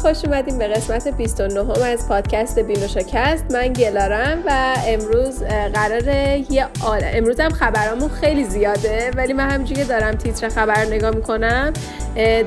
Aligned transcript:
خوش 0.00 0.24
اومدیم 0.24 0.58
به 0.58 0.68
قسمت 0.68 1.08
29 1.08 1.84
از 1.84 2.08
پادکست 2.08 2.58
بینوشاکست 2.58 3.44
من 3.52 3.72
گلارم 3.72 4.42
و 4.46 4.76
امروز 4.86 5.42
قراره 5.74 6.44
یه 6.50 6.66
آل... 6.84 7.00
امروز 7.04 7.40
هم 7.40 7.50
خبرامون 7.50 8.08
خیلی 8.08 8.44
زیاده 8.44 9.10
ولی 9.16 9.32
من 9.32 9.50
همینجوری 9.50 9.80
که 9.80 9.86
دارم 9.86 10.14
تیتر 10.14 10.48
خبر 10.48 10.84
نگاه 10.84 11.10
می‌کنم 11.14 11.72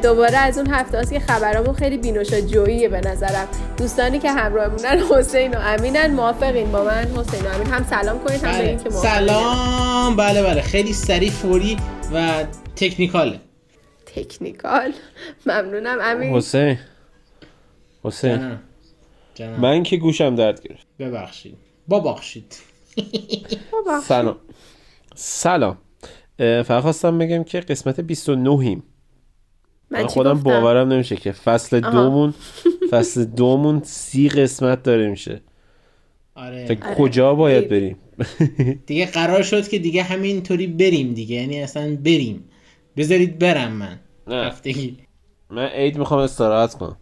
دوباره 0.01 0.37
از 0.37 0.57
اون 0.57 0.67
هفته 0.67 0.97
هست 0.97 1.13
که 1.13 1.19
خبرامون 1.19 1.73
خیلی 1.73 1.97
بینوشا 1.97 2.41
جوییه 2.41 2.89
به 2.89 3.01
نظرم. 3.01 3.47
دوستانی 3.77 4.19
که 4.19 4.31
همراهمونن 4.31 5.03
حسین 5.09 5.53
و 5.53 5.59
امینن 5.59 6.11
موافقین 6.11 6.71
با 6.71 6.83
من. 6.83 7.07
حسین 7.17 7.45
و 7.45 7.47
امین 7.55 7.67
هم 7.67 7.85
سلام 7.89 8.19
کنید 8.19 8.43
هم 8.43 8.51
بله. 8.51 8.77
که 8.83 8.89
سلام. 8.89 10.15
بله 10.15 10.43
بله. 10.43 10.61
خیلی 10.61 10.93
سریع 10.93 11.31
فوری 11.31 11.77
و 12.13 12.43
تکنیکاله. 12.75 13.39
تکنیکال. 14.05 14.93
ممنونم. 15.45 15.97
امین. 16.01 16.33
حسین. 16.33 16.77
حسین. 18.03 18.57
من 19.39 19.83
که 19.83 19.97
گوشم 19.97 20.35
درد 20.35 20.67
گرفت. 20.67 20.87
ببخشید. 20.99 21.57
ببخشید. 21.89 22.55
سلام. 24.03 24.35
سلام. 25.15 25.77
فقط 26.37 26.81
خواستم 26.81 27.17
بگم 27.17 27.43
که 27.43 27.59
قسمت 27.59 27.99
29 27.99 28.49
ایم 28.49 28.83
من 29.91 30.07
خودم 30.07 30.33
باورم 30.33 30.87
نمیشه 30.87 31.15
که 31.15 31.31
فصل 31.31 31.79
دومون 31.79 32.33
فصل 32.89 33.25
دومون 33.25 33.81
سی 33.83 34.29
قسمت 34.29 34.83
داره 34.83 35.09
میشه. 35.09 35.41
آره. 36.35 36.65
تا 36.65 36.95
کجا 36.95 37.35
باید 37.35 37.69
بریم؟ 37.69 37.97
دیگه 38.87 39.05
قرار 39.05 39.43
شد 39.43 39.67
که 39.67 39.79
دیگه 39.79 40.03
همینطوری 40.03 40.67
بریم 40.67 41.13
دیگه. 41.13 41.35
یعنی 41.35 41.61
اصلا 41.63 41.95
بریم. 41.95 42.49
بذارید 42.97 43.39
برم 43.39 43.71
من. 43.71 43.99
نه. 44.27 44.35
هفتگی. 44.35 44.97
من 45.49 45.65
عید 45.67 45.97
می‌خوام 45.97 46.19
استراحت 46.19 46.73
کنم. 46.73 46.97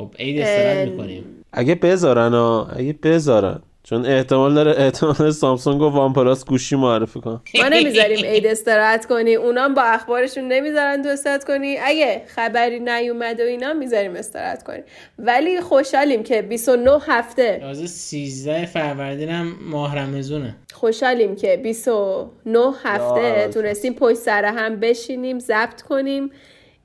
خب 0.00 0.14
عید 0.18 0.40
استراحت 0.40 0.88
می‌کنیم. 0.88 1.24
اگه 1.52 1.74
بذارن 1.74 2.32
ها 2.32 2.68
اگه 2.76 2.92
بذارن. 3.02 3.62
چون 3.82 4.06
احتمال 4.06 4.54
داره 4.54 4.74
احتمال 4.78 5.30
سامسونگ 5.30 5.80
و 5.80 5.88
وان 5.88 6.12
پلاس 6.12 6.44
گوشی 6.44 6.76
معرفی 6.76 7.20
کن 7.20 7.40
ما 7.54 7.68
نمی‌ذاریم 7.68 8.24
عید 8.24 8.46
استراحت 8.46 9.06
کنی. 9.06 9.34
اونا 9.34 9.68
با 9.68 9.82
اخبارشون 9.82 10.48
نمی‌ذارن 10.48 11.02
تو 11.02 11.08
استراحت 11.08 11.44
کنی. 11.44 11.76
اگه 11.82 12.22
خبری 12.26 12.80
نیومد 12.80 13.40
و 13.40 13.42
اینا 13.42 13.72
می‌ذاریم 13.72 14.16
استراحت 14.16 14.62
کنی. 14.62 14.82
ولی 15.18 15.60
خوشحالیم 15.60 16.22
که 16.22 16.42
29 16.42 16.98
هفته. 17.06 17.58
تازه 17.60 17.86
13 17.86 18.66
فروردین 18.66 19.28
هم 19.28 19.56
ماه 19.70 19.98
رمزونه 19.98 20.56
خوشحالیم 20.72 21.36
که 21.36 21.56
29 21.56 22.60
هفته 22.82 23.48
تونستیم 23.54 23.94
پشت 23.94 24.16
سر 24.16 24.44
هم 24.44 24.80
بشینیم 24.80 25.38
ضبط 25.38 25.82
کنیم. 25.82 26.30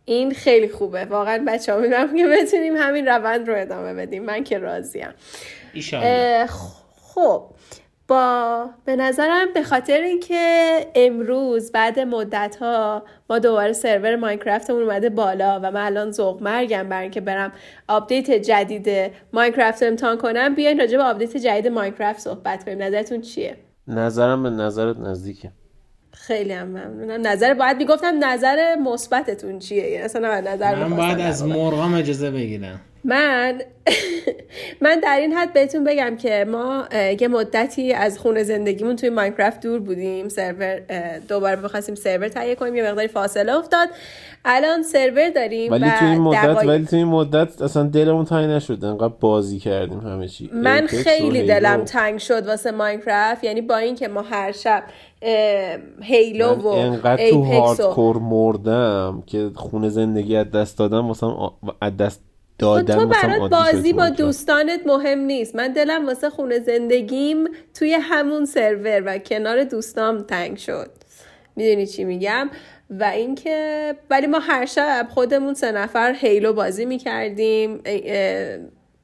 این 0.06 0.34
خیلی 0.34 0.70
خوبه. 0.70 1.06
واقعا 1.06 1.44
بچه 1.48 1.74
ها 1.74 2.08
که 2.18 2.28
بتونیم 2.28 2.76
همین 2.76 3.08
روند 3.08 3.48
رو 3.48 3.62
ادامه 3.62 3.94
بدیم. 3.94 4.24
من 4.24 4.44
که 4.44 4.58
راضیم. 4.58 5.10
خب 7.02 7.44
با 8.08 8.70
به 8.86 8.96
نظرم 8.96 9.54
به 9.54 9.64
خاطر 9.64 10.02
اینکه 10.02 10.86
امروز 10.96 11.72
بعد 11.72 12.00
مدت 12.00 12.56
ها 12.56 13.04
ما 13.30 13.40
دوباره 13.40 13.74
سرور 13.74 14.16
ماینکرافتمون 14.16 14.84
اومده 14.84 15.10
بالا 15.10 15.60
و 15.64 15.72
من 15.72 15.86
الان 15.86 16.12
ذوق 16.12 16.44
مرگم 16.44 16.90
برای 16.90 17.02
اینکه 17.02 17.22
برم 17.22 17.52
آپدیت 17.88 18.32
جدید 18.32 19.12
Minecraft 19.34 19.84
رو 19.84 19.90
امتحان 19.90 20.18
کنم 20.18 20.56
بیاین 20.56 20.80
راجع 20.80 20.98
به 20.98 21.04
آپدیت 21.04 21.38
جدید 21.38 21.68
Minecraft 21.68 22.20
صحبت 22.20 22.64
کنیم. 22.64 22.84
نظرتون 22.84 23.22
چیه؟ 23.22 23.58
نظرم 23.88 24.44
به 24.44 24.50
نظرت 24.50 24.98
نزدیکه. 24.98 25.52
خیلی 26.28 26.54
هم 26.54 26.68
ممنونم. 26.68 27.28
نظر 27.28 27.54
باید 27.54 27.78
می‌گفتم 27.78 28.26
نظر 28.26 28.76
مثبتتون 28.76 29.60
چیه؟ 29.60 29.84
یعنی 29.90 30.04
اصلا 30.04 30.42
نظر 30.42 30.76
من 30.76 30.96
باید 30.98 31.20
از 31.20 31.44
مرغام 31.44 31.94
اجازه 31.94 32.32
بگیرم. 32.32 32.80
من 33.06 33.62
من 34.82 35.00
در 35.00 35.18
این 35.22 35.34
حد 35.34 35.54
بهتون 35.54 35.84
بگم 35.84 36.16
که 36.16 36.46
ما 36.52 36.86
یه 37.20 37.28
مدتی 37.28 37.94
از 37.94 38.20
خونه 38.20 38.44
زندگیمون 38.44 38.96
توی 38.96 39.10
Minecraft 39.10 39.60
دور 39.60 39.80
بودیم. 39.80 40.30
سرور 40.30 40.80
دوباره 41.30 41.56
بخواستیم 41.56 41.96
سرور 41.96 42.28
تهیه 42.28 42.56
کنیم 42.56 42.76
یه 42.76 42.84
مقداری 42.84 43.08
فاصله 43.08 43.56
افتاد. 43.56 43.90
الان 44.46 44.84
سرور 44.84 45.30
داریم 45.30 45.72
ولی 45.72 45.92
توی 46.00 46.08
این 46.08 46.22
مدت 46.22 46.66
ولی 46.66 46.86
توی 46.86 47.00
این 47.00 47.08
مدت 47.08 47.62
اصلا 47.62 47.84
دلمون 47.84 48.26
تنگ 48.26 48.50
نشد. 48.50 48.86
انقدر 48.86 49.14
بازی 49.20 49.60
کردیم 49.60 50.00
همه 50.00 50.28
چی. 50.28 50.50
من 50.54 50.88
خیلی 50.88 51.44
دلم 51.44 51.84
تنگ 51.84 52.20
شد 52.20 52.48
واسه 52.48 52.72
ماینکرافت. 52.72 53.44
یعنی 53.44 53.62
با 53.62 53.78
اینکه 53.78 54.08
ما 54.08 54.22
هر 54.22 54.52
شب 54.52 54.84
هیلو 56.02 56.54
و 56.54 56.68
انقدر 56.68 57.30
تو 57.30 57.44
هاردکور 57.44 58.18
مردم 58.18 59.24
که 59.26 59.50
خونه 59.56 59.90
زندگی 59.90 60.36
از 60.36 60.52
دست 60.52 60.78
دادم 60.78 61.06
مثلا 61.06 61.52
از 61.82 61.98
دست 61.98 62.22
دادن 62.58 62.96
تو 62.96 63.08
برات 63.08 63.52
بازی 63.52 63.94
با 63.94 64.10
دوستانت 64.10 64.88
مهم 64.88 65.20
نیست. 65.20 65.56
من 65.56 65.74
دلم 65.74 66.06
واسه 66.06 66.30
خونه 66.30 66.60
زندگیم 66.60 67.48
توی 67.74 67.94
همون 67.94 68.46
سرور 68.46 69.04
و 69.06 69.18
کنار 69.18 69.64
دوستام 69.64 70.24
تنگ 70.24 70.58
شد. 70.58 70.92
می‌دونی 71.56 71.88
چی 71.88 72.04
میگم؟ 72.04 72.50
و 72.90 73.04
اینکه 73.04 73.96
ولی 74.10 74.28
ما 74.28 74.40
هر 74.40 74.66
شب 74.66 75.08
خودمون 75.10 75.54
سه 75.54 75.72
نفر 75.72 76.16
هیلو 76.20 76.54
بازی 76.54 76.86
می‌کردیم 76.86 77.82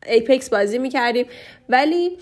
ایپکس 0.05 0.49
بازی 0.49 0.77
می‌کردیم. 0.77 1.25
ولی 1.69 2.17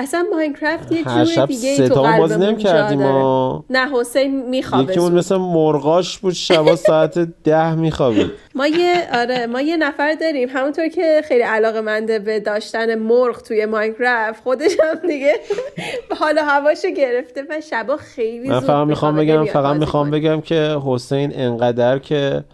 اصلا 0.00 0.24
ماینکرافت 0.32 0.92
یه 0.92 1.04
جور 1.04 1.46
دیگه 1.46 1.68
ای 1.68 1.88
تو 1.88 2.02
قلبمون 2.02 2.56
کردیم 2.56 2.98
ما 2.98 3.64
نه 3.70 3.88
حسین 3.92 4.48
میخوابه 4.48 4.92
یکیمون 4.92 5.12
مثل 5.12 5.36
مرغاش 5.36 6.18
بود 6.18 6.32
شبا 6.32 6.76
ساعت 6.76 7.18
ده 7.18 7.74
میخوابید. 7.74 8.30
ما 8.54 8.66
یه 8.66 9.08
آره 9.14 9.46
ما 9.46 9.60
یه 9.60 9.76
نفر 9.76 10.14
داریم. 10.14 10.48
همونطور 10.48 10.88
که 10.88 11.22
خیلی 11.24 11.42
علاقه 11.42 11.80
منده 11.80 12.18
به 12.18 12.40
داشتن 12.40 12.94
مرغ 12.94 13.42
توی 13.42 13.66
ماینکرافت 13.66 14.42
خودش 14.42 14.72
هم 14.80 15.08
دیگه 15.08 15.34
حالا 16.20 16.44
هواشو 16.44 16.90
گرفته 16.90 17.42
و 17.50 17.60
شبا 17.70 17.96
خیلی 17.96 18.48
من 18.48 18.60
فقط 18.60 18.86
می‌خوام 18.86 19.16
بگم 19.16 19.44
فقط 19.44 19.76
می‌خوام 19.76 20.10
بگم 20.10 20.40
که 20.40 20.78
حسین 20.84 21.32
انقدر 21.34 21.98
که 21.98 22.44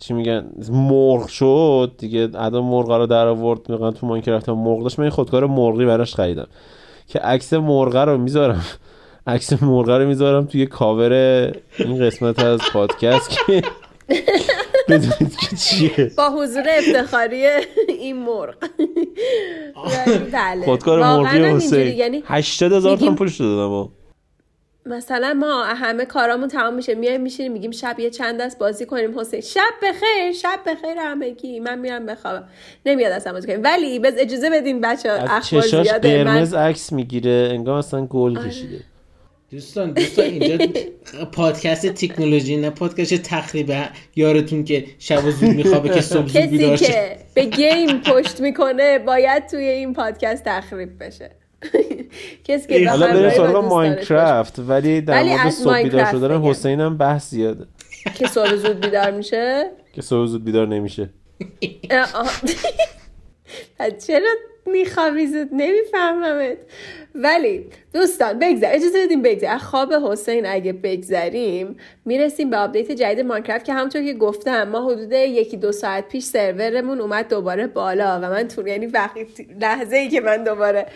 چی 0.00 0.14
میگن 0.14 0.46
مرغ 0.70 1.26
شد. 1.26 1.92
دیگه 1.98 2.28
ادا 2.34 2.62
مرغ 2.62 2.90
رو 2.90 3.06
در 3.06 3.26
آورد 3.26 3.60
میگن 3.68 3.90
تو 3.90 4.06
ماینکرافت 4.06 4.48
مرغ 4.48 4.82
داشت. 4.82 4.98
من 4.98 5.02
این 5.02 5.10
خودکار 5.10 5.46
مرغی 5.46 5.84
براش 5.84 6.14
خریدم. 6.14 6.46
که 7.08 7.18
عکس 7.18 7.52
مرغ 7.52 7.96
رو 7.96 8.18
می‌ذارم. 8.18 8.64
عکس 9.26 9.62
مرغ 9.62 9.90
رو 9.90 10.06
می‌ذارم 10.06 10.44
توی 10.44 10.66
کاور 10.66 11.12
این 11.78 12.06
قسمت 12.06 12.38
از 12.38 12.60
پادکست 12.72 13.30
که 13.30 13.62
بدونید 14.88 15.36
که 15.36 15.56
چیه. 15.56 16.12
با 16.16 16.30
حضور 16.30 16.64
افتخاری 16.78 17.46
این 17.88 18.16
مرغ. 18.24 18.54
بله. 20.32 20.64
خودکار 20.64 21.02
مرغی 21.02 21.38
حسین. 21.38 21.96
یعنی 21.96 22.22
80 22.26 22.72
هزار 22.72 22.96
تومن 22.96 23.14
پولش 23.14 23.40
دادم. 23.40 23.88
مثلا 24.86 25.34
ما 25.34 25.64
همه 25.64 26.04
کارامون 26.04 26.48
تمام 26.48 26.74
میشه 26.74 26.94
میایم 26.94 27.20
میشینیم 27.20 27.52
میگیم 27.52 27.70
شب 27.70 28.00
یه 28.00 28.10
چند 28.10 28.40
دست 28.40 28.58
بازی 28.58 28.86
کنیم 28.86 29.18
حسین. 29.18 29.40
شب 29.40 29.60
بخیر 29.82 30.32
شب 30.32 30.58
بخیر 30.66 30.98
همگی. 30.98 31.60
من 31.60 31.78
میرم 31.78 32.06
بخوابم. 32.06 32.48
نمیاد 32.86 33.12
اصلا 33.12 33.32
بازی 33.32 33.46
کنیم. 33.46 33.60
ولی 33.62 33.98
بز 33.98 34.12
اجازه 34.18 34.50
بدین 34.50 34.80
بچه 34.80 35.10
اخبار 35.10 35.62
زیاده. 35.62 36.24
قرمز 36.24 36.54
عکس 36.54 36.92
می‌گیره 36.92 37.48
انگار 37.52 37.78
مثلا 37.78 38.06
گل 38.06 38.38
آره. 38.38 38.48
کشیده. 38.48 38.80
دوستان 39.50 39.92
دوستان 39.92 40.24
اینجا 40.24 40.66
پادکست 41.32 41.86
تکنولوژی 41.86 42.56
نه 42.56 42.70
پادکست 42.70 43.14
تخریب 43.14 43.72
یارتون 44.16 44.64
که 44.64 44.84
شب 44.98 45.24
و 45.24 45.30
زود 45.30 45.50
میخوابه 45.50 45.88
که 45.88 46.00
صبح 46.00 46.26
زود 46.26 46.42
بیدار 46.42 46.76
کسی 46.76 46.84
که 46.84 47.16
به 47.34 47.44
گیم 47.44 48.00
پشت 48.00 48.40
می‌کنه 48.40 48.98
باید 48.98 49.46
توی 49.46 49.64
این 49.64 49.92
پادکست 49.92 50.44
تخریب 50.44 51.04
بشه. 51.04 51.30
کسی 52.44 52.68
که 52.68 52.90
حالا 52.90 53.06
بریم 53.06 53.30
سراغ 53.30 53.64
ماینکرافت 53.64 54.58
ولی 54.58 55.00
در 55.00 55.22
مورد 55.22 55.50
صبح 55.50 55.82
بیدار 55.82 56.04
شدن 56.04 56.42
حسین 56.42 56.80
هم 56.80 56.96
بحث 56.96 57.30
زیاده. 57.30 57.66
که 58.14 58.26
صبح 58.26 58.54
زود 58.54 58.80
بیدار 58.80 59.10
میشه؟ 59.10 59.70
که 59.92 60.02
صبح 60.02 60.26
زود 60.26 60.44
بیدار 60.44 60.68
نمیشه. 60.68 61.10
چرا 64.06 64.28
میخوابی 64.66 65.26
زود 65.26 65.48
نمیفهممت. 65.52 66.58
ولی 67.14 67.66
دوستان 67.92 68.38
بگذار 68.38 68.70
اجازه 68.72 69.04
بدیم 69.04 69.22
بگذار 69.22 69.58
خواب 69.58 69.92
حسین 69.92 70.46
اگه 70.46 70.72
بگذریم 70.72 71.76
می‌رسیم 72.04 72.50
به 72.50 72.56
آپدیت 72.56 72.92
جدید 72.92 73.26
Minecraft 73.26 73.64
که 73.64 73.72
همونطور 73.72 74.02
که 74.02 74.14
گفتم 74.14 74.68
ما 74.68 74.90
حدود 74.90 75.12
یکی 75.12 75.56
دو 75.56 75.72
ساعت 75.72 76.08
پیش 76.08 76.24
سرورمون 76.24 77.00
اومد 77.00 77.28
دوباره 77.28 77.66
بالا 77.66 78.20
و 78.22 78.30
من 78.30 78.48
تو 78.48 78.68
یعنی 78.68 78.86
وقتی 78.86 79.26
لحظه 79.60 79.96
ای 79.96 80.08
که 80.08 80.20
من 80.20 80.44
دوباره 80.44 80.86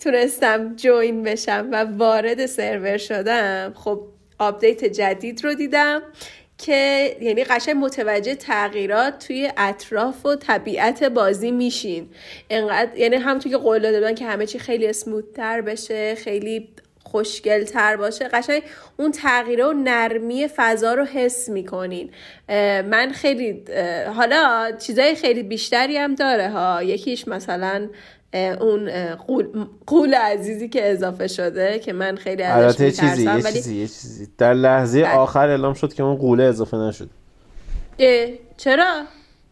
تونستم 0.00 0.76
join 0.76 1.22
بشم 1.22 1.68
و 1.72 1.84
وارد 1.84 2.46
سرور 2.46 2.96
شدم 2.96 3.72
خب 3.76 4.00
آپدیت 4.38 4.84
جدید 4.84 5.44
رو 5.44 5.54
دیدم. 5.54 6.02
که 6.58 7.16
یعنی 7.20 7.44
قشنگ 7.44 7.76
متوجه 7.76 8.34
تغییرات 8.34 9.26
توی 9.26 9.52
اطراف 9.56 10.26
و 10.26 10.36
طبیعت 10.36 11.04
بازی 11.04 11.50
میشین. 11.50 12.08
انقدر 12.50 12.98
یعنی 12.98 13.16
همونطور 13.16 13.52
که 13.52 13.58
قول 13.58 13.78
داده 13.78 14.00
بودن 14.00 14.14
که 14.14 14.26
همه 14.26 14.46
چی 14.46 14.58
خیلی 14.58 14.86
smooth 14.86 15.41
تر 15.41 15.60
بشه 15.60 16.14
خیلی 16.14 16.68
خوشگل 17.04 17.64
تر 17.64 17.96
باشه 17.96 18.28
قشنگ 18.28 18.62
اون 18.96 19.12
تغییره 19.12 19.64
و 19.64 19.72
نرمی 19.72 20.48
فضا 20.56 20.94
رو 20.94 21.04
حس 21.04 21.48
می‌کنین. 21.48 22.10
من 22.88 23.12
خیلی 23.12 23.64
حالا 24.14 24.72
چیزای 24.78 25.14
خیلی 25.14 25.42
بیشتری 25.42 25.96
هم 25.96 26.14
داره 26.14 26.48
ها. 26.48 26.82
یکیش 26.82 27.28
مثلا 27.28 27.88
اون 28.34 29.14
قول, 29.14 29.46
قول 29.86 30.14
عزیزی 30.14 30.68
که 30.68 30.90
اضافه 30.90 31.26
شده 31.26 31.78
که 31.78 31.92
من 31.92 32.16
خیلی 32.16 32.42
ازش 32.42 32.80
یه 32.80 32.90
چیزی 32.90 33.24
یه 33.24 33.42
چیزی 33.42 33.76
یه 33.76 33.86
چیزی 33.86 34.28
در 34.38 34.54
لحظه 34.54 35.02
بله. 35.02 35.14
آخر 35.14 35.48
اعلام 35.48 35.74
شد 35.74 35.94
که 35.94 36.02
اون 36.02 36.16
قوله 36.16 36.44
اضافه 36.44 36.76
نشد 36.76 37.10
چرا 38.56 39.04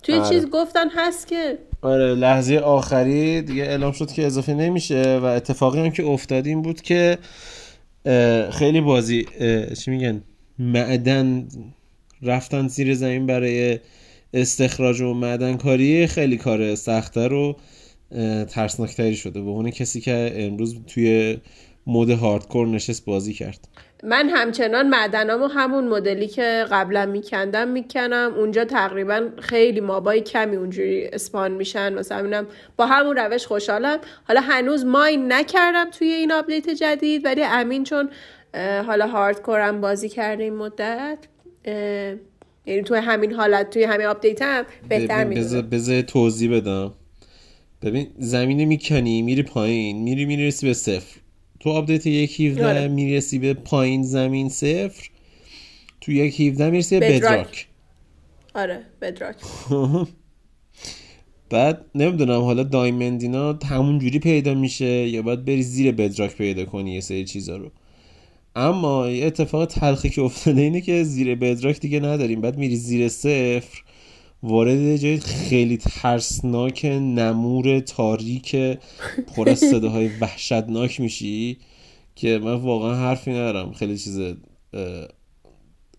توی 0.03 0.15
آره. 0.15 0.29
چیز 0.29 0.51
گفتن 0.51 0.89
هست 0.97 1.29
که 1.29 1.59
آره 1.83 2.15
لحظه 2.15 2.57
آخری 2.57 3.43
دیگه 3.43 3.63
اعلام 3.63 3.93
شد 3.93 4.13
که 4.13 4.27
اضافه 4.27 4.55
نمیشه 4.55 5.19
و 5.23 5.25
اتفاقی 5.25 5.81
هم 5.81 5.91
که 5.91 6.05
افتاد 6.05 6.47
این 6.47 6.63
بود 6.63 6.81
که 6.81 7.19
خیلی 8.51 8.81
بازی 8.81 9.27
چی 9.85 9.91
میگن 9.91 10.23
معدن 10.59 11.49
رفتن 12.23 12.69
زیر 12.69 12.95
زمین 12.95 13.27
برای 13.27 13.81
استخراج 14.35 15.01
و 15.01 15.15
معدن 15.15 15.57
کاری 15.57 16.07
خیلی 16.07 16.37
کار 16.37 16.75
سخته 16.75 17.29
رو 17.29 17.57
ترسناکتری 18.51 19.17
شده. 19.17 19.41
به 19.41 19.51
اون 19.51 19.71
کسی 19.71 20.01
که 20.01 20.33
امروز 20.37 20.77
توی 20.87 21.39
مود 21.87 22.11
هاردکور 22.11 22.67
نشست 22.67 23.05
بازی 23.05 23.33
کرد. 23.33 23.69
من 24.03 24.29
همچنان 24.29 24.89
معدنامو 24.89 25.47
همون 25.47 25.89
مدلی 25.89 26.27
که 26.27 26.65
قبلا 26.71 27.07
میکندم 27.07 27.69
می‌کنم. 27.69 28.35
اونجا 28.37 28.65
تقریبا 28.65 29.29
خیلی 29.41 29.81
مابای 29.81 30.21
کمی 30.21 30.57
اونجوری 30.57 31.07
اسپان 31.07 31.53
میشن. 31.53 31.95
مثلا 31.95 32.47
با 32.77 32.87
همون 32.87 33.17
روش 33.17 33.47
خوشحالم. 33.47 33.99
حالا 34.29 34.41
هنوز 34.41 34.85
mine 34.85 35.33
نکردم 35.33 35.91
توی 35.91 36.09
این 36.09 36.33
آپدیت 36.33 36.71
جدید 36.71 37.25
ولی 37.25 37.43
امین 37.45 37.85
چون 37.85 38.11
حالا 38.87 39.07
hardcore 39.07 39.73
م 39.73 39.81
بازی 39.81 40.09
کرده 40.09 40.43
این 40.43 40.55
مدت 40.55 41.19
یعنی 42.67 42.83
توی 42.85 42.99
همین 42.99 43.33
حالت 43.33 43.71
توی 43.71 43.85
همین 43.85 44.07
آپدیت 44.07 44.43
هم 44.43 44.65
بهتر 44.89 45.25
می‌دونه 45.25 45.63
بذار 45.63 46.03
توضیح 46.03 46.57
بدم. 46.57 46.93
ببین 47.85 48.07
زمین 48.19 48.65
می‌کنی 48.65 49.23
میری 49.23 49.43
پایین 49.43 50.03
میری 50.03 50.25
می‌رسی 50.25 50.67
به 50.67 50.75
صفر. 50.75 51.21
تو 51.61 51.71
آپدیت 51.71 52.07
یک 52.07 52.41
17 52.41 52.67
آره. 52.67 52.89
می‌رسی 52.89 53.39
به 53.39 53.55
پایین 53.55 54.03
زمین 54.03 54.49
صفر. 54.49 55.09
تو 56.01 56.13
یک 56.13 56.41
17 56.41 56.71
می‌رسی 56.71 57.01
به 57.01 57.09
bedrock. 57.09 57.69
آره 58.55 58.81
bedrock. 59.03 59.37
بعد 61.51 61.85
نمی‌دونم 61.95 62.41
حالا 62.41 62.63
دایمندینا 62.63 63.53
همون 63.53 63.99
جوری 63.99 64.19
پیدا 64.19 64.55
میشه 64.55 65.09
یا 65.09 65.23
باید 65.23 65.45
بری 65.45 65.63
زیر 65.63 65.93
بدراک 65.93 66.37
پیدا 66.37 66.65
کنی 66.65 66.95
یه 66.95 67.01
سری 67.01 67.25
چیزا 67.25 67.57
رو. 67.57 67.71
اما 68.57 69.11
یه 69.11 69.27
اتفاق 69.27 69.67
تلخی 69.67 70.11
که 70.11 70.23
افتاده 70.23 70.63
اینه 70.63 70.81
که 70.81 71.03
زیر 71.05 71.35
بدراک 71.35 71.81
دیگه 71.81 72.01
نداریم. 72.01 72.41
بعد 72.41 72.59
میری 72.59 72.77
زیر 72.77 73.09
صفر. 73.09 73.83
وارد 74.45 74.97
جای 74.97 75.21
خیلی 75.21 75.77
ترسناک 75.77 76.85
نمور 76.85 77.81
تاریک 77.81 78.57
پر 79.37 79.49
از 79.49 79.59
صداهای 79.59 80.11
وحشتناک 80.21 81.01
میشی 81.01 81.59
که 82.15 82.39
من 82.39 82.55
واقعا 82.55 82.95
حرفی 82.95 83.31
ندارم. 83.31 83.73
خیلی 83.73 83.99
چیز 83.99 84.21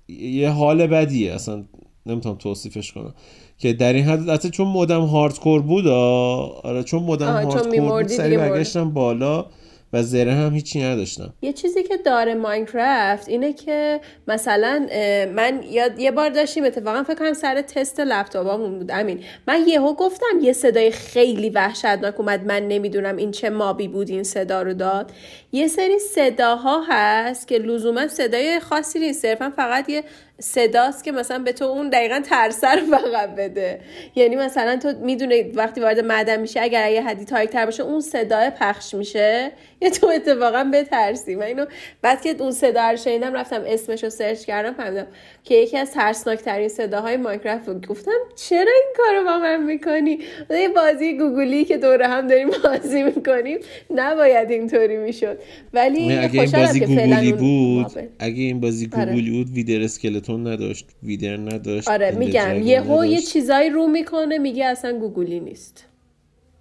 یه 0.08 0.50
حال 0.50 0.88
بدیه. 0.88 1.34
اصلا 1.34 1.64
نمی‌تونم 2.06 2.36
توصیفش 2.36 2.92
کنم. 2.92 3.14
که 3.58 3.74
در 3.74 3.94
این 3.94 4.06
حد 4.06 4.30
اصلا 4.30 4.52
چون 4.52 4.68
مودم 4.68 5.02
هاردکور 5.02 5.62
بود 5.62 5.88
آره 5.88 6.84
چون 6.84 7.04
مودم 7.04 7.34
هاردکور 7.34 8.02
بود 8.02 8.08
سری 8.08 8.38
برگشتم 8.38 8.92
بالا. 8.92 9.46
و 9.94 10.04
زره 10.04 10.34
هم 10.34 10.54
هیچی 10.54 10.84
نداشتم. 10.84 11.34
یه 11.42 11.54
چیزی 11.54 11.84
که 11.84 11.98
داره 11.98 12.34
ماینکرافت 12.34 13.30
اینه 13.30 13.54
که 13.54 14.02
مثلا 14.28 14.88
من 15.34 15.64
یاد 15.70 16.00
یه 16.00 16.12
بار 16.12 16.30
داشتیم 16.30 16.64
اتفاقا 16.64 17.04
فکر 17.04 17.16
کنم 17.16 17.34
سر 17.34 17.62
تست 17.62 18.00
لپتاپمون 18.00 18.80
بود. 18.80 18.92
امین 18.92 19.24
من 19.48 19.68
یهو 19.68 19.94
گفتم 19.94 20.40
یه 20.42 20.54
صدای 20.54 20.92
خیلی 20.92 21.50
وحشتناک 21.50 22.20
اومد. 22.20 22.46
من 22.46 22.68
نمی‌دونم 22.68 23.16
این 23.16 23.32
چه 23.32 23.50
مابی 23.50 23.88
بود 23.88 24.10
این 24.10 24.24
صدا 24.24 24.62
رو 24.62 24.74
داد. 24.74 25.12
یه 25.52 25.68
سری 25.68 26.00
صداها 26.00 26.84
هست 26.90 27.48
که 27.48 27.58
لزوما 27.58 28.08
صدای 28.08 28.60
خاصی 28.60 29.00
نیست. 29.00 29.22
صرفا 29.22 29.54
فقط 29.56 29.90
یه 29.90 30.04
صداست 30.40 31.04
که 31.04 31.12
مثلا 31.12 31.40
به 31.40 31.52
تو 31.52 31.66
اون 31.66 31.90
دقیقا 31.90 32.22
ترسر 32.30 32.82
فقط 32.92 33.36
بده. 33.36 33.80
یعنی 34.16 34.36
مثلا 34.36 34.78
تو 34.78 34.94
می‌دونه 35.02 35.52
وقتی 35.54 35.82
وارد 35.82 36.00
معدن 36.00 36.42
میشه 36.42 36.62
اگر 36.62 36.92
یه 36.92 37.02
حدی 37.02 37.26
تاریک 37.26 37.50
تر 37.50 37.66
باشه 37.66 37.84
اون 37.84 38.02
صدای 38.02 38.50
پخش 38.60 38.94
میشه. 38.94 39.52
یا 39.82 39.90
تو 39.90 40.08
اتفاقا 40.08 40.72
بترسی. 40.74 41.36
من 41.36 41.44
اینو 41.44 41.66
بعد 42.02 42.22
که 42.22 42.36
اون 42.40 42.52
صدا 42.52 42.92
رو 42.92 42.98
شنیدم 42.98 43.34
رفتم 43.34 43.62
اسمش 43.68 44.04
رو 44.04 44.10
سرچ 44.10 44.46
کردم 44.46 44.74
فهمیدم 44.74 45.08
که 45.44 45.56
یکی 45.56 45.78
از 45.78 45.92
ترسناک 45.92 46.40
ترین 46.40 46.68
صداهای 46.68 47.18
ماینکرافت 47.18 47.88
گفتم 47.88 48.12
چرا 48.36 48.60
این 48.60 48.94
کارو 48.98 49.24
با 49.24 49.38
من 49.38 49.64
می‌کنی؟ 49.64 50.20
یه 50.50 50.70
بازی 50.70 51.18
گوگلی 51.18 51.66
که 51.66 51.78
دوره 51.78 52.08
هم 52.08 52.28
داریم 52.28 52.50
بازی 52.64 53.04
می‌کنیم 53.04 53.58
نباید 53.96 54.52
اینطوری 54.52 54.98
می‌شد. 54.98 55.40
ولی 55.74 56.18
اگه 56.18 56.42
این 56.42 56.52
بازی 56.52 56.80
گوگولی 56.80 57.34
بود 57.34 57.86
اگه 58.20 58.42
این 58.42 58.60
بازی. 58.60 58.88
گوگولی 58.88 59.32
بود 59.32 59.50
Wither 59.50 59.88
Skeleton 60.26 60.48
نداشت 60.48 60.86
Wither 61.04 61.38
نداشت 61.38 61.88
آره 61.88 62.12
میگم 62.12 62.62
یهو 62.64 63.06
یه 63.06 63.22
چیزایی 63.22 63.70
رو 63.70 63.88
می‌کنه 63.88 64.38
میگه 64.38 64.66
اصلا 64.66 65.00
گوگولی 65.00 65.40
نیست. 65.40 65.86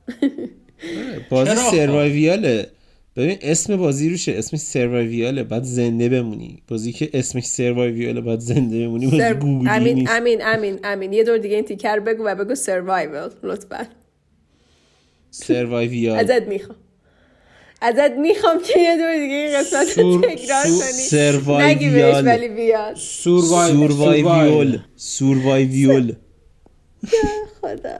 بازی 1.31 1.57
survival 1.57 2.45
ه. 2.45 2.67
ببین 3.17 3.39
اسم 3.43 3.77
بازی 3.77 4.11
روشه 4.11 4.33
اسمش 4.33 4.61
survival 4.61 5.43
ه 5.43 5.48
باید 5.48 5.63
زنده 5.63 6.09
بمونی. 6.09 6.63
بازی 6.69 6.93
که 6.93 7.11
اسمش 7.15 7.45
survival 7.45 8.21
ه 8.21 8.26
باید 8.26 8.41
زنده 8.41 8.87
بمونی 8.87 9.05
بازی 9.07 9.19
سر... 9.19 9.35
گوگولی 9.35 9.69
امین 9.69 9.95
نیست. 9.95 10.13
امین 10.13 10.39
امین 10.43 10.79
امین. 10.85 11.13
یه 11.13 11.25
دور 11.25 11.39
دیگه 11.39 11.55
این 11.57 11.65
تیکه 11.65 11.90
رو 11.90 12.01
بگو 12.01 12.25
و 12.25 12.35
بگو 12.35 12.55
survival 12.55 13.31
لطفا. 13.43 13.87
سروایویال. 15.31 16.19
ازت 16.19 16.49
می‌خوام. 16.49 16.79
ازت 17.85 18.11
می‌خوام 18.11 18.63
که 18.63 18.81
یه 18.81 18.97
دور 18.97 19.19
دیگه 19.19 19.35
این 19.35 19.59
قسمت 19.59 19.87
سور... 19.87 20.21
تکرار 20.21 20.63
کنی. 20.63 21.03
سروایویال 21.11 22.27
ولی 22.27 22.49
بیاد. 22.49 22.97
سوروایویول 22.97 24.79
سوروایویول 24.97 26.13
خدا. 27.61 27.99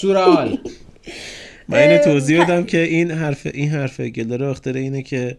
سورال. 0.00 0.58
من 1.68 1.78
اینو 1.78 1.98
توضیح 1.98 2.44
بدم 2.44 2.64
که 2.64 2.78
این 2.78 3.10
حرف 3.10 3.46
این 3.54 3.68
حرف 3.68 4.00
گلر 4.00 4.44
اختر 4.44 4.76
اینه 4.76 5.02
که 5.02 5.38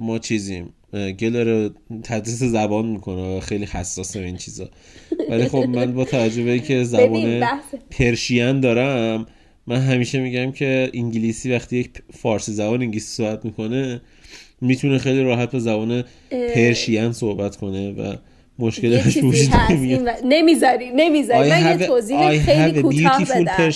ما 0.00 0.18
چیزیم. 0.18 0.72
گلر 1.20 1.70
تدریس 2.02 2.42
زبان 2.42 2.86
می‌کنه. 2.86 3.40
خیلی 3.40 3.64
حساسه 3.64 4.20
این 4.20 4.36
چیزا. 4.36 4.70
ولی 5.30 5.48
خب 5.48 5.56
من 5.56 5.94
با 5.94 6.04
توجه 6.04 6.58
که 6.58 6.84
زبان 6.84 7.48
پرشین 7.90 8.60
دارم 8.60 9.26
من 9.66 9.80
همیشه 9.80 10.20
میگم 10.20 10.52
که 10.52 10.90
انگلیسی 10.94 11.52
وقتی 11.52 11.76
یک 11.76 11.90
فارسی 12.12 12.52
زبان 12.52 12.82
انگلیسی 12.82 13.06
صحبت 13.06 13.44
می‌کنه 13.44 14.00
می‌تونه 14.60 14.98
خیلی 14.98 15.22
راحت 15.22 15.50
به 15.50 15.58
زبان 15.58 16.04
پرشین 16.30 17.12
صحبت 17.12 17.56
کنه 17.56 17.92
و 17.92 18.16
مشکل 18.58 19.00
وجود 19.22 19.54
نمیاد. 19.70 20.08
نمی‌ذاری 20.24 20.90
نمی‌ذاری. 20.94 21.50
من 21.50 21.80
یه 21.80 21.86
توضیح 21.86 22.38
خیلی 22.38 22.82
کوتاه 22.82 23.24
بدم. 23.24 23.70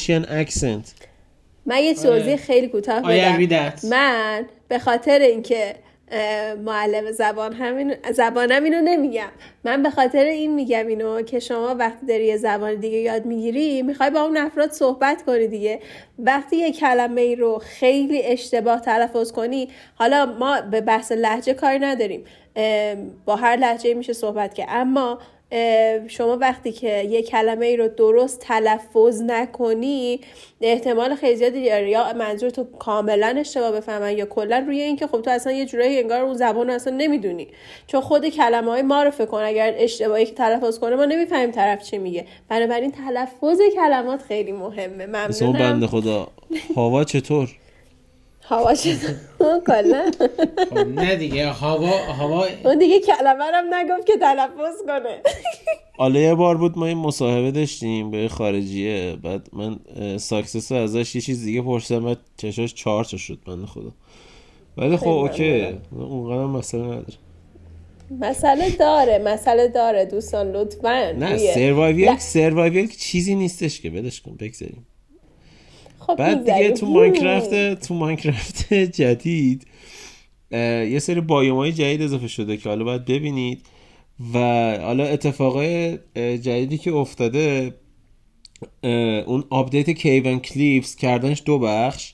من 1.66 1.82
یه 1.82 1.94
توضیح 1.94 2.36
خیلی 2.36 2.68
کوتاه 2.68 3.02
بدم. 3.02 3.72
من 3.90 4.46
به 4.68 4.78
خاطر 4.78 5.18
اینکه 5.18 5.74
معلم 6.64 7.12
زبان 7.12 7.52
همین 7.52 7.94
زبانم 8.12 8.64
اینو 8.64 8.80
نمیگم. 8.80 9.28
من 9.64 9.82
به 9.82 9.90
خاطر 9.90 10.24
این 10.24 10.54
میگم 10.54 10.86
اینو 10.86 11.22
که 11.22 11.38
شما 11.38 11.74
وقتی 11.78 12.06
داری 12.06 12.24
یه 12.26 12.36
زبان 12.36 12.74
دیگه 12.74 12.98
یاد 12.98 13.26
می‌گیری 13.26 13.82
می‌خوای 13.82 14.10
با 14.10 14.20
اون 14.20 14.36
افراد 14.36 14.70
صحبت 14.70 15.22
کنی 15.22 15.46
دیگه. 15.46 15.80
وقتی 16.18 16.56
یه 16.56 16.72
کلمه 16.72 17.20
ای 17.20 17.36
رو 17.36 17.58
خیلی 17.58 18.22
اشتباه 18.22 18.80
تلفظ 18.80 19.32
کنی 19.32 19.68
حالا 19.94 20.26
ما 20.26 20.60
به 20.60 20.80
بحث 20.80 21.12
لحجه 21.12 21.54
کاری 21.54 21.78
نداریم. 21.78 22.24
با 23.24 23.36
هر 23.36 23.56
لحجه 23.56 23.94
میشه 23.94 24.12
صحبت 24.12 24.54
که 24.54 24.66
اما 24.68 25.18
شما 26.08 26.36
وقتی 26.36 26.72
که 26.72 27.02
یه 27.02 27.22
کلمه 27.22 27.66
ای 27.66 27.76
رو 27.76 27.88
درست 27.88 28.40
تلفظ 28.40 29.22
نکنی 29.22 30.20
احتمال 30.60 31.14
خیلی 31.14 31.36
زیادی 31.36 31.68
داره 31.68 31.90
یا 31.90 32.12
منظور 32.12 32.50
تو 32.50 32.64
کاملا 32.78 33.34
اشتباه 33.38 33.72
بفهمن 33.72 34.18
یا 34.18 34.26
کلا 34.26 34.64
روی 34.66 34.80
اینکه 34.80 35.06
خب 35.06 35.22
تو 35.22 35.30
اصلا 35.30 35.52
یه 35.52 35.66
جورایی 35.66 35.98
انگار 35.98 36.20
اون 36.20 36.34
زبان 36.34 36.66
رو 36.66 36.72
اصلا 36.74 36.94
نمی‌دونی. 36.96 37.48
چون 37.86 38.00
خود 38.00 38.28
کلمه 38.28 38.70
های 38.70 38.82
معرفه 38.82 39.26
کن 39.26 39.38
اگر 39.38 39.74
اشتباهی 39.76 40.26
که 40.26 40.34
تلفظ 40.34 40.78
کنه 40.78 40.96
ما 40.96 41.04
نمی‌فهمیم 41.04 41.50
طرف 41.50 41.82
چی 41.82 41.98
میگه. 41.98 42.26
بنابراین 42.48 42.92
تلفظ 42.92 43.58
کلمات 43.74 44.22
خیلی 44.22 44.52
مهمه. 44.52 45.06
ممنونم. 45.06 45.52
بنده 45.52 45.86
خدا. 45.86 46.28
هوا 46.76 47.04
چطور؟ 47.04 47.48
هوا 48.50 48.74
کلا. 49.66 50.10
خب 50.70 50.78
نه 50.78 51.16
دیگه 51.16 51.52
هوا 51.52 52.12
هوا 52.12 52.46
اون 52.64 52.78
دیگه 52.78 53.00
کلمه 53.00 53.44
هم 53.44 53.74
نگفت 53.74 54.06
که 54.06 54.12
تلفظ 54.20 54.82
کنه. 54.86 55.20
حالا 56.00 56.20
یه 56.20 56.34
بار 56.34 56.56
بود 56.56 56.78
ما 56.78 56.86
این 56.86 56.98
مصاحبه 56.98 57.50
داشتیم 57.50 58.10
به 58.10 58.28
خارجیه 58.28 59.16
بعد 59.22 59.48
من 59.52 59.78
ساکسس 60.18 60.72
ازش 60.72 61.14
یه 61.14 61.20
چیز 61.20 61.44
دیگه 61.44 61.62
پرسیدم 61.62 62.04
بعد 62.04 62.18
چشاش 62.36 62.74
چهار 62.74 63.04
شد 63.04 63.38
من 63.46 63.66
خدا 63.66 63.92
ولی 64.76 64.96
خب 64.96 65.08
OK. 65.08 65.78
اونقدر 65.92 66.46
مسئله 66.46 66.82
نداره. 66.82 67.04
مسئله 68.20 68.70
داره 68.70 69.18
مسئله 69.18 69.68
داره 69.68 70.04
دوستان 70.04 70.52
لطفا. 70.52 71.12
نه 71.12 71.38
survival 71.38 72.16
survival 72.18 72.88
چیزی 72.98 73.34
نیستش 73.34 73.80
که 73.80 73.90
ردش 73.90 74.20
کن 74.20 74.36
بگذریم. 74.40 74.86
خب 76.00 76.16
بعد 76.16 76.52
دیگه 76.52 76.70
تو 76.70 76.86
Minecraft 76.86 77.74
تو 77.74 77.94
Minecraft 77.94 78.74
جدید 78.98 79.66
یه 80.52 80.98
سری 80.98 81.20
biome 81.20 81.64
ای 81.64 81.72
جدید 81.72 82.02
اضافه 82.02 82.28
شده 82.28 82.56
که 82.56 82.68
حالا 82.68 82.84
باید 82.84 83.04
ببینید. 83.04 83.66
و 84.34 84.38
حالا 84.82 85.04
اتفاقای 85.04 85.98
جدیدی 86.14 86.78
که 86.78 86.92
افتاده 86.92 87.74
اون 89.26 89.44
آپدیت 89.50 89.90
Cave 89.90 90.18
and 90.18 90.38
Cliffs 90.38 90.96
کردنش 90.96 91.42
دو 91.46 91.58
بخش. 91.58 92.12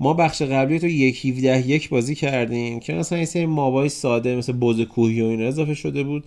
ما 0.00 0.14
بخش 0.14 0.42
قبلی 0.42 0.78
تو 0.78 0.86
یک 0.86 1.26
17 1.26 1.68
یک 1.68 1.88
بازی 1.88 2.14
کردیم 2.14 2.80
که 2.80 2.92
مثلا 2.92 3.18
این 3.18 3.26
سری 3.26 3.46
مابای 3.46 3.88
ساده 3.88 4.36
مثل 4.36 4.52
بوز 4.52 4.80
کوهی 4.80 5.22
و 5.22 5.26
اینا 5.26 5.44
اضافه 5.44 5.74
شده 5.74 6.02
بود. 6.02 6.24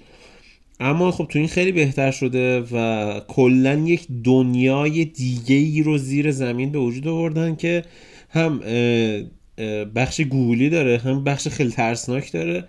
اما 0.79 1.11
خب 1.11 1.25
تو 1.29 1.39
این 1.39 1.47
خیلی 1.47 1.71
بهتر 1.71 2.11
شده 2.11 2.61
و 2.61 3.19
کلا 3.27 3.73
یک 3.73 4.07
دنیای 4.23 5.05
دیگه 5.05 5.55
ای 5.55 5.83
رو 5.83 5.97
زیر 5.97 6.31
زمین 6.31 6.71
به 6.71 6.79
وجود 6.79 7.07
آوردن 7.07 7.55
که 7.55 7.83
هم 8.29 8.59
بخش 9.95 10.21
گوگلی 10.21 10.69
داره 10.69 10.97
هم 10.97 11.23
بخش 11.23 11.47
خیلی 11.47 11.71
ترسناک 11.71 12.31
داره 12.31 12.63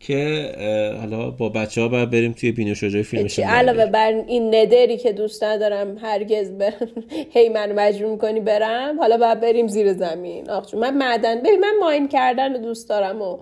که 0.00 0.52
حالا 1.00 1.30
با 1.30 1.48
بچه 1.48 1.80
ها 1.80 1.88
باید 1.88 2.10
بریم 2.10 2.32
توی 2.32 2.52
بینو 2.52 2.74
شجای 2.74 3.02
فیلمش 3.02 3.38
علاوه 3.38 3.86
بر 3.86 4.12
این 4.26 4.54
ندری 4.54 4.96
که 4.96 5.12
دوست 5.12 5.44
ندارم 5.44 5.98
هرگز 5.98 6.50
برم 6.50 6.88
هی 7.34 7.48
من 7.48 7.72
مجبور 7.72 8.10
می‌کنی 8.10 8.40
برم 8.40 8.98
حالا 8.98 9.16
باید 9.16 9.40
بریم 9.40 9.68
زیر 9.68 9.92
زمین. 9.92 10.50
آخ 10.50 10.74
من 10.74 10.96
معدن 10.96 11.40
ببین 11.40 11.60
من 11.60 11.72
ماین 11.80 12.08
کردن 12.08 12.52
دوست 12.52 12.88
دارم 12.88 13.22
و 13.22 13.38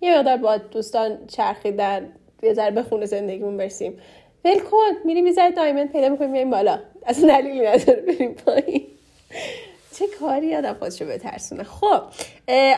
یه 0.00 0.18
مقدار 0.18 0.36
با 0.36 0.56
دوستان 0.56 1.18
چرخیدن. 1.26 2.08
یه 2.42 2.54
ذره 2.54 2.70
به 2.70 2.82
خونه 2.82 3.06
زندگیمون 3.06 3.56
برسیم. 3.56 3.98
ول 4.44 4.58
کن 4.58 4.92
میریم 5.04 5.26
یه 5.26 5.32
ذره 5.32 5.50
diamond 5.50 5.92
پیدا 5.92 6.08
می‌کنیم 6.08 6.30
میایم 6.30 6.50
بالا. 6.50 6.78
اصلا 7.06 7.28
دلیلی 7.28 7.60
نداره 7.60 8.00
بریم 8.00 8.34
پایین. 8.34 8.82
چه 9.98 10.06
کاری 10.20 10.56
آدم 10.56 10.74
خودشو 10.74 11.06
بترسونه. 11.06 11.62
خب 11.62 12.02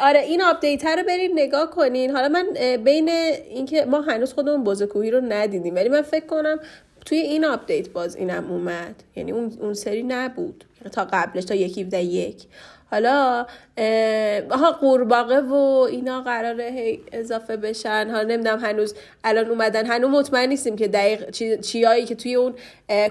آره 0.03 0.21
این 0.21 0.43
آپدیت 0.43 0.87
رو 0.87 1.03
برین 1.03 1.31
نگاه 1.35 1.71
کنین. 1.71 2.11
حالا 2.11 2.29
من 2.29 2.47
بین 2.85 3.09
اینکه 3.09 3.85
ما 3.85 4.01
هنوز 4.01 4.33
خودمون 4.33 4.65
بزرگوهی 4.65 5.11
رو 5.11 5.21
ندیدیم 5.21 5.75
ولی 5.75 5.89
من 5.89 6.03
فکر 6.03 6.27
کنم 6.27 6.59
توی 7.07 7.19
این 7.19 7.45
آپدیت 7.45 7.89
باز 7.89 8.17
اینم 8.17 8.51
اومد. 8.51 8.95
یعنی 9.17 9.33
اون, 9.33 9.53
اون 9.61 9.75
سری 9.75 10.03
نبود. 10.03 10.65
تا 10.93 11.09
قبلش 11.13 11.45
تا 11.45 11.55
یکی 11.55 11.85
بده 11.85 12.03
یک. 12.03 12.43
حالا 12.95 13.47
ها 14.51 14.73
قورباغه 14.81 15.41
و 15.41 15.55
اینا 15.91 16.23
قراره 16.23 16.65
هی 16.65 17.01
اضافه 17.13 17.57
بشن. 17.57 18.11
حالا 18.11 18.29
نمی‌دونم 18.29 18.59
هنوز 18.59 18.95
الان 19.25 19.47
اومدن. 19.47 19.87
هنوز 19.87 20.11
مطمئن 20.11 20.49
نیستیم 20.49 20.77
که 20.77 20.89
دقیق 20.89 21.31
چی... 21.31 21.59
چیایی 21.59 22.05
که 22.05 22.15
توی 22.15 22.35
اون 22.35 22.55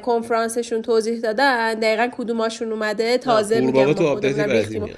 کنفرانسشون 0.01 0.81
توضیح 0.81 1.19
دادن 1.19 1.73
دقیقا 1.73 2.09
کدوماشون 2.17 2.71
اومده. 2.71 3.17
تازه 3.17 3.59
میگم 3.59 3.93
خودمونم 3.93 4.89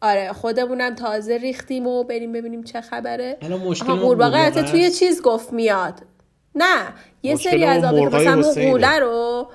آره 0.00 0.32
خودمونم 0.32 0.94
تازه 0.94 1.36
ریختیم 1.36 1.86
و 1.86 2.04
بریم 2.04 2.32
ببینیم 2.32 2.62
چه 2.62 2.80
خبره. 2.80 3.36
الان 3.42 3.60
مشکل 3.60 3.92
قورباغه 3.92 4.50
توی 4.50 4.90
چیز 4.90 5.22
گفت 5.22 5.52
میاد. 5.52 5.94
نه 6.54 6.76
یه 7.22 7.36
سری 7.36 7.64
از 7.64 7.84
آبی 7.84 8.06
مثلا 8.06 8.42
قوله 8.42 8.98
رو 8.98 9.48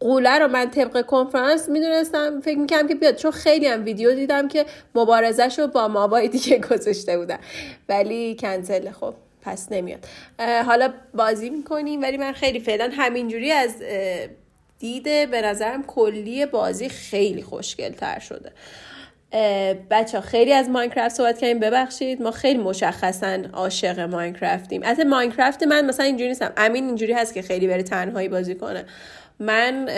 قوله 0.00 0.38
رو 0.38 0.48
من 0.48 0.70
طبق 0.70 1.06
کنفرانس 1.06 1.68
می‌دونستم. 1.68 2.40
فکر 2.40 2.58
می‌کنم 2.58 2.88
که 2.88 2.94
بیاد 2.94 3.16
چون 3.16 3.30
خیلی 3.30 3.66
هم 3.66 3.84
ویدیو 3.84 4.14
دیدم 4.14 4.48
که 4.48 4.66
مبارزش 4.94 5.58
رو 5.58 5.66
با 5.66 5.88
مابای 5.88 6.28
دیگه 6.28 6.58
گذاشته 6.70 7.18
بودن. 7.18 7.38
ولی 7.88 8.36
کنسل 8.40 8.90
خب 8.90 9.14
پس 9.42 9.72
نمیاد. 9.72 10.04
حالا 10.66 10.92
بازی 11.14 11.50
می‌کنیم 11.50 12.02
ولی 12.02 12.16
من 12.16 12.32
خیلی 12.32 12.60
فعلا 12.60 12.90
همینجوری 12.92 13.52
از 13.52 13.74
دیده 14.78 15.26
به 15.26 15.42
نظرم 15.42 15.82
کلی 15.82 16.46
بازی 16.46 16.88
خیلی 16.88 17.42
خوشگل 17.42 17.92
تر 17.92 18.18
شده 18.18 18.52
بچه 19.90 20.20
خیلی 20.20 20.52
از 20.52 20.68
ماینکرافت 20.68 21.14
صحبت 21.14 21.38
کردیم. 21.38 21.58
ببخشید 21.58 22.22
ما 22.22 22.30
خیلی 22.30 22.58
مشخصا 22.58 23.38
عاشق 23.52 24.00
ماینکرافتیم 24.00 24.82
از 24.82 25.00
ماینکرافت 25.00 25.62
من 25.62 25.86
مثلا 25.86 26.06
اینجوری 26.06 26.28
نیستم. 26.28 26.52
امین 26.56 26.86
اینجوری 26.86 27.12
هست 27.12 27.34
که 27.34 27.42
خیلی 27.42 27.66
بره 27.66 27.82
تنهایی 27.82 28.28
بازی 28.28 28.54
کنه. 28.54 28.84
من 29.40 29.88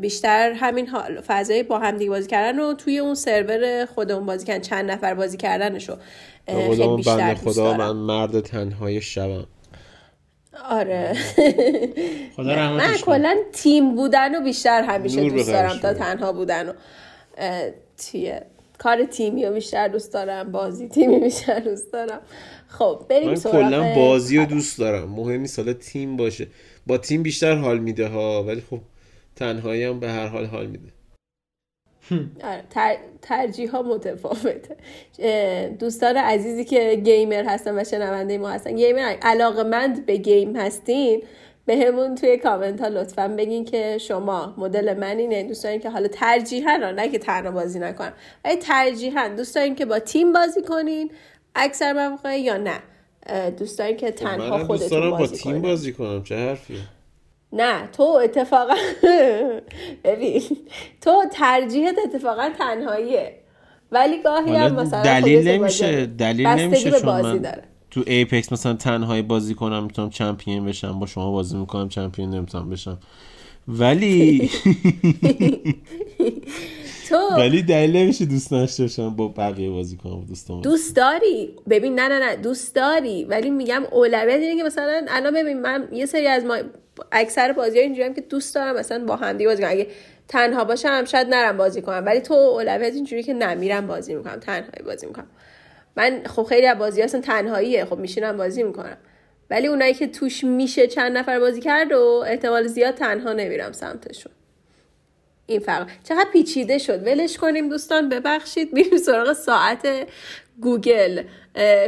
بیشتر 0.00 0.52
همین 0.52 0.88
حال 0.88 1.20
فضای 1.20 1.62
با 1.62 1.78
هم 1.78 1.96
دیگه 1.96 2.10
بازی 2.10 2.28
کردن 2.28 2.60
و 2.60 2.74
توی 2.74 2.98
اون 2.98 3.14
سرور 3.14 3.86
خودمون 3.86 4.26
بازی 4.26 4.46
کردن 4.46 4.60
چند 4.60 4.90
نفر 4.90 5.14
بازی 5.14 5.36
کردنشو 5.36 5.96
خیلی 6.46 6.96
بیشتر 6.96 7.34
خدا 7.34 7.74
من 7.74 7.92
مرد 7.92 8.40
تنهای 8.40 9.00
شبم 9.00 9.46
آره. 10.70 11.16
خدا 12.36 12.76
من 12.76 12.96
کلا 12.96 13.36
تیم 13.52 13.94
بودن 13.94 14.34
و 14.34 14.44
بیشتر 14.44 14.82
همیشه 14.82 15.30
دوست 15.30 15.52
دارم 15.52 15.78
تا 15.78 15.94
تنها 15.94 16.32
بودن 16.32 16.68
و 16.68 16.72
تیه 17.96 18.46
کار 18.78 19.04
تیمی 19.04 19.46
رو 19.46 19.54
بیشتر 19.54 19.88
دوست 19.88 20.12
دارم 20.12 20.52
بازی 20.52 20.88
تیمی 20.88 21.20
بیشتر 21.20 21.60
دوست 21.60 21.92
دارم. 21.92 22.20
خب 22.68 23.06
بریم 23.08 23.28
من 23.28 23.36
کلا 23.36 23.94
بازی 23.94 24.38
رو 24.38 24.44
دوست 24.44 24.78
دارم. 24.78 25.08
مهم 25.08 25.40
نیست 25.40 25.58
حالا 25.58 25.72
تیم 25.72 26.16
باشه. 26.16 26.46
با 26.86 26.98
تیم 26.98 27.22
بیشتر 27.22 27.54
حال 27.54 27.78
میده 27.78 28.08
ها 28.08 28.44
ولی 28.44 28.60
خب 28.70 28.80
تنهایی 29.36 29.84
هم 29.84 30.00
به 30.00 30.08
هر 30.08 30.26
حال 30.26 30.46
حال 30.46 30.66
میده. 30.66 30.92
آره 32.44 32.64
تر، 32.70 32.96
ترجیح 33.22 33.70
ها 33.70 33.82
متفاوته 33.82 34.76
دوستان 35.78 36.16
عزیزی 36.16 36.64
که 36.64 37.00
گیمر 37.04 37.44
هستن 37.44 37.80
و 37.80 37.84
شنونده 37.84 38.38
ما 38.38 38.50
هستن 38.50 38.76
گیمر 38.76 39.16
علاقه 39.22 39.62
مند 39.62 40.06
به 40.06 40.16
گیم 40.16 40.56
هستین 40.56 41.22
به 41.66 41.76
همون 41.76 42.14
توی 42.14 42.36
کامنت 42.36 42.80
ها 42.80 42.88
لطفا 42.88 43.28
بگین 43.28 43.64
که 43.64 43.98
شما 43.98 44.54
مدل 44.58 44.94
من 44.98 45.18
اینه 45.18 45.42
دوست 45.42 45.64
دارین 45.64 45.80
که 45.80 45.90
حالا 45.90 46.08
ترجیحا 46.08 46.76
نه 46.76 47.08
که 47.08 47.18
تنها 47.18 47.50
بازی 47.50 47.78
نکنم 47.78 48.12
ولی 48.44 48.56
ترجیحا 48.56 49.28
دوست 49.28 49.54
دارین 49.54 49.74
که 49.74 49.84
با 49.84 49.98
تیم 49.98 50.32
بازی 50.32 50.62
کنین 50.62 51.10
اکثر 51.54 51.92
مواقع 51.92 52.40
یا 52.40 52.56
نه. 52.56 52.80
دوست 53.58 53.78
دارین 53.78 53.96
که 53.96 54.10
تنها 54.10 54.58
خودتون 54.64 54.76
دوست 54.76 54.90
دارم 54.90 55.10
با 55.10 55.26
تیم 55.26 55.62
بازی 55.62 55.92
کنم 55.92 56.22
چه 56.22 56.36
حرفی؟ 56.36 56.74
نه 57.52 57.86
تو 57.86 58.02
اتفاقا 58.02 58.74
ببین 60.04 60.42
تو 61.00 61.22
ترجیحت 61.32 61.94
اتفاقا 62.04 62.50
تنهاییه. 62.58 63.34
ولی 63.92 64.22
گاهی 64.22 64.56
هم 64.56 64.74
مثلا 64.74 65.02
دلیل 65.02 65.48
نمیشه 65.48 66.06
دلیل 66.06 66.46
نمیشه 66.46 66.90
چون 66.90 67.20
من 67.22 67.38
داره. 67.38 67.62
تو 67.90 68.02
ایپکس 68.06 68.52
مثلا 68.52 68.74
تنهایی 68.74 69.22
بازی 69.22 69.54
کنم 69.54 69.84
می‌تونم 69.84 70.10
چمپیون 70.10 70.66
بشم 70.66 70.98
با 70.98 71.06
شما 71.06 71.30
بازی 71.30 71.56
می‌کنم 71.56 71.88
چمپیون 71.88 72.30
نمی‌تونم 72.30 72.70
بشم. 72.70 72.98
ولی 73.68 74.50
تو 77.10 77.36
ولی 77.36 77.62
دلیل 77.62 77.96
نمیشه 77.96 78.24
دوست 78.24 78.50
داشته 78.50 78.82
باشم 78.82 79.16
با 79.16 79.28
بقیه 79.28 79.70
بازی 79.70 79.96
کنم 79.96 80.24
دوستام 80.24 80.60
دوست 80.60 80.96
داری؟ 80.96 81.56
ببین 81.70 81.94
نه 81.94 82.08
نه 82.08 82.18
نه 82.18 82.36
دوست 82.36 82.74
داری 82.74 83.24
ولی 83.24 83.50
میگم 83.50 83.82
اولویت 83.92 84.40
اینه 84.40 84.56
که 84.56 84.64
مثلا 84.64 85.06
الان 85.08 85.34
ببین 85.34 85.60
من 85.60 85.88
یه 85.92 86.06
سری 86.06 86.26
از 86.26 86.44
ما 86.44 86.56
اکثر 87.12 87.52
بازی 87.52 87.78
ها 87.78 87.84
اینجوری 87.84 88.14
که 88.14 88.20
دوست 88.20 88.54
دارم 88.54 88.76
مثلا 88.76 89.04
با 89.04 89.16
هم 89.16 89.38
بازی 89.38 89.62
کنم. 89.62 89.70
اگه 89.70 89.86
تنها 90.28 90.64
باشم 90.64 91.04
شاید 91.04 91.28
نرم 91.28 91.56
بازی 91.56 91.82
کنم. 91.82 92.02
ولی 92.06 92.20
تو 92.20 92.34
اولویت 92.34 92.94
اینجوری 92.94 93.22
که 93.22 93.34
نمیرم 93.34 93.86
بازی 93.86 94.14
می‌کنم 94.14 94.40
تنهایی 94.40 94.82
بازی 94.86 95.06
می‌کنم. 95.06 95.30
من 95.96 96.22
خب 96.26 96.42
خیلی 96.42 96.66
از 96.66 96.78
بازی 96.78 97.02
هستن 97.02 97.20
تنهاییه. 97.20 97.84
خب 97.84 97.98
میشینم 97.98 98.36
بازی 98.36 98.62
می‌کنم. 98.62 98.96
ولی 99.50 99.66
اونایی 99.66 99.94
که 99.94 100.06
توش 100.06 100.44
میشه 100.44 100.86
چند 100.86 101.18
نفر 101.18 101.40
بازی 101.40 101.60
کرد 101.60 101.92
و 101.92 102.24
احتمال 102.26 102.66
زیاد 102.66 102.94
تنها 102.94 103.32
نمیرم 103.32 103.72
سمتشون. 103.72 104.32
این 105.50 105.60
فرق. 105.60 105.90
چقدر 106.04 106.26
پیچیده 106.32 106.78
شد. 106.78 107.06
ولش 107.06 107.36
کنیم 107.36 107.68
دوستان 107.68 108.08
ببخشید. 108.08 108.72
میریم 108.72 108.98
سراغ 108.98 109.32
ساعت 109.32 109.88
گوگل. 110.60 111.22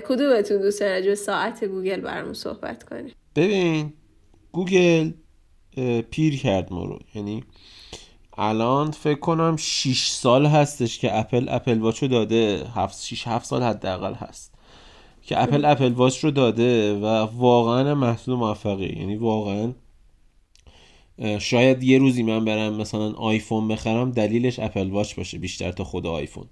کدومتون 0.09 0.61
دوست 0.61 0.81
دارید 0.81 1.15
ساعت 1.15 1.65
گوگل 1.65 2.01
برامون 2.01 2.35
صحبت 2.35 2.83
کنیم 2.83 3.15
ببین 3.37 3.93
گوگل 4.53 5.11
پیر 6.11 6.39
کرد 6.39 6.73
ما 6.73 6.85
رو. 6.85 6.99
یعنی 7.15 7.45
الان 8.39 8.91
فکر 8.91 9.19
کنم 9.19 9.57
6 9.57 10.09
سال 10.09 10.47
هستش 10.47 10.99
که 10.99 11.19
Apple 11.19 11.47
Apple 11.49 11.79
Watch 11.79 12.03
رو 12.03 12.09
داده. 12.09 12.65
7 12.75 13.03
6 13.03 13.27
7 13.27 13.45
سال 13.45 13.63
حداقل 13.63 14.15
هست 14.15 14.55
که 15.23 15.43
Apple 15.43 15.65
Apple 15.65 15.93
Watch 15.93 16.25
رو 16.25 16.31
داده 16.31 16.95
و 16.95 17.07
واقعا 17.37 17.95
محصول 17.95 18.35
موفقی 18.35 18.97
یعنی 19.01 19.17
واقعا 19.17 19.73
شاید 21.39 21.83
یه 21.83 21.99
روزی 21.99 22.23
من 22.23 22.45
برم 22.45 22.77
مثلا 22.77 23.13
آیفون 23.13 23.69
بخرم 23.69 24.11
دلیلش 24.11 24.59
Apple 24.59 24.91
Watch 24.91 25.15
باشه 25.15 25.39
بیشتر 25.39 25.73
تا 25.73 25.85
خود 25.85 26.07
آیفون. 26.07 26.45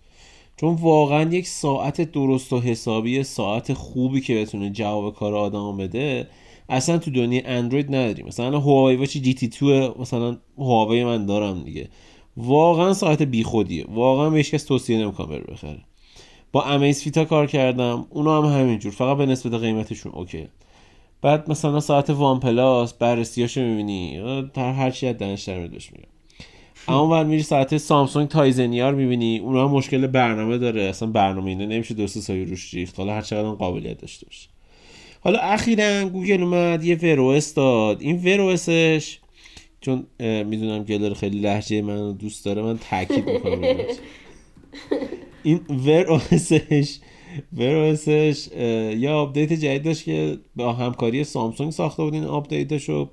چون 0.57 0.75
واقعا 0.75 1.23
یک 1.23 1.49
ساعت 1.49 2.01
درست 2.01 2.53
و 2.53 2.61
حسابی 2.61 3.23
ساعت 3.23 3.73
خوبی 3.73 4.21
که 4.21 4.41
بتونه 4.41 4.71
جواب 4.71 5.15
کار 5.15 5.35
آدم 5.35 5.77
بده 5.77 6.29
اصلا 6.69 6.99
تو 6.99 7.11
دنیا 7.11 7.43
اندروید 7.45 7.87
نداریم. 7.87 8.27
مثلا 8.27 8.61
Huawei 8.61 8.97
Watch 8.97 9.17
GT 9.17 9.49
2 9.49 9.95
مثلا 10.01 10.37
Huawei 10.59 11.05
من 11.05 11.27
دارم 11.27 11.63
دیگه. 11.63 11.89
واقعا 12.37 12.95
ساعت 12.95 13.23
بیخودیه 13.23 13.85
واقعا 13.89 14.31
به 14.31 14.43
کس 14.43 14.65
توصیه 14.65 14.99
نمی‌کنم 14.99 15.27
بره 15.27 15.45
بخره. 15.53 15.81
با 16.53 16.65
Amazfit 16.65 17.03
ا 17.03 17.25
کار 17.25 17.47
کردم. 17.47 18.07
اونا 18.11 18.43
هم 18.43 18.61
همینجور. 18.61 18.93
فقط 18.93 19.17
به 19.17 19.27
نسبت 19.27 19.55
قیمتشون 19.55 20.13
OK. 20.13 20.49
بعد 21.23 21.51
مثلا 21.51 21.81
ساعت 21.81 22.11
OnePlus 22.11 22.93
بررسیاشو 22.93 23.61
می‌بینی. 23.61 24.17
هر 24.57 24.91
چی 24.91 25.07
از 25.07 25.19
دانش 25.19 25.43
در 25.43 25.59
میگم 25.59 25.81
اما 26.89 27.07
بعد 27.07 27.27
میری 27.27 27.43
ساعت 27.43 27.77
سامسونگ 27.77 28.29
Tizen 28.29 28.70
یا 28.70 28.78
رو 28.78 28.95
می‌بینی. 28.95 29.39
اونا 29.39 29.69
هم 29.69 29.75
مشکل 29.75 30.07
برنامه 30.07 30.59
داره. 30.59 30.83
اصلا 30.83 31.09
برنامه 31.09 31.51
اینه 31.51 31.67
نمیشه 31.67 31.95
درست 31.95 32.19
سایه 32.19 32.45
روش 32.45 32.75
ریخت 32.75 32.99
حالا 32.99 33.15
هر 33.15 33.21
چقدر 33.21 33.51
قابلیت 33.51 33.99
داشته 33.99 34.27
باشه. 34.27 34.49
حالا 35.21 35.39
اخیرا 35.39 36.09
گوگل 36.09 36.43
اومد 36.43 36.85
یه 36.85 36.97
Wear 36.97 37.36
OS 37.36 37.55
داد. 37.55 38.01
این 38.01 38.17
Wear 38.25 38.72
OS 38.72 38.95
ش 38.95 39.19
چون 39.81 40.07
می‌دونم 40.21 40.85
گلر 40.85 41.15
خیلی 41.15 41.39
لهجه 41.41 41.83
من 41.83 42.13
دوست 42.13 42.45
داره 42.45 42.63
من 42.63 42.79
تاکید 42.91 43.31
می‌کنم. 43.31 43.65
این 45.43 45.61
Wear 45.87 46.43
OS 46.43 46.71
ش 46.71 46.99
Wear 47.53 48.01
OS 48.01 48.25
ش 48.25 48.49
یه 48.99 49.11
آپدیت 49.11 49.53
جدید 49.53 49.83
داشت 49.83 50.05
که 50.05 50.39
با 50.57 50.73
همکاری 50.73 51.25
سامسونگ 51.25 51.73
ساخته 51.73 52.03
بود 52.03 52.15
این 52.15 52.25
آپدیتشو 52.25 53.11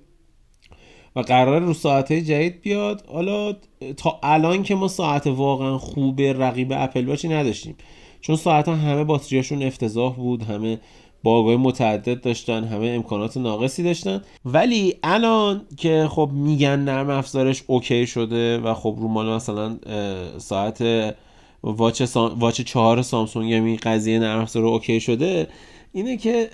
و 1.15 1.19
قرار 1.19 1.61
رو 1.61 1.73
ساعت 1.73 2.13
جدید 2.13 2.61
بیاد. 2.61 3.05
حالا 3.07 3.53
تا 3.97 4.19
الان 4.23 4.63
که 4.63 4.75
ما 4.75 4.87
ساعت 4.87 5.27
واقعا 5.27 5.77
خوب 5.77 6.21
رقیب 6.21 6.73
Apple 6.75 7.07
Watch 7.07 7.24
ی 7.24 7.27
نداشتیم. 7.27 7.75
چون 8.21 8.35
ساعت 8.35 8.67
همه 8.67 9.03
باتریاشون 9.03 9.63
افتضاح 9.63 10.15
بود 10.15 10.43
همه 10.43 10.79
bug 11.23 11.47
ای 11.47 11.55
متعدد 11.55 12.21
داشتن 12.21 12.63
همه 12.63 12.87
امکانات 12.87 13.37
ناقصی 13.37 13.83
داشتن. 13.83 14.21
ولی 14.45 14.95
الان 15.03 15.61
که 15.77 16.07
خب 16.09 16.29
میگن 16.33 16.79
نرم 16.79 17.09
افزارش 17.09 17.63
OK 17.67 18.07
شده 18.07 18.57
و 18.57 18.73
خب 18.73 18.95
رو 18.99 19.07
مال 19.07 19.35
مثلا 19.35 19.77
ساعت 20.37 20.81
واچ, 21.63 22.03
سام... 22.03 22.39
واچ 22.39 22.61
چهار 22.61 23.01
سامسونگ 23.01 23.49
یعنی 23.49 23.77
قضیه 23.77 24.19
نرم 24.19 24.41
افزار 24.41 24.65
okay 24.65 24.99
شده 24.99 25.47
اینه 25.91 26.17
که 26.17 26.49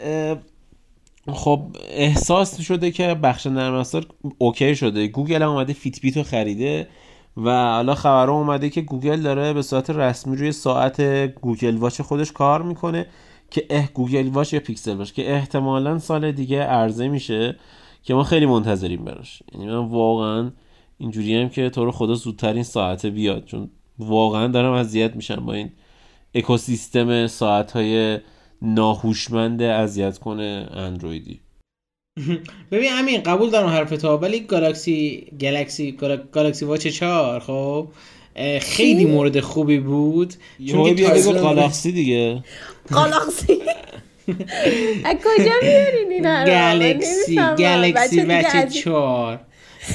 خب 1.33 1.61
احساس 1.89 2.61
شده 2.61 2.91
که 2.91 3.13
بخش 3.13 3.47
نرم 3.47 3.73
افزار 3.73 4.05
okay 4.37 4.75
شده. 4.75 5.07
گوگل 5.07 5.41
هم 5.41 5.49
اومده 5.49 5.73
Fitbit 5.73 6.17
رو 6.17 6.23
خریده 6.23 6.87
و 7.37 7.49
حالا 7.73 7.95
خبر 7.95 8.29
اومده 8.29 8.69
که 8.69 8.81
گوگل 8.81 9.21
داره 9.21 9.53
به 9.53 9.61
صورت 9.61 9.89
رسمی 9.89 10.35
روی 10.35 10.51
ساعت 10.51 11.01
Google 11.41 11.77
Watch 11.77 12.01
خودش 12.01 12.31
کار 12.31 12.61
می‌کنه 12.61 13.05
که 13.51 13.65
اه 13.69 13.89
Google 13.93 14.27
Watch 14.27 14.53
یا 14.53 14.59
Pixel 14.59 14.95
Watch 14.95 15.11
که 15.11 15.33
احتمالا 15.33 15.99
سال 15.99 16.31
دیگه 16.31 16.61
عرضه 16.61 17.07
میشه 17.07 17.55
که 18.03 18.13
ما 18.13 18.23
خیلی 18.23 18.45
منتظریم 18.45 19.05
براش. 19.05 19.43
یعنی 19.53 19.65
من 19.65 19.87
واقعا 19.87 20.51
اینجوری 20.97 21.35
هم 21.35 21.49
که 21.49 21.69
تو 21.69 21.85
رو 21.85 21.91
خدا 21.91 22.13
زودتر 22.13 22.53
این 22.53 22.63
ساعت 22.63 23.05
بیاد 23.05 23.45
چون 23.45 23.69
واقعا 23.99 24.47
دارم 24.47 24.71
اذیت 24.71 25.15
میشم 25.15 25.45
با 25.45 25.53
این 25.53 25.71
اکوسیستم 26.35 27.27
ساعت 27.27 27.71
های 27.71 28.19
ناهوشمند 28.61 29.61
اذیت 29.61 30.17
کنه 30.17 30.69
اندرویدی. 30.73 31.39
ببین 32.71 32.89
امین 32.93 33.23
قبول 33.23 33.49
دارم 33.49 33.69
حرف 33.69 33.89
تو 33.89 34.17
ولی 34.17 34.39
گالاکسی 34.39 35.27
گالاکسی 35.41 35.91
گالاکسی 36.31 36.65
واچ 36.65 36.87
4 36.87 37.39
خب؟ 37.39 37.87
خیلی 38.61 39.05
مورد 39.05 39.39
خوبی 39.39 39.79
بود. 39.79 40.33
چون 40.71 40.95
که 40.95 41.07
بگو 41.07 41.33
گالاکسی 41.33 41.91
دیگه. 41.91 42.43
گالاکسی. 42.91 43.53
از 45.05 45.15
کجا 45.15 45.51
میارین 45.61 46.11
این 46.11 46.45
گالاکسی 46.45 47.35
گالاکسی 47.35 48.21
واچ 48.21 48.67
4 48.67 49.39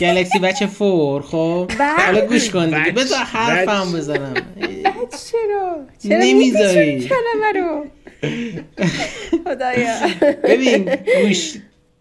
Galaxy 0.01 0.39
Watch 0.39 0.67
four 0.67 1.23
خب؟ 1.23 1.71
حالا 1.99 2.27
گوش 2.27 2.51
کن 2.51 2.67
دیگه. 2.67 2.93
بذار 2.93 3.19
حرفم 3.19 3.93
بزنم. 3.93 4.35
چرا 4.85 5.77
چرا 6.03 6.19
نمی‌ذاری. 6.19 7.09
کلمه 7.09 7.53
رو؟ 7.55 7.85
خدایا. 9.45 9.95
ببین 10.45 10.91
گوش 11.23 11.55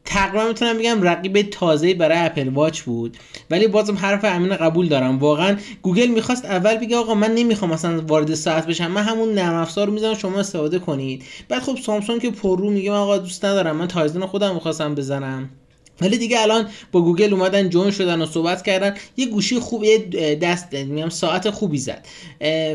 تقریبا 0.06 0.48
می‌تونم 0.48 0.78
بگم 0.78 1.02
رقیب 1.02 1.42
تازه 1.42 1.94
برای 1.94 2.18
اپل 2.18 2.50
واچ 2.50 2.82
بود. 2.82 3.18
ولی 3.52 3.68
بازم 3.68 3.96
حرف 3.96 4.26
امین 4.26 4.56
قبول 4.56 4.88
دارم. 4.88 5.20
واقعا 5.20 5.58
گوگل 5.82 6.08
می‌خواست 6.08 6.46
اول 6.46 6.76
بگه 6.76 6.98
آقا 6.98 7.14
من 7.14 7.36
نمی‌خوام 7.36 7.72
مثلا 7.72 8.02
وارد 8.02 8.34
ساعت 8.34 8.68
بشم. 8.68 8.92
من 8.92 9.04
همون 9.04 9.34
نرم 9.34 9.56
افزار 9.56 9.88
رو 9.88 9.94
می‌ذارم 9.94 10.16
شما 10.18 10.40
استفاده 10.40 10.80
کنید. 10.80 11.24
بعد 11.50 11.62
خب 11.62 11.78
سامسونگ 11.86 12.22
که 12.22 12.32
پررو 12.32 12.70
میگه 12.70 12.92
آقا 12.92 13.18
دوست 13.18 13.46
ندارم. 13.46 13.76
من 13.76 13.88
Tizen 13.88 14.26
خودم 14.26 14.54
می‌خواستم 14.54 14.96
بزنم. 14.96 15.50
ولی 16.02 16.18
دیگه 16.18 16.42
الان 16.42 16.68
با 16.92 17.02
گوگل 17.02 17.34
اومدن 17.34 17.70
join 17.70 17.92
شدن 17.92 18.22
و 18.22 18.26
صحبت 18.26 18.64
کردن 18.64 18.96
یه 19.18 19.26
گوشی 19.26 19.60
خوب 19.60 19.84
یه 19.84 19.98
دست 20.36 20.74
میگم 20.74 21.10
ساعت 21.10 21.50
خوبی 21.50 21.78
زد. 21.78 22.06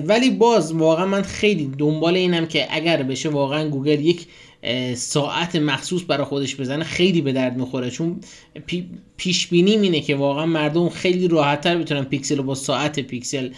ولی 0.06 0.30
باز 0.30 0.72
واقعا 0.72 1.06
من 1.06 1.22
خیلی 1.22 1.72
دنبال 1.78 2.14
اینم 2.14 2.46
که 2.46 2.66
اگر 2.70 3.02
بشه 3.02 3.28
واقعا 3.28 3.68
گوگل 3.68 4.00
یک 4.00 4.26
ساعت 4.94 5.56
مخصوص 5.56 6.02
برای 6.08 6.24
خودش 6.24 6.56
بزنه 6.56 6.84
خیلی 6.84 7.20
به 7.20 7.32
درد 7.32 7.56
می‌خوره. 7.56 7.90
چون 7.90 8.20
پیش 9.16 9.46
بینی 9.46 9.70
اینه 9.70 10.00
که 10.00 10.14
واقعا 10.14 10.46
مردم 10.46 10.88
خیلی 10.88 11.28
راحتتر 11.28 11.78
بتونن 11.78 12.04
پیکسل 12.04 12.36
رو 12.36 12.42
با 12.42 12.54
ساعت 12.54 13.00
پیکسل 13.00 13.50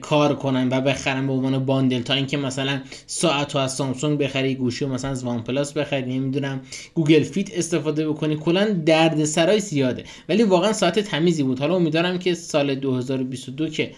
کار 0.00 0.34
کنن 0.34 0.68
و 0.68 0.80
بخرن 0.80 1.26
به 1.26 1.32
عنوان 1.32 1.64
bundle 1.64 2.02
تا 2.02 2.14
اینکه 2.14 2.36
مثلا 2.36 2.80
ساعت 3.06 3.56
از 3.56 3.74
سامسونگ 3.74 4.18
بخری 4.18 4.54
گوشی 4.54 4.84
و 4.84 4.88
مثلا 4.88 5.10
از 5.10 5.24
وان 5.24 5.44
پلاس 5.44 5.72
بخری 5.72 6.18
نمی‌دونم 6.18 6.60
Google 6.94 7.22
Fit 7.22 7.58
استفاده 7.58 8.08
بکنی 8.08 8.36
کلا 8.36 8.64
درد 8.86 9.24
سرای 9.24 9.60
زیاده. 9.60 10.04
ولی 10.28 10.42
واقعا 10.42 10.72
ساعت 10.72 10.98
تمیزی 10.98 11.42
بود. 11.42 11.58
حالا 11.58 11.76
امیدوارم 11.76 12.18
که 12.18 12.34
سال 12.34 12.74
2022 12.74 13.68
که 13.68 13.90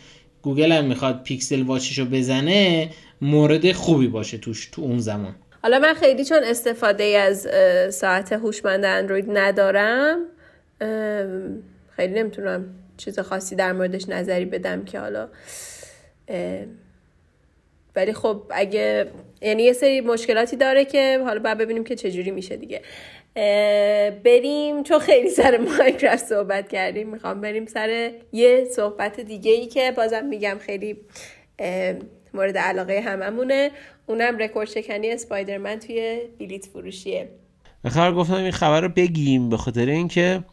گوگل 0.42 0.72
هم 0.72 0.84
می‌خواد 0.84 1.22
Pixel 1.22 1.62
Watch 1.62 1.88
ش 1.88 1.98
رو 1.98 2.04
بزنه 2.04 2.90
مورد 3.20 3.72
خوبی 3.72 4.06
باشه 4.06 4.38
توش 4.38 4.68
تو 4.72 4.82
اون 4.82 4.98
زمان. 4.98 5.34
حالا 5.62 5.78
من 5.78 5.94
خیلی 5.94 6.24
چون 6.24 6.40
استفاده 6.44 7.04
از 7.04 7.48
ساعت 7.94 8.32
هوشمند 8.32 8.84
اندروید 8.84 9.26
ندارم 9.28 10.18
خیلی 11.96 12.14
نمی‌تونم 12.14 12.64
چیز 13.04 13.18
خاصی 13.18 13.56
در 13.56 13.72
موردش 13.72 14.08
نظری 14.08 14.44
بدم 14.44 14.84
که 14.84 15.00
حالا 15.00 15.28
ولی 17.96 18.12
خب 18.12 18.42
اگه 18.50 19.10
یعنی 19.42 19.62
یه 19.62 19.72
سری 19.72 20.00
مشکلاتی 20.00 20.56
داره 20.56 20.84
که 20.84 21.20
حالا 21.24 21.40
باید 21.40 21.58
ببینیم 21.58 21.84
که 21.84 21.96
چجوری 21.96 22.30
میشه 22.30 22.56
دیگه. 22.56 22.82
بریم 24.24 24.82
چون 24.82 24.98
خیلی 24.98 25.30
سر 25.30 25.58
مایکرافت 25.58 26.26
صحبت 26.26 26.68
کردیم 26.68 27.08
می‌خوام 27.08 27.40
بریم 27.40 27.66
سر 27.66 28.10
یه 28.32 28.64
صحبت 28.64 29.20
دیگه 29.20 29.52
ای 29.52 29.66
که 29.66 29.92
بازم 29.96 30.24
میگم 30.24 30.56
خیلی 30.60 30.96
مورد 32.34 32.58
علاقه 32.58 33.00
هممونه. 33.00 33.70
اونم 34.06 34.38
رکورد 34.38 34.68
شکنی 34.68 35.10
Spider-Man 35.10 35.78
توی 35.78 36.20
بلیت 36.38 36.66
فروشیه. 36.66 37.28
بخیر 37.84 38.10
گفتم 38.10 38.34
این 38.34 38.50
خبر 38.50 38.80
رو 38.80 38.88
بگیم 38.88 39.48
به 39.48 39.56
خاطر 39.56 39.86
اینکه 39.86 40.44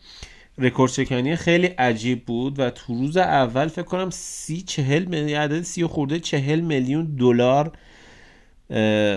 رکورد 0.60 0.92
شکنی 0.92 1.36
خیلی 1.36 1.68
عجیب 1.68 2.26
بود 2.26 2.60
و 2.60 2.70
تو 2.70 2.94
روز 2.94 3.18
اول 3.18 3.68
فکر 3.68 3.86
کنم 3.86 4.10
سی 4.10 4.62
چهل 4.62 5.06
میلیون 5.06 5.40
عدد 5.40 5.62
سی 5.62 5.86
خورده 5.86 6.20
چهل 6.20 6.60
میلیون 6.60 7.16
دلار 7.16 7.72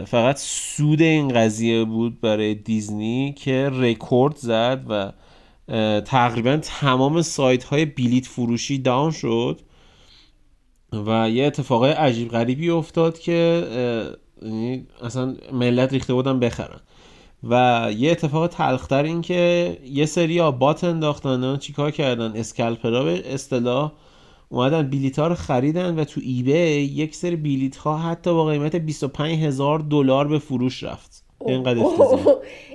فقط 0.07 0.39
سود 0.39 1.03
این 1.03 1.29
قضیه 1.29 1.85
بود 1.85 2.21
برای 2.21 2.55
دیزنی 2.55 3.35
که 3.39 3.71
رکورد 3.73 4.37
زد 4.37 4.85
و 4.89 5.13
تقریبا 6.01 6.57
تمام 6.57 7.23
سایت 7.23 7.65
های 7.65 7.85
بلیت 7.85 8.27
فروشی 8.27 8.79
داون 8.79 9.11
شد 9.11 9.61
و 10.93 11.31
یه 11.31 11.45
اتفاقای 11.45 11.93
عجیب 11.93 12.29
غریبی 12.29 12.71
افتاد 12.71 13.19
که 13.19 13.67
یعنی 14.43 14.87
اصلا 15.03 15.37
ملت 15.53 15.93
ریخته 15.93 16.15
بودن 16.15 16.41
بخرن. 16.41 16.81
و 17.45 17.87
یه 17.97 18.11
اتفاق 18.11 18.47
تلختر 18.47 19.03
این 19.03 19.21
که 19.21 19.79
یه 19.85 20.07
سری 20.07 20.39
ها 20.39 20.51
بات 20.51 20.85
انداختن 20.85 21.57
چیکار 21.57 21.91
کردن؟ 21.91 22.33
اسکلپرا 22.37 23.05
به 23.05 23.35
اصطلاح 23.35 23.93
اومدن 24.49 24.83
بیلیت 24.83 25.19
ها 25.19 25.27
رو 25.27 25.35
خریدن 25.35 25.99
و 25.99 26.05
تو 26.05 26.21
ایبی 26.25 26.53
یک 26.53 27.15
سری 27.15 27.37
بیلیت 27.37 27.77
ها 27.77 27.99
حتی 27.99 28.33
با 28.33 28.45
قیمت 28.45 28.77
25 28.77 29.45
هزار 29.45 29.79
دلار 29.79 30.29
به 30.29 30.39
فروش 30.39 30.83
رفت. 30.83 31.25
اینقدر 31.47 31.79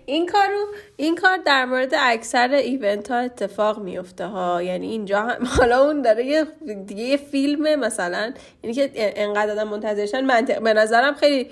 این 0.05 0.25
کارو 0.25 0.65
این 0.97 1.15
کار 1.15 1.37
در 1.45 1.65
مورد 1.65 1.93
اکثر 1.99 2.49
ایونت 2.49 3.11
ها 3.11 3.17
اتفاق 3.17 3.79
میفته 3.79 4.25
ها. 4.25 4.63
یعنی 4.63 4.87
اینجا 4.87 5.21
هم 5.21 5.45
حالا 5.57 5.85
اون 5.85 6.01
داره 6.01 6.25
یه 6.25 6.45
دیگه 6.85 7.03
یه 7.03 7.17
فیلم 7.17 7.79
مثلا 7.79 8.33
یعنی 8.63 8.75
که 8.75 8.91
انقدر 8.95 9.51
آدم 9.51 9.67
منتظرشن. 9.67 10.25
منطق 10.25 10.63
به 10.63 10.73
نظرم 10.73 11.13
خیلی 11.13 11.47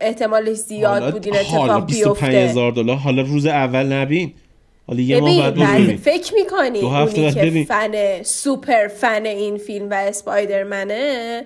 احتمالش 0.00 0.56
زیاد 0.56 1.12
بود 1.12 1.26
این 1.26 1.36
اتفاق 1.36 1.86
بیفته. 1.86 2.26
هزار 2.26 2.72
دلار. 2.72 2.96
حالا 2.96 3.22
روز 3.22 3.46
اول 3.46 3.86
نبین. 3.86 4.34
حالا 4.86 5.00
یه 5.00 5.20
ماه 5.20 5.50
بعد 5.50 5.96
فکر 5.96 6.34
می‌کنی 6.34 6.80
اونی 6.80 7.32
که 7.32 7.64
فن 7.68 8.22
سوپر 8.22 8.88
فن 8.88 9.26
این 9.26 9.58
فیلم 9.58 9.90
و 9.90 9.94
اسپایدرمنه 9.94 11.44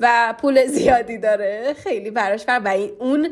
و 0.00 0.34
پول 0.40 0.66
زیادی 0.66 1.18
داره 1.18 1.74
خیلی 1.84 2.10
براش 2.10 2.44
فر. 2.44 2.60
و 2.64 2.76
اون 2.98 3.28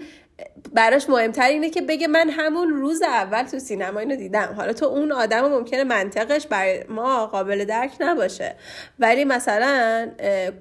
براش 0.72 1.08
مهمتر 1.10 1.46
اینه 1.46 1.70
که 1.70 1.82
بگه 1.82 2.06
من 2.06 2.30
همون 2.30 2.70
روز 2.70 3.02
اول 3.02 3.42
تو 3.42 3.58
سینما 3.58 4.00
اینو 4.00 4.16
دیدم. 4.16 4.54
حالا 4.56 4.72
تو 4.72 4.86
اون 4.86 5.12
آدم 5.12 5.48
ممکنه 5.48 5.84
منطقش 5.84 6.46
بر 6.46 6.86
ما 6.88 7.26
قابل 7.26 7.64
درک 7.64 7.90
نباشه. 8.00 8.56
ولی 8.98 9.24
مثلا 9.24 10.08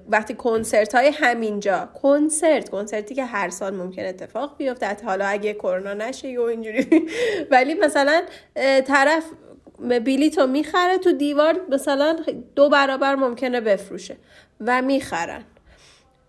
وقتی 0.08 0.34
کنسرت 0.34 0.94
های 0.94 1.08
همینجا 1.14 1.88
کنسرت 2.02 2.68
کنسرتی 2.68 3.14
که 3.14 3.24
هر 3.24 3.48
سال 3.48 3.74
ممکن 3.74 4.04
اتفاق 4.04 4.56
بیفته 4.58 4.96
حالا 5.04 5.26
اگه 5.26 5.54
کرونا 5.54 5.94
نشه 5.94 6.38
و 6.38 6.42
اینجوری. 6.42 7.08
ولی 7.50 7.74
مثلا 7.74 8.22
طرف 8.86 9.24
بلیتو 9.78 10.46
می‌خره 10.46 10.98
تو 10.98 11.12
دیوار 11.12 11.60
مثلا 11.68 12.16
دو 12.56 12.68
برابر 12.68 13.14
ممکنه 13.14 13.60
بفروشه 13.60 14.16
و 14.60 14.82
می‌خرن. 14.82 15.44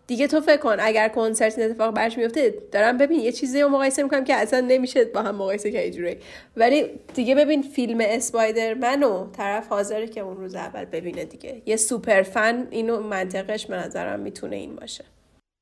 دیگه 0.08 0.28
تو 0.28 0.42
فکر 0.42 0.58
کن 0.58 0.76
اگر 0.80 1.10
کنسرت 1.10 1.60
اتفاق 1.60 1.94
برش 1.94 2.18
میفته 2.18 2.54
دارم 2.72 2.98
ببین 2.98 3.20
یه 3.20 3.32
چیزی 3.32 3.62
رو 3.62 3.70
مقایسه 3.70 4.04
می‌کنم 4.04 4.24
که 4.24 4.36
اصلا 4.36 4.60
نمیشه 4.60 5.06
با 5.06 5.22
هم 5.22 5.36
مقایسه 5.36 5.72
که 5.72 6.18
ولی 6.58 6.86
دیگه 7.14 7.36
ببین 7.36 7.62
فیلم 7.62 7.98
اسپایدرمن 8.02 9.04
و 9.04 9.28
طرف 9.32 9.68
حاضره 9.68 10.08
که 10.08 10.22
اون 10.22 10.38
روز 10.38 10.56
اول 10.56 10.86
ببینه 10.86 11.26
دیگه. 11.26 11.62
یه 11.66 11.76
سوپر 11.76 12.24
فن 12.24 12.68
اینو 12.72 13.00
منطقش 13.00 13.66
به 13.66 13.76
نظرم 13.76 14.20
می‌تونه 14.20 14.56
این 14.56 14.76
باشه. 14.76 15.06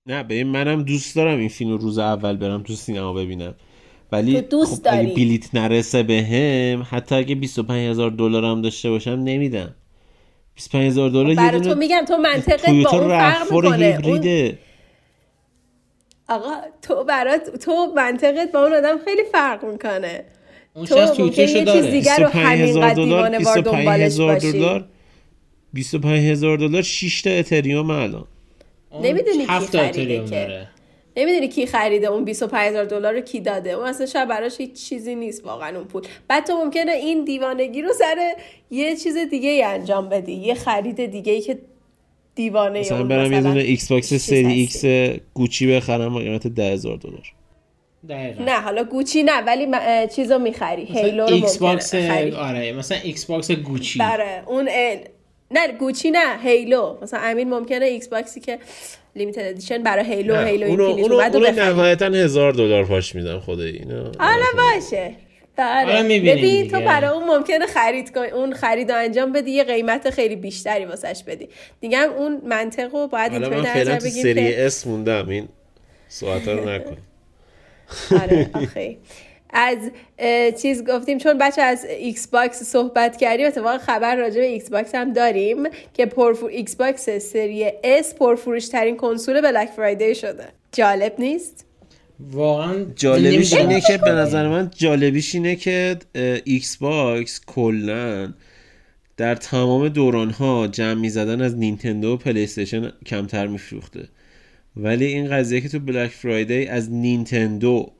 نه 0.10 0.23
ببین 0.23 0.47
منم 0.47 0.84
دوست 0.84 1.15
دارم 1.15 1.39
این 1.39 1.49
فیلم 1.49 1.77
روز 1.77 1.97
اول 1.97 2.38
برم 2.38 2.63
تو 2.63 2.73
سینما 2.73 3.13
ببینم. 3.13 3.56
ولی 4.12 4.41
دوست 4.41 4.75
خب 4.75 4.84
داری. 4.84 4.97
اگه 4.97 5.15
بلیت 5.15 5.56
نرسه 5.56 6.03
به 6.03 6.21
هم 6.21 6.88
حتی 6.89 7.15
اگه 7.15 7.36
25 7.36 7.89
هزار 7.89 8.12
دلار 8.12 8.45
هم 8.45 8.62
داشته 8.62 8.89
باشم 8.89 9.12
نمیدم. 9.12 9.75
25 10.56 10.88
هزار 10.88 11.10
دلار 11.10 11.36
برای 11.36 11.62
تو 11.62 11.76
میگم 11.76 12.06
تو 12.08 12.18
منطقت 12.18 12.70
با 12.70 12.89
اون 12.89 13.08
فرق 13.08 13.54
می‌کنه. 13.54 14.58
آقا 16.30 16.52
تو 16.82 17.04
برات 17.04 17.58
تو 17.58 17.94
منطقت 17.96 18.52
با 18.52 18.63
اون 18.63 18.74
آدم 18.74 18.98
خیلی 19.06 19.24
فرق 19.32 19.66
می‌کنه. 19.66 20.26
اون 20.74 20.86
تو 20.86 20.96
ممکن 20.96 21.42
یه 21.42 21.66
چیز 21.66 21.86
دیگر 21.86 22.20
رو 22.20 22.28
همین 22.28 22.82
قد 22.82 22.96
دیوانه 22.96 23.39
بار 23.39 23.62
دنبالش 23.62 24.18
باشی. 24.18 24.84
25 25.74 26.30
هزار 26.32 26.58
دلار 26.58 26.82
6 26.82 27.22
تا 27.22 27.30
اتریوم 27.30 27.89
الان. 27.89 28.26
نمی‌دونی 29.02 29.46
کی 29.46 29.60
خریده 29.60 30.26
که. 30.30 30.68
نمی‌دونی 31.17 31.47
کی 31.47 31.65
خریده 31.65 32.08
اون 32.08 32.23
25000 32.26 32.86
دلار 32.86 33.13
رو 33.13 33.21
کی 33.21 33.39
داده. 33.39 33.71
اون 33.71 33.88
اصلا 33.88 34.06
شاید 34.06 34.28
براش 34.28 34.58
هیچ 34.58 34.89
چیزی 34.89 35.15
نیست 35.15 35.45
واقعا 35.45 35.78
اون 35.78 35.86
پول. 35.86 36.02
بعد 36.28 36.45
تو 36.45 36.63
ممکنه 36.63 36.91
این 36.91 37.23
دیوانگی 37.26 37.82
رو 37.82 37.93
سر 37.93 38.34
یه 38.71 38.95
چیز 38.95 39.17
دیگه 39.17 39.49
ای 39.49 39.63
انجام 39.63 40.10
بدی. 40.10 40.34
یه 40.34 40.54
خرید 40.54 41.06
دیگه 41.06 41.34
ای 41.34 41.41
که 41.41 41.60
دیوانه 42.36 42.80
مثلا 42.80 43.04
برم 43.04 43.34
یه 43.34 43.41
دونه 43.41 43.62
ایکس 43.62 43.91
باکس 43.91 44.13
سری 44.13 44.54
ایکس 44.54 44.86
گوچی 45.34 45.76
بخرم 45.76 46.13
با 46.13 46.19
قیمت 46.19 46.47
10000 46.47 46.97
دلار. 46.97 47.34
نه 48.39 48.52
حالا 48.52 48.84
گوچی 48.84 49.23
نه 49.23 49.41
ولی 49.41 49.65
م... 49.65 50.06
چیزو 50.15 50.39
می‌خری. 50.39 50.86
Halo 50.86 51.26
رو 51.26 51.34
ایکس 51.34 51.58
باکس 51.58 51.95
آره 51.95 52.73
مثلا 52.73 52.97
ایکس 53.04 53.26
باکس 53.26 53.52
گوچی. 53.52 53.99
بله 53.99 54.43
اون 54.45 54.69
ال... 54.71 54.97
نه 55.51 55.67
گوچی 55.79 56.12
نه 56.12 56.39
Halo. 56.43 56.98
مثلا 57.01 57.19
امین 57.19 57.49
ممکنه 57.49 57.86
ایکس 57.86 58.08
باکسی 58.08 58.39
که 58.39 58.60
limited 59.15 59.41
edition 59.41 59.84
برای 59.84 60.06
Halo 60.06 60.36
Halo 60.36 60.67
اونو 60.67 60.84
اونو, 60.84 61.15
اونو 61.15 61.51
نهایتا 61.51 62.06
هزار 62.06 62.51
دلار 62.53 62.86
پاش 62.86 63.15
میدم 63.15 63.39
خدایی 63.39 63.77
اینو. 63.77 64.12
حالا 64.19 64.45
باشه. 64.58 65.15
آره 65.58 66.03
ببین 66.03 66.67
تو 66.67 66.82
برای 66.82 67.10
اون 67.10 67.38
ممکنه 67.38 67.65
خرید 67.67 68.12
کن 68.12 68.21
اون 68.21 68.53
خرید 68.53 68.89
و 68.89 68.95
انجام 68.95 69.32
بدی 69.32 69.51
یه 69.51 69.63
قیمت 69.63 70.10
خیلی 70.10 70.36
بیشتری 70.36 70.86
واسش 70.86 71.23
بدی. 71.27 71.49
دیگه 71.82 71.99
اون 71.99 72.41
منطق 72.45 72.95
رو 72.95 73.08
باید 73.08 73.34
اینطوری 73.34 73.62
نظر 73.62 73.99
بگیم 73.99 74.23
سری 74.23 74.56
اس 74.56 74.88
موندم 74.88 75.29
این 75.29 75.47
ساعت 76.08 76.47
رو 76.47 76.69
نکن. 76.69 76.97
آره 78.21 78.49
آخه. 78.53 78.97
از 79.54 79.78
چیز 80.62 80.84
گفتیم 80.84 81.18
چون 81.18 81.38
بچه 81.38 81.62
از 81.62 81.86
ایکس 81.86 82.28
باکس 82.28 82.63
صحبت 82.63 83.18
کردیم 83.18 83.48
اتفاق 83.48 83.78
خبر 83.78 84.16
راجع 84.16 84.39
به 84.39 84.46
ایکس 84.46 84.70
باکس 84.70 84.96
هم 84.96 85.13
داریم 85.13 85.63
که 85.94 86.06
پرفور 86.06 86.50
ایکس 86.50 86.76
باکس 86.76 87.10
سری 87.10 87.72
اس 87.84 88.16
پرفروش 88.16 88.68
ترین 88.68 88.98
کنسول 88.98 89.42
Black 89.41 89.69
Friday 89.69 90.15
شده. 90.16 90.48
جالب 90.72 91.13
نیست؟ 91.20 91.66
واقعا 92.32 92.86
جالبیش 92.96 93.54
اینه 93.54 93.82
که 93.82 93.98
به 93.98 94.12
نظر 94.12 94.48
من 94.48 94.72
جالبیش 94.76 95.36
اینه 95.36 95.56
که 95.56 95.98
ایکس 96.44 96.78
باکس 96.78 97.42
کلا 97.46 98.34
در 99.18 99.36
تمام 99.36 99.89
دوران 99.89 100.30
ها 100.30 100.68
جمع 100.68 101.08
زدن 101.08 101.42
از 101.42 101.58
نینتندو 101.58 102.13
و 102.13 102.18
پلی 102.18 102.44
استیشن 102.44 102.92
کمتر 103.06 103.48
میفروخته. 103.48 104.08
ولی 104.76 105.06
این 105.06 105.30
قضیه 105.30 105.62
که 105.62 105.70
تو 105.70 105.80
Black 105.80 106.12
Friday 106.12 106.67
از 106.68 106.92
نینتندو 106.92 107.92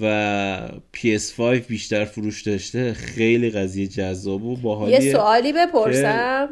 و 0.00 0.68
PS5 0.96 1.40
بیشتر 1.40 2.04
فروش 2.04 2.42
داشته. 2.42 2.92
خیلی 2.92 3.50
قضیه 3.50 3.86
جذاب 3.86 4.44
و 4.44 4.56
باحالیه 4.56 5.04
یه 5.04 5.12
سوالی 5.12 5.52
بپرسم. 5.52 6.48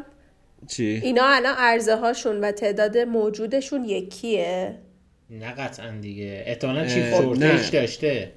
چی؟ 0.67 1.01
اینا 1.03 1.23
الان 1.25 1.55
عرضه 1.57 1.95
هاشون 1.95 2.39
و 2.39 2.51
تعداد 2.51 2.97
موجودشون 2.97 3.85
یکیه؟ 3.85 4.75
نه 5.29 5.51
قطعا 5.51 5.91
دیگه. 6.01 6.43
احتمالا 6.45 6.85
چی؟ 6.85 7.01
فورتش 7.03 7.67
داشته. 7.67 8.31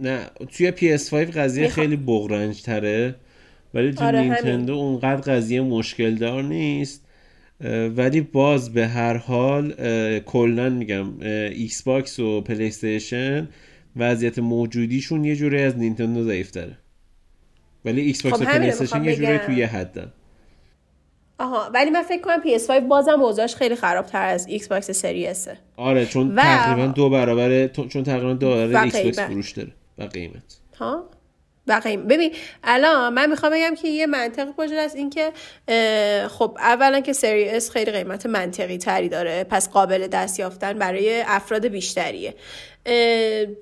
نه 0.00 0.20
توی 0.52 0.72
PS5 0.72 1.14
قضیه 1.14 1.68
خیلی 1.68 1.96
بغرنج 1.96 2.62
تره 2.62 3.14
ولی 3.74 3.92
تو 3.92 4.04
آره 4.04 4.20
نینتندو 4.20 4.74
اونقدر 4.74 5.34
قضیه 5.34 5.60
مشکل 5.60 6.14
دار 6.14 6.42
نیست 6.42 7.04
ولی 7.96 8.20
باز 8.20 8.72
به 8.72 8.86
هر 8.86 9.16
حال 9.16 9.74
کلا 10.20 10.68
میگم 10.68 11.20
ایکس 11.20 11.82
باکس 11.82 12.18
و 12.18 12.40
پلی 12.40 12.66
استیشن 12.66 13.48
وضعیت 13.96 14.38
موجودیشون 14.38 15.24
یه 15.24 15.36
جوری 15.36 15.62
از 15.62 15.76
نینتندو 15.76 16.24
ضعیفتره. 16.24 16.78
ولی 17.84 18.00
ایکس 18.00 18.26
باکس 18.26 18.42
خب 18.42 19.00
و 19.00 19.04
یه 19.04 19.16
جوری 19.16 19.38
توی 19.38 19.62
حدن. 19.62 20.12
آها 21.38 21.70
ولی 21.74 21.90
من 21.90 22.02
فکر 22.02 22.20
کنم 22.20 22.42
PS5 22.42 22.70
بازم 22.88 23.20
اوضاعش 23.22 23.56
خیلی 23.56 23.76
خرابتر 23.76 24.26
از 24.26 24.46
ایکس 24.46 24.68
باکس 24.68 24.90
سری 24.90 25.26
اسه 25.26 25.56
آره 25.76 26.06
چون 26.06 26.34
و... 26.34 26.42
تقریبا 26.42 26.86
دو 26.86 27.10
برابر 27.10 27.66
چون 27.66 28.02
تقریبا 28.02 28.32
دو 28.32 28.50
برابر 28.50 28.82
ایکس 28.82 28.96
باکس 28.96 29.18
فروش 29.18 29.52
داره. 29.52 29.72
و 29.98 30.02
قیمت. 30.02 30.58
ها؟ 30.78 31.04
و 31.66 31.80
ببین 32.08 32.32
الان 32.64 33.14
من 33.14 33.30
می‌خوام 33.30 33.52
بگم 33.52 33.74
که 33.74 33.88
یه 33.88 34.06
منطق 34.06 34.54
باشه 34.54 34.74
از 34.74 34.94
اینکه 34.94 35.32
خب 36.28 36.56
اولا 36.60 37.00
که 37.00 37.12
سری 37.12 37.48
اس 37.48 37.70
خیلی 37.70 37.90
قیمت 37.90 38.26
منطقی 38.26 38.78
تری 38.78 39.08
داره 39.08 39.44
پس 39.44 39.70
قابل 39.70 40.06
دست 40.06 40.40
یافتن 40.40 40.78
برای 40.78 41.22
افراد 41.26 41.66
بیشتریه. 41.66 42.34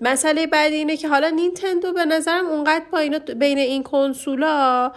مسئله 0.01 0.47
بعدی 0.47 0.75
اینه 0.75 0.97
که 0.97 1.09
حالا 1.09 1.29
نینتندو 1.29 1.93
به 1.93 2.05
نظرم 2.05 2.47
اونقدر 2.47 2.85
با 2.93 2.99
اینا 2.99 3.19
بین 3.19 3.59
این 3.59 3.83
کنسولا 3.83 4.93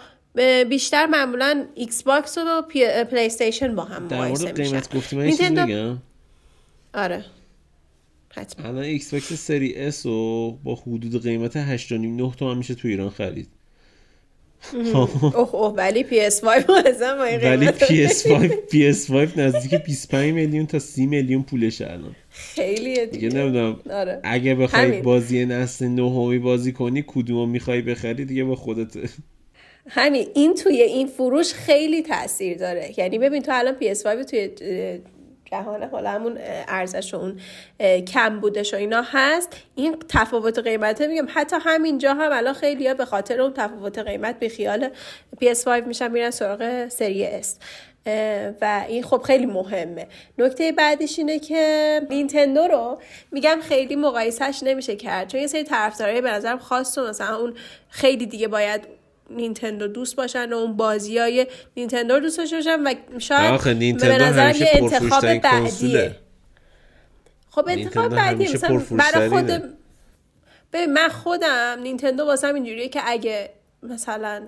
بیشتر 0.68 1.06
معمولا 1.06 1.64
ایکس 1.74 2.02
باکس 2.02 2.38
و 2.38 2.62
پلی 3.10 3.26
استیشن 3.26 3.74
با 3.74 3.82
هم 3.82 4.02
مقایسه 4.02 4.52
میشن. 4.52 4.62
قیمت 4.62 4.96
گفتی 4.96 5.16
من 5.16 5.22
نینتندو... 5.22 5.96
آره. 6.94 7.24
حتما. 8.36 8.68
الان 8.68 8.84
ایکس 8.84 9.14
باکس 9.14 9.32
سری 9.32 9.74
اس 9.74 10.06
و 10.06 10.50
با 10.64 10.74
حدود 10.74 11.22
قیمت 11.22 11.78
8.9 11.78 12.36
تومن 12.36 12.58
میشه 12.58 12.74
تو 12.74 12.88
ایران 12.88 13.10
خرید. 13.10 13.48
اوه 14.74 15.54
اوه 15.54 15.74
ولی 15.74 16.04
PS5 16.04 16.44
ولی 16.44 17.66
PS5 17.66 18.50
PS5 18.72 19.38
نزدیک 19.38 19.74
25 19.74 20.34
میلیون 20.34 20.66
تا 20.66 20.78
30 20.78 21.06
میلیون 21.06 21.42
پولش 21.42 21.80
الان. 21.80 22.16
خیلیه 22.30 23.06
دیگه 23.06 23.28
نمی‌دونم 23.28 23.80
آره. 23.90 24.20
اگه 24.24 24.54
بخوای 24.54 25.00
بازی 25.00 25.44
نسل 25.44 25.86
نهمی 25.86 26.38
بازی 26.38 26.72
کنی 26.72 27.04
کدومو 27.06 27.46
می‌خوای 27.46 27.82
بخری 27.82 28.24
دیگه 28.24 28.44
با 28.44 28.54
خودت؟ 28.54 28.96
همین 29.88 30.26
این 30.34 30.54
توی 30.54 30.82
این 30.82 31.06
فروش 31.06 31.52
خیلی 31.52 32.02
تاثیر 32.02 32.56
داره. 32.56 32.94
یعنی 32.96 33.18
ببین 33.18 33.42
تو 33.42 33.52
الان 33.54 33.74
PS5 33.80 34.30
توی 34.30 34.50
جهان 35.50 35.82
حالا 35.82 36.10
همون 36.10 36.38
ارزش 36.68 37.14
اون 37.14 37.40
کم 38.04 38.40
بودش 38.40 38.74
و 38.74 38.76
اینا 38.76 39.02
هست. 39.06 39.56
این 39.74 39.96
تفاوت 40.08 40.58
قیمته 40.58 41.06
میگم 41.06 41.26
حتی 41.34 41.56
همینجا 41.60 42.14
هم 42.14 42.32
الان 42.32 42.54
خیلی 42.54 42.94
به 42.94 43.04
خاطر 43.04 43.40
اون 43.40 43.52
تفاوت 43.52 43.98
قیمت 43.98 44.38
به 44.38 44.48
خیال 44.48 44.90
PS5 45.42 45.68
میشن 45.86 46.10
میرن 46.10 46.30
سراغ 46.30 46.88
سری 46.88 47.26
اس. 47.26 47.58
و 48.60 48.84
این 48.88 49.02
خب 49.02 49.22
خیلی 49.22 49.46
مهمه. 49.46 50.06
نکته 50.38 50.72
بعدش 50.72 51.18
اینه 51.18 51.38
که 51.38 52.00
نینتندو 52.10 52.60
رو 52.60 53.00
میگم 53.32 53.58
خیلی 53.62 53.96
مقایسهش 53.96 54.62
نمیشه 54.62 54.96
کرد 54.96 55.28
چون 55.28 55.40
یه 55.40 55.46
سری 55.46 55.64
طرفدارای 55.64 56.20
به 56.20 56.30
نظرم 56.30 56.58
خاص 56.58 56.98
و 56.98 57.08
مثلا 57.08 57.36
اون 57.36 57.54
خیلی 57.88 58.26
دیگه 58.26 58.48
باید 58.48 58.95
نینتندو 59.30 59.86
دوست 59.86 60.16
باشن 60.16 60.52
و 60.52 60.56
اون 60.56 60.76
بازی 60.76 61.18
های 61.18 61.46
نینتندو 61.76 62.20
دوست 62.20 62.38
داشته 62.38 62.56
باشن 62.56 62.82
و 62.82 62.94
شاید 63.18 63.60
به 63.98 64.18
نظر 64.18 64.56
یه 64.56 64.70
انتخاب 64.72 65.38
بعدیه. 65.38 66.16
خب 67.50 67.64
انتخاب 67.68 68.14
بعدیه 68.14 68.52
مثلا 68.52 68.82
برای 68.90 69.28
خود 69.28 69.46
به 70.70 70.86
من 70.86 71.08
خودم 71.08 71.78
نینتندو 71.82 72.24
واسم 72.24 72.54
اینجوریه 72.54 72.88
که 72.88 73.00
اگه 73.04 73.50
مثلا 73.82 74.42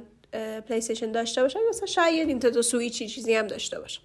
پلی 0.68 0.80
داشته 1.14 1.42
باشم 1.42 1.58
مثلا 1.68 1.86
شاید 1.86 2.26
نینتندو 2.26 2.62
سویچی 2.62 3.08
چیزی 3.08 3.34
هم 3.34 3.46
داشته 3.46 3.80
باشم. 3.80 4.02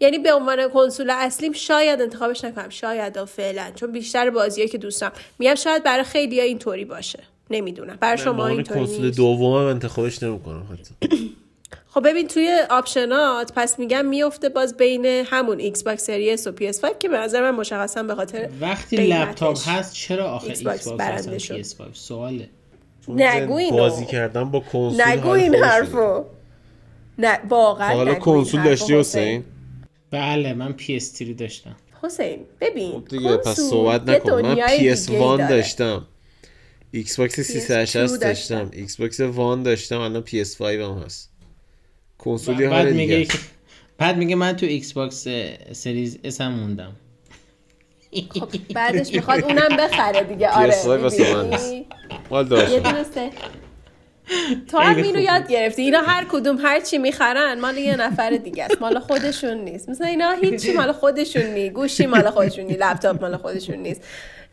یعنی 0.00 0.18
به 0.18 0.32
عنوان 0.32 0.68
کنسول 0.68 1.10
اصلیم 1.10 1.52
شاید 1.52 2.00
انتخابش 2.00 2.44
نکنم. 2.44 2.68
شاید 2.68 3.24
فعلا 3.24 3.72
چون 3.74 3.92
بیشتر 3.92 4.30
بازیایی 4.30 4.70
که 4.70 4.78
دوستم 4.78 5.12
میگم 5.38 5.54
شاید 5.54 5.82
برای 5.82 6.04
خیلی 6.04 6.40
اینطوری 6.40 6.84
باشه. 6.84 7.18
نمی‌دونم. 7.50 7.96
برای 8.00 8.18
شما 8.18 8.46
اینطوری 8.46 8.80
کنسول 8.80 9.04
نیست. 9.04 9.16
دوم 9.16 9.52
انتخابش 9.52 10.22
نمی‌کنم 10.22 10.66
حتی. 10.72 11.16
خب 11.94 12.08
ببین 12.08 12.28
توی 12.28 12.60
option 12.70 13.40
ات 13.40 13.52
پس 13.56 13.78
میگم 13.78 14.06
میفته 14.06 14.48
باز 14.48 14.76
بین 14.76 15.06
همون 15.06 15.58
Xbox 15.58 16.06
Series 16.06 16.46
و 16.46 16.52
PS5 16.52 16.98
که 16.98 17.08
به 17.08 17.18
نظر 17.18 17.50
من 17.50 17.50
مشخصا 17.50 18.02
به 18.02 18.14
خاطر 18.14 18.48
وقتی. 18.60 18.96
لپتاپ 18.96 19.68
هست 19.68 19.94
چرا 19.94 20.30
آخه 20.30 20.46
Xbox 20.46 20.62
باکس 20.62 20.98
برنده 20.98 21.38
شد. 21.38 21.62
PS5 21.62 21.76
سواله. 21.92 22.48
نگو 23.08 23.54
اینو. 23.54 23.76
بازی 23.76 24.04
کردن 24.04 24.44
با 24.44 24.60
کنسول 24.60 25.02
نگو 25.06 25.28
این 25.28 25.54
حرفو. 25.54 26.24
نه 27.18 27.38
واقعا. 27.48 27.94
حالا 27.94 28.14
کنسول 28.14 28.62
داشتی 28.62 28.94
حسین؟ 28.94 29.44
بله 30.10 30.54
من 30.54 30.74
PS3 30.78 31.22
داشتم. 31.38 31.76
حسین 32.02 32.38
ببین 32.60 32.92
خب 32.92 33.08
دیگه 33.08 33.36
پس 33.36 33.60
صحبت 33.60 34.08
نکن. 34.08 34.32
من 34.32 34.42
دنیای 34.42 34.96
PS1 34.96 35.06
دیگه‌ای 35.06 35.36
داره. 35.36 35.48
داشتم. 35.48 36.06
Xbox 36.92 37.40
360 37.40 38.08
PS2 38.08 38.18
داشتم. 38.18 38.70
Xbox 38.72 39.20
One 39.20 39.62
داشتم 39.62 40.00
الان 40.00 40.24
PS5 40.26 40.60
هم 40.60 41.02
هست. 41.04 41.30
کنسولی 42.18 42.66
بعد 42.66 42.72
حال 42.72 42.92
میگه 42.92 43.26
بعد 43.98 44.16
میگه 44.16 44.34
من 44.34 44.56
تو 44.56 44.66
Xbox 44.66 45.28
Series 45.72 46.18
S 46.24 46.40
هم 46.40 46.52
موندم. 46.52 46.92
خب 48.30 48.48
بعدش 48.74 49.14
می‌خواد 49.14 49.44
اونم 49.44 49.76
بخره 49.76 50.22
دیگه. 50.22 50.48
آره 50.48 50.72
PS5 50.72 50.86
واسه 50.86 51.34
من 51.34 51.44
می‌بینی؟ 51.44 51.78
نیست. 51.78 51.86
مال 52.30 52.52
یه 52.52 53.04
سه 53.14 53.30
تو 54.70 54.78
هم 54.78 54.96
اینو. 54.96 55.20
یاد 55.20 55.48
گرفتی. 55.48 55.82
اینا 55.82 56.00
هر 56.00 56.26
کدوم 56.30 56.58
هر 56.62 56.80
چی 56.80 56.98
می‌خرن 56.98 57.60
مال 57.60 57.78
یه 57.78 57.96
نفر 57.96 58.30
دیگه 58.30 58.64
است. 58.64 58.80
مال 58.80 58.98
خودشون 58.98 59.58
نیست. 59.58 59.88
مثلا 59.88 60.06
اینا 60.06 60.30
هیچی 60.30 60.72
مال 60.72 60.92
خودشون 60.92 61.42
نیست. 61.42 61.74
گوشی 61.74 62.06
مال 62.06 62.30
خودشون 62.30 62.64
نیست. 62.64 62.80
لپتاپ 62.80 63.22
مال 63.22 63.36
خودشون 63.36 63.76
نیست. 63.76 64.02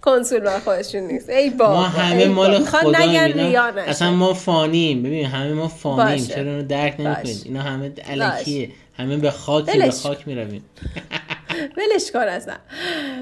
کنسول 0.02 0.44
مال 0.44 0.60
خودشون 0.60 1.02
نیست. 1.02 1.30
ای 1.30 1.50
بابا 1.50 1.74
ما 1.74 1.84
همه 1.84 2.28
مال 2.28 2.64
خدا 2.64 2.90
ریا 2.90 3.72
نشه. 3.72 3.90
اصلا 3.90 4.12
ما 4.12 4.34
فانیم. 4.34 5.04
ببین 5.04 5.26
همه 5.26 5.54
ما 5.54 5.68
فانیم. 5.68 6.18
باشه. 6.18 6.34
چرا 6.34 6.52
اینو 6.52 6.64
درک 6.64 6.96
نمی‌کنید. 7.00 7.42
اینا 7.46 7.62
همه 7.62 7.92
الکیه 8.10 8.70
همه 8.98 9.18
به 9.18 9.32
خاکی 9.32 9.80
به. 9.80 9.92
خاک 9.92 10.28
می‌رویم. 10.28 10.64
ولش 11.78 12.12
کن 12.12 12.20
اصلا. 12.20 12.54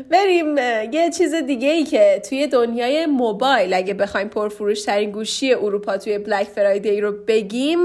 بریم 0.10 0.58
یه 0.94 1.12
چیز 1.18 1.34
دیگه 1.34 1.70
ای 1.70 1.84
که 1.84 2.22
توی 2.30 2.48
دنیای 2.48 3.06
موبایل 3.06 3.74
اگه 3.74 3.94
بخوایم 3.94 4.28
پرفروش 4.28 4.84
ترین 4.84 5.12
گوشی 5.12 5.54
اروپا 5.54 5.98
توی 5.98 6.18
Black 6.18 6.48
Friday 6.48 7.02
رو 7.02 7.12
بگیم 7.28 7.80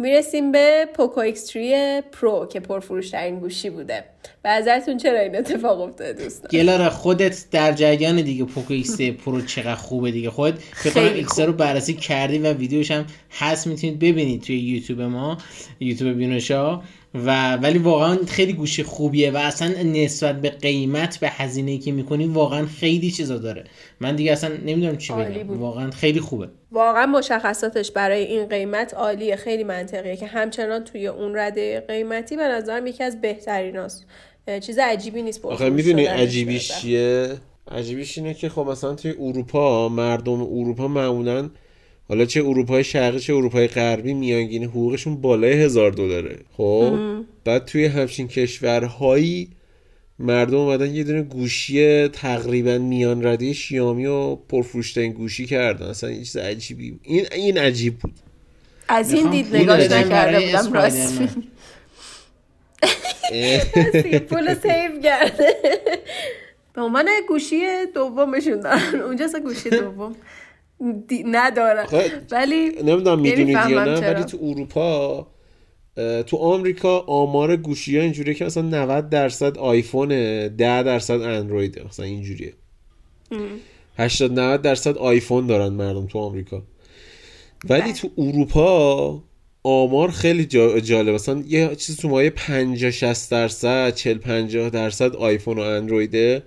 می‌رسیم 0.00 0.52
به 0.52 0.88
Poco 0.94 1.20
X 1.20 1.44
3 1.44 2.02
Pro 2.12 2.46
که 2.52 2.60
پرفروش 2.60 3.10
ترین 3.10 3.38
گوشی 3.38 3.70
بوده. 3.70 4.04
به 4.42 4.48
نظرتون 4.48 4.96
چرا 4.96 5.18
این 5.20 5.36
اتفاق 5.36 5.80
افتاده 5.80 6.24
دوستان؟ 6.24 6.50
گلاره 6.50 6.88
خودت 6.88 7.44
در 7.50 7.72
جریان 7.72 8.22
دیگه 8.22 8.44
Poco 8.44 8.74
X 8.74 9.00
Pro 9.00 9.42
چقدر 9.42 9.74
خوبه 9.74 10.10
دیگه. 10.10 10.30
خودت 10.30 10.58
فکر 10.58 10.94
کنم 10.94 11.14
X. 11.14 11.40
رو 11.40 11.52
بررسی 11.52 11.94
کردی 11.94 12.38
و 12.38 12.52
ویدیوش 12.52 12.90
هم 12.90 13.06
هست 13.30 13.66
می‌تونید 13.66 13.98
ببینید 13.98 14.42
توی 14.42 14.58
یوتیوب 14.58 15.00
ما 15.00 15.38
یوتیوب 15.80 16.16
بینوشا. 16.16 16.82
و 17.14 17.56
ولی 17.56 17.78
واقعا 17.78 18.18
خیلی 18.28 18.52
گوشی 18.52 18.82
خوبیه 18.82 19.30
و 19.30 19.36
اصلا 19.36 19.68
نسبت 19.82 20.40
به 20.40 20.50
قیمت 20.50 21.18
به 21.18 21.28
هزینه 21.28 21.78
که 21.78 21.92
می‌کنی 21.92 22.26
واقعا 22.26 22.66
خیلی 22.66 23.10
چیزا 23.10 23.38
داره. 23.38 23.64
من 24.00 24.16
دیگه 24.16 24.32
اصلا 24.32 24.50
نمی‌دونم 24.66 24.96
چی 24.96 25.12
بگم. 25.12 25.60
واقعا 25.60 25.90
خیلی 25.90 26.20
خوبه. 26.20 26.48
واقعا 26.72 27.06
مشخصاتش 27.06 27.90
برای 27.90 28.24
این 28.24 28.46
قیمت 28.46 28.94
عالیه 28.94 29.36
خیلی 29.36 29.64
منطقیه 29.64 30.16
که 30.16 30.26
همچنان 30.26 30.84
توی 30.84 31.06
اون 31.06 31.36
رده 31.36 31.80
قیمتی 31.80 32.36
به 32.36 32.42
نظرم 32.42 32.86
یکی 32.86 33.04
از 33.04 33.20
بهتریناست 33.20 34.06
اه، 34.48 34.60
چیز 34.60 34.78
عجیبی 34.78 35.22
نیست 35.22 35.44
آخه 35.44 35.70
می‌دونی 35.70 36.04
عجیبیش. 36.04 36.72
چیه؟ 36.72 37.28
عجیبیش 37.70 38.18
اینه 38.18 38.34
که 38.34 38.48
خب 38.48 38.60
مثلا 38.60 38.94
توی 38.94 39.14
اروپا 39.20 39.88
مردم 39.88 40.42
اروپا 40.42 40.88
معمولا 40.88 41.50
حالا 42.10 42.24
چه 42.24 42.44
اروپای 42.44 42.84
شرقی 42.84 43.20
چه 43.20 43.34
اروپای 43.34 43.68
غربی 43.68 44.14
میانگین 44.14 44.64
حقوقشون 44.64 45.20
بالای 45.20 45.52
هزار 45.52 45.90
دلاره. 45.90 46.38
خب؟ 46.56 46.98
بعد 47.44 47.64
توی 47.64 47.84
همچین 47.84 48.28
کشورهایی 48.28 49.48
مردم 50.18 50.56
اومدن 50.56 50.94
یه 50.94 51.04
دونه 51.04 51.22
گوشی 51.22 52.08
تقریبا 52.08 52.78
میان 52.78 53.26
رده 53.26 53.52
شیامی 53.52 54.06
و 54.06 54.36
پرفروشترین 54.36 55.12
گوشی 55.12 55.46
کردن. 55.46 55.86
اصلا 55.86 56.10
یه 56.10 56.18
چیز 56.18 56.36
عجیبی 56.36 56.90
بود. 56.90 57.00
این 57.02 57.26
این 57.32 57.58
عجیب 57.58 57.98
بود. 57.98 58.14
از 58.88 59.12
این 59.12 59.30
دید 59.30 59.56
نگاش 59.56 59.90
نکرده 59.90 60.46
بودم 60.46 60.72
راست. 60.72 61.20
پول 64.30 64.54
سیو 64.54 65.02
کرده. 65.02 65.54
به 66.74 66.80
عنوان 66.80 67.08
گوشی 67.28 67.60
دومشون 67.94 68.60
دارن. 68.60 68.94
اونجا 68.94 69.28
گوشی 69.44 69.70
دوم. 69.70 70.16
دی- 71.08 71.24
ندارن 71.26 71.86
خب، 71.86 72.00
ولی 72.30 72.68
نمی‌دونم 72.82 73.20
می‌دونید 73.20 73.48
یا 73.68 73.84
نه 73.84 74.00
چرا. 74.00 74.14
ولی 74.14 74.24
تو 74.24 74.38
اروپا 74.42 75.26
تو 76.26 76.36
آمریکا 76.36 76.98
آمار 76.98 77.56
گوشی 77.56 77.96
ها 77.96 78.02
اینجوریه 78.02 78.34
که 78.34 78.44
مثلا 78.44 78.62
90 78.62 79.08
درصد 79.08 79.58
آیفونه 79.58 80.48
10 80.48 80.82
درصد 80.82 81.20
اندرویده 81.20 81.84
مثلا 81.86 82.06
اینجوریه. 82.06 82.52
80 83.98 84.38
90 84.40 84.62
درصد 84.62 84.96
آیفون 84.98 85.46
دارن 85.46 85.68
مردم 85.72 86.06
تو 86.06 86.18
آمریکا. 86.18 86.62
ولی 87.68 87.92
تو 87.92 88.10
اروپا 88.18 89.22
آمار 89.62 90.10
خیلی 90.10 90.44
جا- 90.44 90.80
جالب. 90.80 91.14
مثلا 91.14 91.42
یه 91.48 91.74
چیز 91.76 91.96
تو 91.96 92.08
مایه 92.08 92.30
50 92.30 92.90
60 92.90 93.30
درصد 93.30 93.94
40 93.94 94.18
50 94.18 94.70
درصد 94.70 95.16
آیفون 95.16 95.58
و 95.58 95.60
اندرویده 95.60 96.42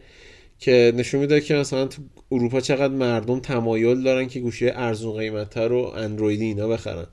که 0.60 0.94
نشون 0.96 1.20
میده 1.22 1.42
که 1.42 1.54
مثلا 1.56 1.86
تو 1.88 2.02
اروپا 2.34 2.62
چقدر 2.62 2.94
مردم 2.94 3.40
تمایل 3.40 4.04
دارن 4.04 4.28
که 4.28 4.40
گوشی 4.40 4.70
ارزون 4.70 5.18
قیمتتر 5.18 5.68
رو 5.68 5.94
اندرویدی 5.96 6.46
اینا 6.46 6.68
بخرن. 6.68 7.08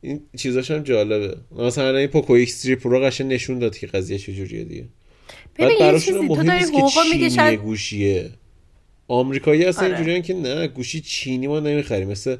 این 0.00 0.20
چیزاش 0.36 0.70
هم 0.70 0.82
جالبه. 0.82 1.36
مثلا 1.58 1.96
این 1.98 2.06
Poco 2.06 2.32
X 2.32 2.54
3 2.54 2.76
Pro 2.76 3.00
قشنگ 3.00 3.32
نشون 3.32 3.58
داد 3.58 3.78
که 3.78 3.86
قضیه 3.86 4.18
چجوریه 4.18 4.64
دیگه. 4.64 4.84
ببین 5.58 5.76
یه 5.80 6.00
چیزی 6.00 6.28
تو 6.28 6.36
داری 6.36 6.50
نیست 6.50 6.72
که 6.72 6.78
حقوق 6.78 7.04
میگه 7.12 7.18
چینی 7.18 7.30
شاید 7.30 7.60
گوشیه. 7.60 8.30
آمریکایی 9.08 9.64
هستن 9.64 9.84
آره. 9.84 9.94
اینجوریان 9.94 10.22
که 10.22 10.34
نه 10.34 10.66
گوشی 10.66 11.00
چینی 11.00 11.46
ما 11.46 11.60
نمی‌خریم. 11.60 12.08
مثل 12.08 12.36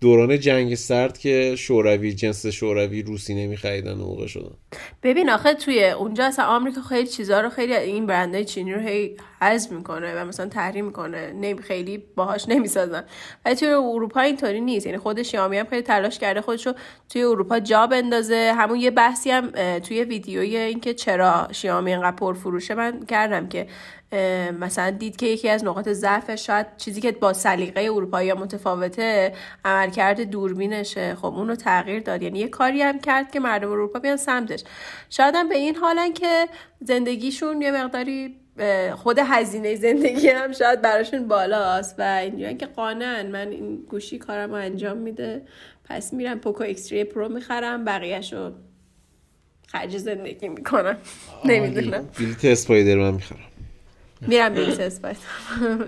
دوران 0.00 0.40
جنگ 0.40 0.74
سرد 0.74 1.18
که 1.18 1.54
شوروی 1.58 2.12
جنس 2.12 2.46
شوروی 2.46 3.02
روسی 3.02 3.34
نمیخریدن 3.34 3.94
موقع 3.94 4.26
شدن. 4.26 4.54
ببین 5.02 5.30
آخه 5.30 5.54
توی 5.54 5.90
اونجا 5.90 6.24
اصلا 6.24 6.44
آمریکا 6.44 6.80
خیلی 6.80 7.06
چیزها 7.06 7.40
رو 7.40 7.48
خیلی 7.48 7.74
این 7.74 8.06
برندهای 8.06 8.44
چینی 8.44 8.74
رو 8.74 8.80
هی 8.80 9.16
حذف 9.40 9.72
می‌کنه 9.72 10.14
و 10.14 10.24
مثلا 10.24 10.46
تحریم 10.46 10.84
می‌کنه. 10.84 11.32
نمی 11.32 11.62
خیلی 11.62 12.04
باهاش 12.16 12.48
نمی‌سازن. 12.48 13.04
ولی 13.44 13.54
توی 13.54 13.68
اروپا 13.68 14.20
اینطوری 14.20 14.60
نیست. 14.60 14.86
یعنی 14.86 14.98
خود 14.98 15.22
شیائومی 15.22 15.58
هم 15.58 15.66
خیلی 15.66 15.82
تلاش 15.82 16.18
کرده 16.18 16.40
خودش 16.40 16.66
رو 16.66 16.74
توی 17.08 17.22
اروپا 17.22 17.58
جا 17.60 17.86
بندازه. 17.86 18.54
همون 18.56 18.80
یه 18.80 18.90
بحثی 18.90 19.30
هم 19.30 19.50
توی 19.78 20.04
ویدیوی 20.04 20.56
اینکه 20.56 20.94
چرا 20.94 21.48
شیائومی 21.52 21.92
اینقدر 21.92 22.16
پرفروشه 22.16 22.74
من 22.74 23.04
کردم 23.04 23.48
که 23.48 23.66
مثلا 24.60 24.90
دید 24.90 25.16
که 25.16 25.26
یکی 25.26 25.48
از 25.48 25.64
نقاط 25.64 25.88
ضعفش 25.88 26.46
شاید 26.46 26.66
چیزی 26.76 27.00
که 27.00 27.12
با 27.12 27.32
سلیقه 27.32 27.80
اروپایی 27.80 28.32
متفاوته 28.32 29.32
عملکرد 29.64 30.20
دوربینشه. 30.20 31.14
خب 31.14 31.26
اون 31.26 31.48
رو 31.48 31.56
تغییر 31.56 32.00
داد. 32.00 32.22
یعنی 32.22 32.38
یه 32.38 32.48
کاری 32.48 32.82
هم 32.82 32.98
کرد 32.98 33.30
که 33.30 33.40
مردم 33.40 33.70
اروپا 33.70 33.98
بیان 33.98 34.16
سمتش. 34.16 34.59
شاید 35.10 35.34
هم 35.34 35.48
به 35.48 35.56
این 35.56 35.76
حالن 35.76 36.12
که 36.12 36.48
زندگیشون 36.80 37.62
یه 37.62 37.70
مقداری 37.70 38.36
خود 38.94 39.18
هزینه 39.18 39.74
زندگی 39.74 40.28
هم 40.28 40.52
شاید 40.52 40.82
براشون 40.82 41.28
بالاست 41.28 41.94
و 41.98 42.02
اینجوریان 42.02 42.58
که 42.58 42.66
قانعن 42.66 43.26
من 43.26 43.48
این 43.48 43.76
گوشی 43.76 44.18
کارم 44.18 44.50
رو 44.50 44.56
انجام 44.56 44.96
میده 44.96 45.42
پس 45.84 46.12
میرم 46.12 46.38
Poco 46.38 46.62
X 46.62 46.92
Pro 46.92 47.28
می‌خرم 47.28 47.84
بقیهش 47.84 48.32
رو 48.32 48.52
خرج 49.66 49.96
زندگی 49.96 50.48
می‌کنم. 50.48 50.96
نمی‌دونم. 51.44 52.08
بلیت 52.18 52.44
Spider-Man 52.44 53.14
می‌خرم. 53.14 53.38
میرم 54.20 54.54
بیلیت 54.54 54.80
هم 54.80 55.86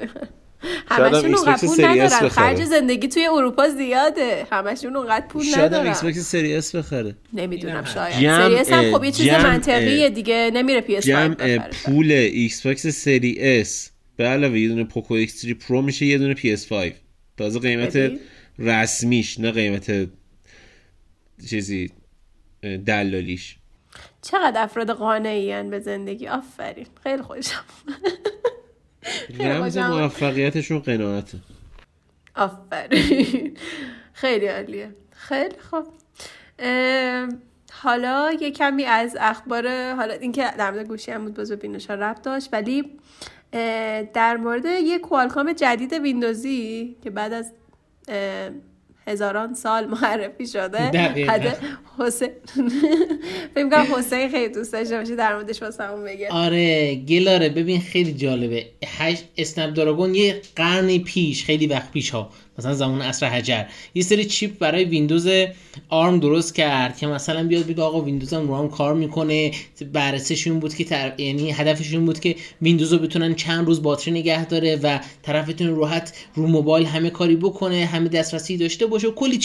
همشون 0.87 1.35
اونقدر 1.35 1.67
پول 1.67 1.85
ندارن. 1.85 2.29
خرج 2.29 2.65
زندگی 2.65 3.09
توی 3.09 3.27
اروپا 3.27 3.69
زیاده. 3.69 4.47
همشون 4.53 4.97
اونقدر 4.97 5.27
پول 5.27 5.43
شاید 5.43 5.73
هم 5.73 5.87
X 5.87 5.99
ندارن. 5.99 6.13
box 6.15 6.31
سری 6.31 6.55
S 6.55 6.75
بخره. 6.75 7.15
نمی‌دونم 7.33 7.85
شاید. 7.85 8.15
سری 8.15 8.57
S 8.57 8.73
هم 8.73 8.93
خب 8.93 9.05
یه 9.05 9.13
چیز 9.13 9.29
منطقیه 9.29 10.11
دیگه. 10.11 10.51
نمیره 10.55 10.81
PS 10.81 11.07
جمع 11.07 11.59
پول 11.59 12.13
Xbox 12.13 12.87
سری 12.87 13.37
S 13.39 13.91
به 14.17 14.25
علاوه 14.25 14.59
یه 14.59 14.69
دونه 14.69 14.85
Poco 14.85 15.15
X 15.15 15.35
3 15.35 15.55
Pro 15.55 15.83
میشه 15.83 16.07
یه 16.07 16.19
دونه 16.19 16.35
PS 16.35 16.67
5 16.67 16.93
تازه 17.37 17.59
قیمت. 17.59 18.13
رسمیش 18.59 19.41
نه 19.41 19.51
قیمت 19.51 20.09
چیزی 21.51 21.91
دلالیش. 22.87 23.57
چقدر 24.23 24.63
افراد 24.63 24.91
قانعی 24.91 25.63
به 25.63 25.79
زندگی؟ 25.79 26.27
آفرین. 26.29 26.87
خیلی 27.03 27.23
خوشم. 27.23 27.65
رمز. 29.41 29.79
موفقیتشون 29.79 30.79
قناعته. 30.79 31.39
آفرین. 32.37 33.57
خیلی 34.13 34.47
عالیه. 34.47 34.95
خیلی 35.11 35.57
خوب. 35.71 35.87
حالا 37.73 38.33
یه 38.41 38.51
کمی 38.51 38.85
از 38.85 39.17
اخبار 39.21 39.93
حالا 39.95 40.15
اینکه 40.15 40.51
در 40.59 40.71
مورد 40.71 40.89
گوشی 40.89 41.11
هم 41.11 41.25
بود 41.25 41.35
باز 41.35 41.53
بینشا 41.53 41.95
ربط 41.95 42.23
داشت 42.23 42.49
ولی 42.53 42.99
در 44.15 44.37
مورد 44.37 44.65
یه 44.65 44.99
کوالکام 44.99 45.53
جدید 45.53 45.93
ویندوزی 45.93 46.97
که 47.03 47.11
بعد 47.11 47.33
از 47.33 47.53
هزاران 49.07 49.55
سال 49.55 49.87
معرفی 49.87 50.47
شده. 50.47 50.79
حد 50.79 51.59
حسین 51.99 52.29
فکر 53.55 53.71
کنم 53.71 53.87
حسین 53.99 54.29
خیلی 54.31 54.55
دوست 54.55 54.73
داشته 54.73 54.99
باشه 54.99 55.17
در 55.17 55.35
موردش 55.35 55.63
واسمون 55.63 56.05
بگه. 56.05 56.29
آره 56.31 56.95
گلاره 56.95 57.49
ببین 57.49 57.81
خیلی 57.81 58.13
جالبه. 58.13 58.67
هشت 58.87 59.25
Snapdragon 59.37 60.15
یه 60.15 60.41
قرن 60.57 60.99
پیش 60.99 61.45
خیلی 61.45 61.67
وقت 61.67 61.93
پیش 61.93 62.11
ها 62.11 62.31
مثلا 62.59 62.75
زمان 62.75 63.03
عصر 63.03 63.27
حجر. 63.27 63.65
یه 63.95 64.03
سری 64.03 64.25
chip 64.25 64.59
برای 64.59 64.85
ویندوز 64.85 65.29
ARM 65.89 66.21
درست 66.21 66.55
کرد 66.55 66.99
که 66.99 67.07
مثلا 67.07 67.47
بیاد 67.47 67.67
بگه 67.67 67.83
آقا 67.83 68.01
ویندوز 68.01 68.33
هم 68.35 68.49
رو 68.49 68.57
هم 68.57 68.69
کار 68.69 68.95
می‌کنه. 68.95 69.51
بررسشون 69.93 70.61
بود 70.61 70.75
که 70.75 70.85
تر... 70.85 71.21
یعنی 71.21 71.51
هدفشون 71.51 72.07
بود 72.07 72.21
که 72.21 72.37
ویندوز 72.63 72.93
رو 72.93 72.99
بتونن 72.99 73.35
چند 73.35 73.67
روز 73.67 73.83
باتری 73.83 74.15
نگه 74.15 74.45
داره 74.47 74.77
و 74.83 74.99
طرفتون 75.23 75.77
راحت 75.77 76.13
رو 76.35 76.47
موبایل 76.47 76.87
همه 76.87 77.11
کاری 77.11 77.37
بکنه 77.37 77.85
همه 77.87 78.09
دسترسی 78.09 78.57
داشته 78.57 78.87
باشه 78.87 79.09
و 79.09 79.11
کلی 79.11 79.39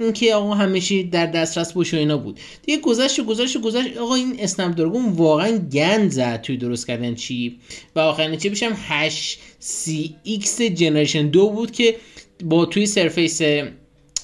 چیزایی 0.00 0.12
که 0.12 0.34
آقا 0.34 0.54
همیشه 0.54 1.02
در 1.02 1.26
دسترس 1.26 1.72
باشه 1.72 1.96
اینا 1.96 2.18
بود. 2.18 2.40
دیگه 2.62 2.78
گذشت 2.80 3.18
و 3.18 3.24
گذشت 3.24 3.56
و 3.56 3.60
گذشت. 3.60 3.96
آقا 3.96 4.14
این 4.14 4.36
Snapdragon 4.38 5.08
واقعا 5.08 5.58
گند 5.58 6.10
زد 6.10 6.40
توی 6.40 6.56
درست 6.56 6.86
کردن 6.86 7.14
chip 7.14 7.52
و 7.96 8.00
آخرین 8.00 8.36
chip 8.36 8.53
ش 8.53 8.62
هم 8.62 8.72
8 8.76 9.38
CX 9.60 10.62
generation 10.62 11.28
دو 11.28 11.50
بود 11.50 11.70
که 11.70 11.96
با 12.44 12.64
توی 12.64 12.86
Surface 12.86 13.42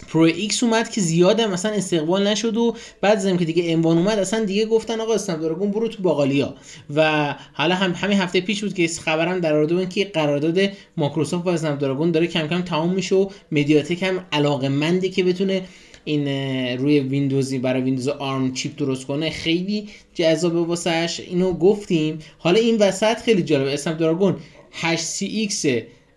Pro 0.09 0.23
X 0.23 0.63
اومد 0.63 0.91
که 0.91 1.01
زیاده 1.01 1.47
مثلا 1.47 1.73
استقبال 1.73 2.27
نشد 2.27 2.57
و 2.57 2.77
بعد 3.01 3.19
زمانی 3.19 3.37
که 3.37 3.45
دیگه 3.45 3.63
M1 3.67 3.99
اومد 3.99 4.19
اصلا 4.19 4.45
دیگه 4.45 4.67
گفتن 4.67 5.01
آقا 5.01 5.15
Snapdragon 5.15 5.71
برو 5.71 5.89
تو 5.89 6.03
باقالیا. 6.03 6.55
و 6.95 7.35
حالا 7.53 7.75
هم 7.75 7.93
همین 7.93 8.19
هفته 8.19 8.41
پیش 8.41 8.65
بود 8.65 8.75
که 8.75 8.89
خبرم 8.89 9.41
در 9.41 9.65
بود 9.67 9.89
که 9.89 10.05
قرارداد 10.05 10.71
مایکروسافت 10.97 11.45
با 11.45 11.53
Snapdragon 11.53 12.11
داره 12.11 12.27
کم 12.27 12.47
کم 12.47 12.63
تمام 12.63 12.95
میشه 12.95 13.15
و 13.15 13.29
MediaTek 13.53 14.03
هم 14.03 14.27
علاقه 14.33 14.69
مندی 14.69 15.11
که 15.11 15.25
بتونه 15.25 15.63
این 16.05 16.29
روی 16.79 17.01
ویندوزی 17.01 17.59
برای 17.59 17.83
ویندوز 17.83 18.09
ARM 18.09 18.53
chip 18.53 18.77
درست 18.77 19.07
کنه 19.07 19.31
خیلی 19.31 19.89
جذابه 20.15 20.61
واسش 20.61 21.21
اینو 21.27 21.53
گفتیم. 21.53 22.19
حالا 22.39 22.59
این 22.61 22.77
وسط 22.77 23.19
خیلی 23.19 23.43
جالبه. 23.43 23.73
اسنپ 23.75 23.99
دراگون 23.99 24.37
8CX 24.83 25.67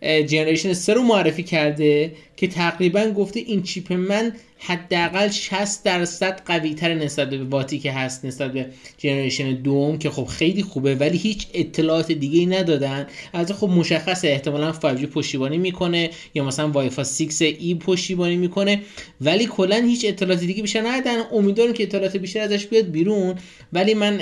جنریشن 0.01 0.73
3 0.73 0.93
رو 0.93 1.01
معرفی 1.01 1.43
کرده 1.43 2.12
که 2.38 2.47
تقریبا 2.47 3.05
گفته 3.05 3.39
این 3.39 3.63
چیپ 3.63 3.93
من 3.93 4.33
حداقل 4.61 5.29
60 5.29 5.83
درصد 5.83 6.41
قوی 6.45 6.73
تر 6.73 6.93
نسبت 6.93 7.29
به 7.29 7.43
واتی 7.43 7.79
که 7.79 7.91
هست 7.91 8.25
نسبت 8.25 8.53
به 8.53 8.65
جنریشن 8.97 9.53
دوم 9.53 9.97
که 9.97 10.09
خب 10.09 10.25
خیلی 10.25 10.63
خوبه 10.63 10.95
ولی 10.95 11.17
هیچ 11.17 11.47
اطلاعات 11.53 12.11
دیگه 12.11 12.39
ای 12.39 12.45
ندادن. 12.45 13.07
از 13.33 13.51
خب 13.51 13.69
مشخصه 13.69 14.27
احتمالا 14.27 14.73
5G 14.73 15.05
پشتیبانی 15.05 15.57
می‌کنه 15.57 16.09
یا 16.33 16.43
مثلا 16.43 16.69
وای 16.69 16.89
فای 16.89 17.05
6 17.05 17.41
ای 17.41 17.75
پشتیبانی 17.75 18.37
می‌کنه 18.37 18.81
ولی 19.21 19.45
کلا 19.45 19.75
هیچ 19.75 20.05
اطلاعات 20.05 20.39
دیگه 20.39 20.61
بیشتر 20.61 20.81
ندادن. 20.81 21.21
امیدوارم 21.31 21.73
که 21.73 21.83
اطلاعات 21.83 22.17
بیشتر 22.17 22.39
ازش 22.39 22.65
بیاد 22.65 22.85
بیرون. 22.85 23.35
ولی 23.73 23.93
من 23.93 24.17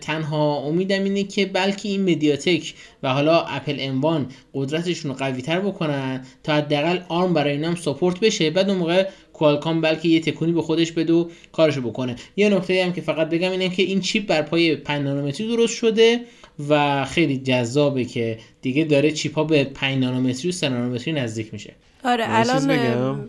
تنها 0.00 0.56
امیدم 0.56 1.04
اینه 1.04 1.24
که 1.24 1.46
بلکه 1.46 1.88
این 1.88 2.10
مدیاتک 2.10 2.74
و 3.02 3.08
حالا 3.08 3.40
اپل 3.40 3.76
اموان 3.78 4.26
قدرتشون 4.54 5.10
رو 5.10 5.16
قوی 5.16 5.42
تر 5.42 5.60
بکنن 5.60 6.24
تا 6.42 6.54
حداقل 6.54 6.98
آرم 7.08 7.34
برای 7.34 7.52
اینم 7.52 7.74
ساپورت 7.74 8.20
بشه. 8.20 8.50
بعد 8.50 8.70
اون 8.70 8.78
موقع 8.78 9.08
کوالکام 9.34 9.80
بلکه 9.80 10.08
یه 10.08 10.20
تکونی 10.20 10.52
به 10.52 10.62
خودش 10.62 10.92
بده 10.92 11.12
و 11.12 11.28
کارشو 11.52 11.80
بکنه. 11.80 12.16
یه 12.36 12.48
نکته 12.48 12.84
هم 12.84 12.92
که 12.92 13.00
فقط 13.00 13.28
بگم 13.28 13.50
اینه 13.50 13.68
که 13.68 13.82
این 13.82 14.00
چیپ 14.00 14.26
بر 14.26 14.42
پای 14.42 14.76
5 14.76 15.04
نانومتری 15.04 15.48
درست 15.48 15.74
شده 15.74 16.20
و 16.68 17.04
خیلی 17.04 17.38
جذابه 17.38 18.04
که 18.04 18.38
دیگه 18.62 18.84
داره 18.84 19.10
چیپ 19.10 19.34
ها 19.34 19.44
به 19.44 19.64
5 19.64 20.04
نانومتری 20.04 20.48
و 20.48 20.52
3 20.52 20.68
نانومتری 20.68 21.12
نزدیک 21.12 21.52
میشه. 21.52 21.74
آره 22.04 22.24
الان 22.28 22.66
بگم؟ 22.66 23.28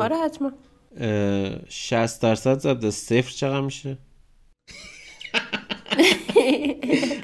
آره 0.00 0.16
حتما. 0.16 0.52
60 1.68 2.22
درصد 2.22 2.58
ضد 2.58 2.90
صفر 2.90 3.30
چقدر 3.30 3.60
میشه؟ 3.60 3.98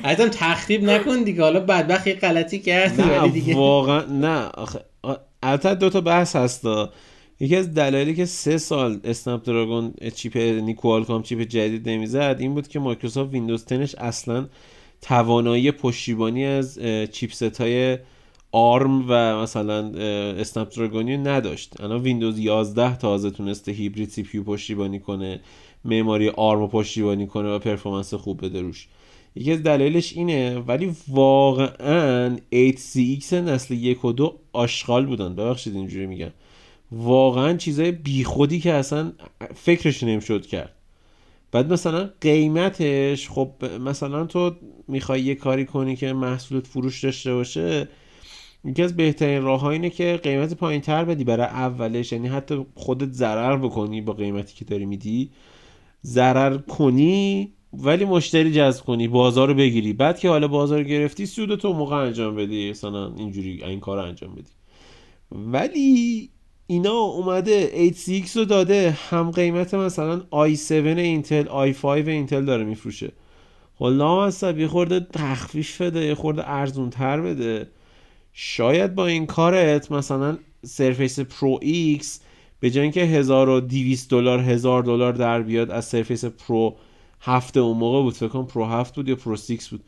حتما 0.04 0.28
تخریب 0.28 0.84
نکن 0.84 1.22
دیگه 1.22 1.42
حالا 1.42 1.60
بدبخت 1.60 2.06
یه 2.06 2.14
غلطی 2.14 2.58
کرد 2.58 3.00
نه 3.00 3.28
دیگه. 3.28 3.56
واقعا 3.56 4.04
نه 4.04 4.46
آخه 4.46 4.80
البته 5.42 5.74
دو 5.74 5.90
تا 5.90 6.00
بحث 6.00 6.36
هستا 6.36 6.92
یکی 7.42 7.56
از 7.56 7.74
دلایلی 7.74 8.14
که 8.14 8.24
سه 8.24 8.58
سال 8.58 9.00
اسنپ 9.04 9.44
دراگون 9.44 9.94
چیپ 10.14 10.36
نیکوالکام 10.36 11.22
چیپ 11.22 11.40
جدید 11.40 11.88
نمی‌زد 11.88 12.36
این 12.38 12.54
بود 12.54 12.68
که 12.68 12.78
مایکروسافت 12.78 13.32
ویندوز 13.32 13.64
10 13.64 13.88
اصلا 13.98 14.48
توانایی 15.00 15.70
پشتیبانی 15.70 16.44
از 16.44 16.78
chipset 17.12 17.60
های 17.60 17.98
ARM 18.52 19.04
و 19.08 19.42
مثلا 19.42 19.88
Snapdragon 20.38 20.76
ی 20.76 21.16
نداشت. 21.16 21.80
الان 21.80 22.02
ویندوز 22.02 22.38
11 22.38 22.96
تازه 22.96 23.30
تونسته 23.30 23.72
hybrid 23.72 24.08
CPU 24.08 24.42
پشتیبانی 24.42 25.00
کنه 25.00 25.40
معماری 25.84 26.28
ARM 26.28 26.68
پشتیبانی 26.68 27.26
کنه 27.26 27.48
و 27.48 27.58
performance 27.58 28.14
خوب 28.14 28.46
بده 28.46 28.60
روش. 28.60 28.88
یکی 29.36 29.52
از 29.52 29.62
دلایلش 29.62 30.12
اینه 30.12 30.58
ولی 30.58 30.92
واقعا 31.08 32.36
8CX 32.54 33.32
نسل 33.32 33.74
یک 33.74 34.04
و 34.04 34.12
دو 34.12 34.38
آشغال 34.52 35.06
بودن. 35.06 35.34
ببخشید 35.34 35.74
اینجوری 35.74 36.06
میگم. 36.06 36.30
واقعا 36.92 37.56
چیزای 37.56 37.92
بیخودی 37.92 38.60
که 38.60 38.72
اصلا 38.72 39.12
فکرش 39.54 40.02
نمی‌شد 40.02 40.46
کرد. 40.46 40.74
بعد 41.52 41.72
مثلا 41.72 42.10
قیمتش 42.20 43.28
خب 43.28 43.50
مثلا 43.80 44.24
تو 44.26 44.54
می‌خوای 44.88 45.22
یه 45.22 45.34
کاری 45.34 45.64
کنی 45.64 45.96
که 45.96 46.12
محصولت 46.12 46.66
فروش 46.66 47.04
داشته 47.04 47.34
باشه 47.34 47.88
یکی 48.64 48.82
از 48.82 48.96
بهترین 48.96 49.42
راه 49.42 49.64
اینه 49.64 49.90
که 49.90 50.20
قیمت 50.22 50.54
پایین 50.54 50.80
تر 50.80 51.04
بدی 51.04 51.24
برای 51.24 51.46
اولش. 51.46 52.12
یعنی 52.12 52.28
حتی 52.28 52.66
خودت 52.74 53.12
ضرر 53.12 53.56
بکنی 53.56 54.00
با 54.00 54.12
قیمتی 54.12 54.54
که 54.54 54.64
داری 54.64 54.86
میدی. 54.86 55.30
ضرر 56.04 56.58
کنی 56.58 57.52
ولی 57.72 58.04
مشتری 58.04 58.52
جذب 58.52 58.84
کنی 58.84 59.08
بازار 59.08 59.48
رو 59.48 59.54
بگیری. 59.54 59.92
بعد 59.92 60.18
که 60.18 60.28
حالا 60.28 60.48
بازار 60.48 60.82
گرفتی 60.82 61.26
سود 61.26 61.54
تو 61.54 61.72
موقع 61.72 61.96
انجام 61.96 62.36
بدی. 62.36 62.70
مثلا 62.70 63.14
اینجوری 63.14 63.64
این 63.64 63.80
کار 63.80 63.98
انجام 63.98 64.34
بدی. 64.34 64.50
ولی 65.32 66.30
اینا 66.66 66.92
اومده 66.92 67.90
8CX 67.90 68.36
رو 68.36 68.44
داده 68.44 68.90
هم 69.10 69.30
قیمت 69.30 69.74
مثلا 69.74 70.20
i7 70.20 70.72
اینتل 70.72 71.72
i5 71.72 71.84
اینتل 71.84 72.44
داره 72.44 72.64
میفروشه. 72.64 73.12
حالا 73.78 74.30
خب 74.30 74.58
یه 74.58 74.68
خورده 74.68 75.00
تخفیف 75.00 75.80
بده 75.80 76.04
یه 76.04 76.14
خورده 76.14 76.50
ارزون 76.50 76.90
تر 76.90 77.20
بده. 77.20 77.68
شاید 78.32 78.94
با 78.94 79.06
این 79.06 79.26
کارت 79.26 79.92
مثلا 79.92 80.38
Surface 80.64 81.20
Pro 81.20 81.58
X 81.62 82.20
به 82.60 82.70
جای 82.70 82.82
اینکه 82.82 83.00
1200 83.00 84.10
دلار 84.10 84.40
1000 84.40 84.82
دلار 84.82 85.12
در 85.12 85.42
بیاد 85.42 85.70
از 85.70 85.84
Surface 85.84 86.24
Pro 86.24 86.76
هفته 87.20 87.60
اون 87.60 87.78
موقع 87.78 88.02
بود 88.02 88.14
فکر 88.14 88.28
کنم 88.28 88.46
Pro 88.46 88.64
هفت 88.64 88.94
بود 88.94 89.08
یا 89.08 89.16
Pro 89.16 89.36
6 89.36 89.68
بود. 89.68 89.84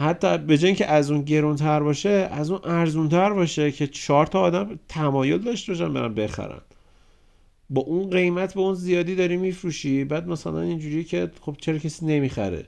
حتی 0.00 0.38
به 0.38 0.58
جای 0.58 0.66
اینکه 0.66 0.86
از 0.86 1.10
اون 1.10 1.22
گرونتر 1.22 1.80
باشه 1.80 2.28
از 2.32 2.50
اون 2.50 2.60
ارزونتر 2.64 3.32
باشه 3.32 3.72
که 3.72 3.86
چهار 3.86 4.26
تا 4.26 4.40
آدم 4.40 4.78
تمایل 4.88 5.38
داشته 5.38 5.72
باشن 5.72 5.92
برن 5.92 6.14
بخرن. 6.14 6.60
با 7.70 7.80
اون 7.82 8.10
قیمت 8.10 8.54
به 8.54 8.60
اون 8.60 8.74
زیادی 8.74 9.14
داری 9.14 9.36
میفروشی 9.36 10.04
بعد 10.04 10.28
مثلا 10.28 10.60
اینجوری 10.60 11.04
که 11.04 11.30
خب 11.40 11.56
چرا 11.60 11.78
کسی 11.78 12.06
نمی‌خره؟ 12.06 12.66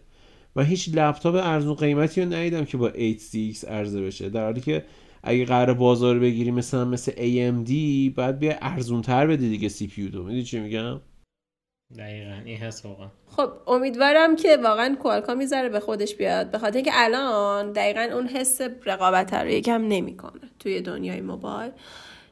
و 0.57 0.65
هیچ 0.65 0.91
لپتاپ 0.95 1.35
ارزون 1.35 1.75
قیمتی 1.75 2.21
رو 2.21 2.33
ندیدم 2.33 2.65
که 2.65 2.77
با 2.77 2.91
8CX 2.91 3.65
عرضه 3.65 4.03
بشه. 4.03 4.29
در 4.29 4.45
حالی 4.45 4.61
که 4.61 4.85
اگه 5.23 5.45
قرار 5.45 5.75
بازار 5.75 6.19
بگیری 6.19 6.51
مثلا 6.51 6.85
مثل 6.85 7.13
AMD 7.13 7.73
بعد 8.15 8.39
بیا 8.39 8.55
ارزونتر 8.61 9.27
بدی 9.27 9.49
دیگه 9.49 9.69
سی 9.69 9.87
پی 9.87 10.11
تو. 10.11 10.19
می‌دونی 10.19 10.43
چی 10.43 10.61
میگم؟ 10.61 11.01
دقیقا 11.99 12.41
این 12.45 12.59
هست 12.59 12.87
واقعا. 12.87 13.09
خب 13.37 13.51
امیدوارم 13.67 14.37
که 14.37 14.57
واقعا 14.57 14.97
کوالکام 15.03 15.39
می‌ذاره 15.39 15.69
به 15.69 15.81
خودش 15.81 16.15
بیاد. 16.15 16.51
به 16.51 16.59
خاطر 16.59 16.77
اینکه 16.77 16.91
الان 16.95 17.73
دقیقا 17.73 18.09
اون 18.15 18.27
حس 18.27 18.61
رقابت 18.85 19.35
رو 19.35 19.49
یکم 19.49 19.89
نمی‌کنه 19.89 20.41
توی 20.59 20.81
دنیای 20.81 21.21
موبایل. 21.21 21.71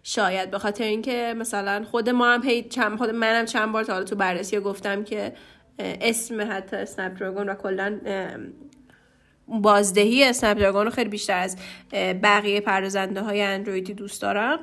شاید 0.03 0.51
به 0.51 0.59
خاطر 0.59 0.85
اینکه 0.85 1.35
مثلا 1.37 1.85
خود 1.91 2.11
ما 2.11 2.33
هم 2.33 2.43
هی 2.43 2.63
چند 2.63 2.99
خود 2.99 3.11
منم 3.11 3.45
چند 3.45 3.73
بار 3.73 3.85
تا 3.85 3.93
حالا 3.93 4.05
تو 4.05 4.17
بررسی 4.17 4.61
گفتم 4.61 5.05
که 5.05 5.33
اسم 5.79 6.53
حتی 6.53 6.77
اسنپ 6.77 7.19
دراگون 7.19 7.49
و 7.49 7.55
کلا 7.55 8.01
بازدهی 9.51 10.25
اسنپ 10.25 10.59
دراگون 10.59 10.85
رو 10.85 10.91
خیلی 10.91 11.09
بیشتر 11.09 11.39
از 11.39 11.57
بقیه 12.23 12.61
پردازنده 12.61 13.23
های 13.23 13.43
اندرویدی 13.43 13.95
دوست 13.95 14.23
دارم. 14.23 14.59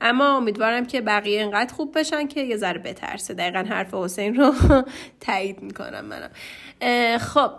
اما 0.00 0.36
امیدوارم 0.36 0.86
که 0.86 1.00
بقیه 1.00 1.40
اینقدر 1.40 1.74
خوب 1.74 1.98
بشن 1.98 2.26
که 2.26 2.40
یه 2.40 2.56
ذره 2.56 2.78
بترسه. 2.78 3.34
دقیقا 3.34 3.64
حرف 3.68 3.94
حسین 3.94 4.36
رو 4.36 4.54
تایید 5.26 5.62
می‌کنم 5.62 6.04
منم. 6.04 6.30
خب 7.18 7.50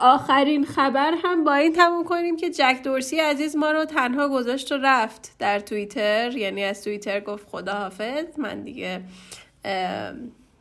آخرین 0.00 0.64
خبر 0.64 1.12
هم 1.24 1.44
با 1.44 1.54
این 1.54 1.72
تموم 1.72 2.04
کنیم 2.04 2.36
که 2.36 2.50
جک 2.50 2.80
دورسی 2.84 3.20
عزیز 3.20 3.56
ما 3.56 3.70
رو 3.70 3.84
تنها 3.84 4.28
گذاشت 4.28 4.72
و 4.72 4.78
رفت 4.82 5.32
در 5.38 5.60
توییتر. 5.60 6.36
یعنی 6.36 6.64
از 6.64 6.84
توییتر 6.84 7.20
گفت 7.20 7.48
خدا 7.48 7.74
حافظ 7.74 8.24
من 8.38 8.62
دیگه 8.62 9.00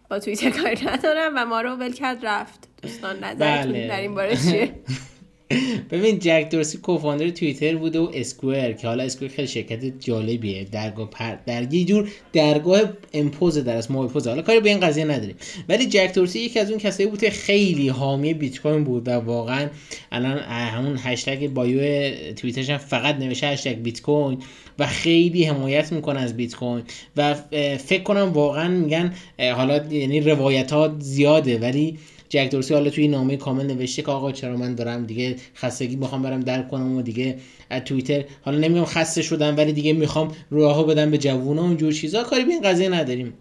با 0.09 0.19
توییتر 0.19 0.49
کاری 0.49 0.85
ندارم 0.85 1.33
و 1.35 1.45
ما 1.45 1.61
رو 1.61 1.75
ول 1.75 1.91
کرد 1.91 2.25
رفت. 2.25 2.67
دوستان 2.81 3.23
نظرتون 3.23 3.71
بله. 3.71 3.87
در 3.87 3.99
این 3.99 4.15
باره 4.15 4.35
چیه؟ 4.35 4.73
ببین 5.91 6.19
جک 6.19 6.47
دورسی 6.51 6.77
co-founder 6.77 7.29
توییتر 7.29 7.75
بوده 7.75 7.99
و 7.99 8.11
Square 8.13 8.71
که 8.71 8.87
حالا 8.87 9.03
Square 9.03 9.31
خیلی 9.31 9.47
شرکت 9.47 9.99
جالبیه. 9.99 10.63
درگاه 10.63 11.09
پر 11.09 11.35
در 11.45 11.73
یه 11.73 11.85
جور 11.85 12.09
درگاه 12.33 12.81
mPOS 13.13 13.57
در 13.57 13.77
از 13.77 13.91
mPOS 13.91 14.27
حالا 14.27 14.41
کاری 14.41 14.59
به 14.59 14.69
این 14.69 14.79
قضیه 14.79 15.05
نداریم. 15.05 15.35
ولی 15.69 15.85
جک 15.85 16.11
دورسی 16.13 16.39
یکی 16.39 16.59
از 16.59 16.69
اون 16.69 16.79
کسایی 16.79 17.09
بود 17.09 17.21
که 17.21 17.29
خیلی 17.29 17.89
حامی 17.89 18.33
بیت 18.33 18.59
کوین 18.59 18.83
بود 18.83 19.07
و 19.07 19.11
واقعا 19.11 19.67
الان 20.11 20.37
همون 20.39 20.99
هشتگ 21.03 21.47
bio 21.47 22.11
توییترش 22.33 22.69
هم 22.69 22.77
فقط 22.77 23.15
نوشته 23.15 23.47
هشتگ 23.47 23.75
بیت 23.75 24.01
کوین 24.01 24.37
و 24.79 24.87
خیلی 24.87 25.43
حمایت 25.43 25.91
می‌کنه 25.91 26.19
از 26.19 26.37
بیت 26.37 26.55
کوین 26.55 26.83
و 27.17 27.33
فکر 27.77 28.03
کنم 28.03 28.31
واقعا 28.33 28.67
میگن 28.67 29.13
حالا 29.39 29.85
یعنی 29.85 30.21
روایت 30.21 30.71
ها 30.71 30.95
زیاده 30.99 31.59
ولی 31.59 31.97
جک 32.29 32.49
دورسی 32.51 32.73
حالا 32.73 32.89
توی 32.89 33.07
نامه 33.07 33.37
کامل 33.37 33.65
نوشته 33.65 34.01
که 34.01 34.11
آقا 34.11 34.31
چرا 34.31 34.57
من 34.57 34.75
دارم 34.75 35.05
دیگه 35.05 35.35
خستگی 35.55 35.95
می‌خوام 35.95 36.21
برم 36.21 36.39
درک 36.39 36.67
کنم 36.67 36.95
و 36.95 37.01
دیگه 37.01 37.37
از 37.69 37.81
توییتر 37.81 38.23
حالا 38.41 38.57
نمیگم 38.57 38.85
خسته 38.85 39.21
شدم 39.21 39.57
ولی 39.57 39.73
دیگه 39.73 39.93
می‌خوام 39.93 40.31
راهو 40.51 40.83
بدم 40.83 41.11
به 41.11 41.17
جوونا 41.17 41.61
اونجور 41.61 41.93
چیزا. 41.93 42.23
کاری 42.23 42.43
به 42.45 42.51
این 42.51 42.61
قضیه 42.61 42.89
نداریم. 42.89 43.33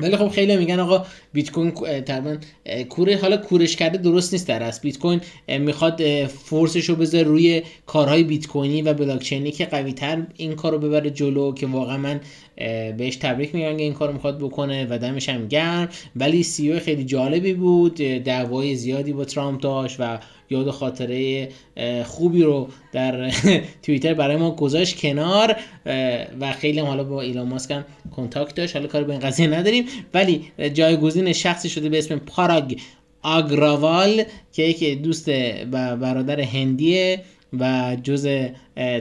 ولی 0.00 0.16
خب 0.16 0.28
خیلی 0.28 0.56
میگن 0.56 0.80
آقا 0.80 1.06
بیت 1.32 1.50
کوین 1.50 1.70
تقریبا 2.00 2.36
کوره 2.88 3.16
حالا 3.16 3.36
کورش 3.36 3.76
کرده 3.76 3.98
درست 3.98 4.32
نیست 4.32 4.48
در 4.48 4.62
اصل. 4.62 4.80
بیت 4.82 4.98
کوین 4.98 5.20
می‌خواد 5.48 6.26
فورسش 6.26 6.88
رو 6.88 6.94
بذاره 6.94 7.24
روی 7.24 7.62
کارهای 7.86 8.22
بیت 8.22 8.46
کوینی 8.46 8.82
و 8.82 8.94
بلاک 8.94 9.22
چینی 9.22 9.50
که 9.50 9.64
قوی 9.64 9.92
تر 9.92 10.26
این 10.36 10.54
کارو 10.54 10.78
ببره 10.78 11.10
جلو 11.10 11.54
که 11.54 11.66
واقعا 11.66 11.96
من 11.96 12.20
بهش 12.96 13.16
تبریک 13.16 13.54
میگم 13.54 13.76
که 13.76 13.82
این 13.82 13.92
کارو 13.92 14.12
می‌خواد 14.12 14.38
بکنه 14.38 14.86
و 14.90 14.98
دمش 14.98 15.28
هم 15.28 15.48
گرم. 15.48 15.88
ولی 16.16 16.42
سی 16.42 16.78
خیلی 16.78 17.04
جالبی 17.04 17.54
بود 17.54 17.94
دعوای 17.96 18.76
زیادی 18.76 19.12
با 19.12 19.24
ترامپ 19.24 19.60
داشت 19.60 19.96
و 19.98 20.18
یاد 20.54 20.70
خاطره 20.70 21.48
خوبی 22.04 22.42
رو 22.42 22.68
در 22.92 23.30
توییتر 23.82 24.14
برای 24.14 24.36
ما 24.36 24.50
گذاشت 24.50 25.00
کنار 25.00 25.56
و 26.40 26.52
خیلی 26.52 26.78
هم 26.78 26.86
حالا 26.86 27.04
با 27.04 27.20
ایلان 27.20 27.48
ماسک 27.48 27.70
هم 27.70 27.84
کنتاکت 28.16 28.54
داشت. 28.54 28.76
حالا 28.76 28.88
کار 28.88 29.04
به 29.04 29.12
این 29.12 29.20
قضیه 29.20 29.46
نداریم. 29.46 29.84
ولی 30.14 30.44
جایگزین 30.74 31.32
شخصی 31.32 31.68
شده 31.68 31.88
به 31.88 31.98
اسم 31.98 32.18
پاراگ 32.18 32.76
آگراوال 33.22 34.22
که 34.52 34.62
یک 34.62 35.02
دوست 35.02 35.28
و 35.72 35.96
برادر 35.96 36.40
هندیه 36.40 37.20
و 37.58 37.96
جز 38.02 38.28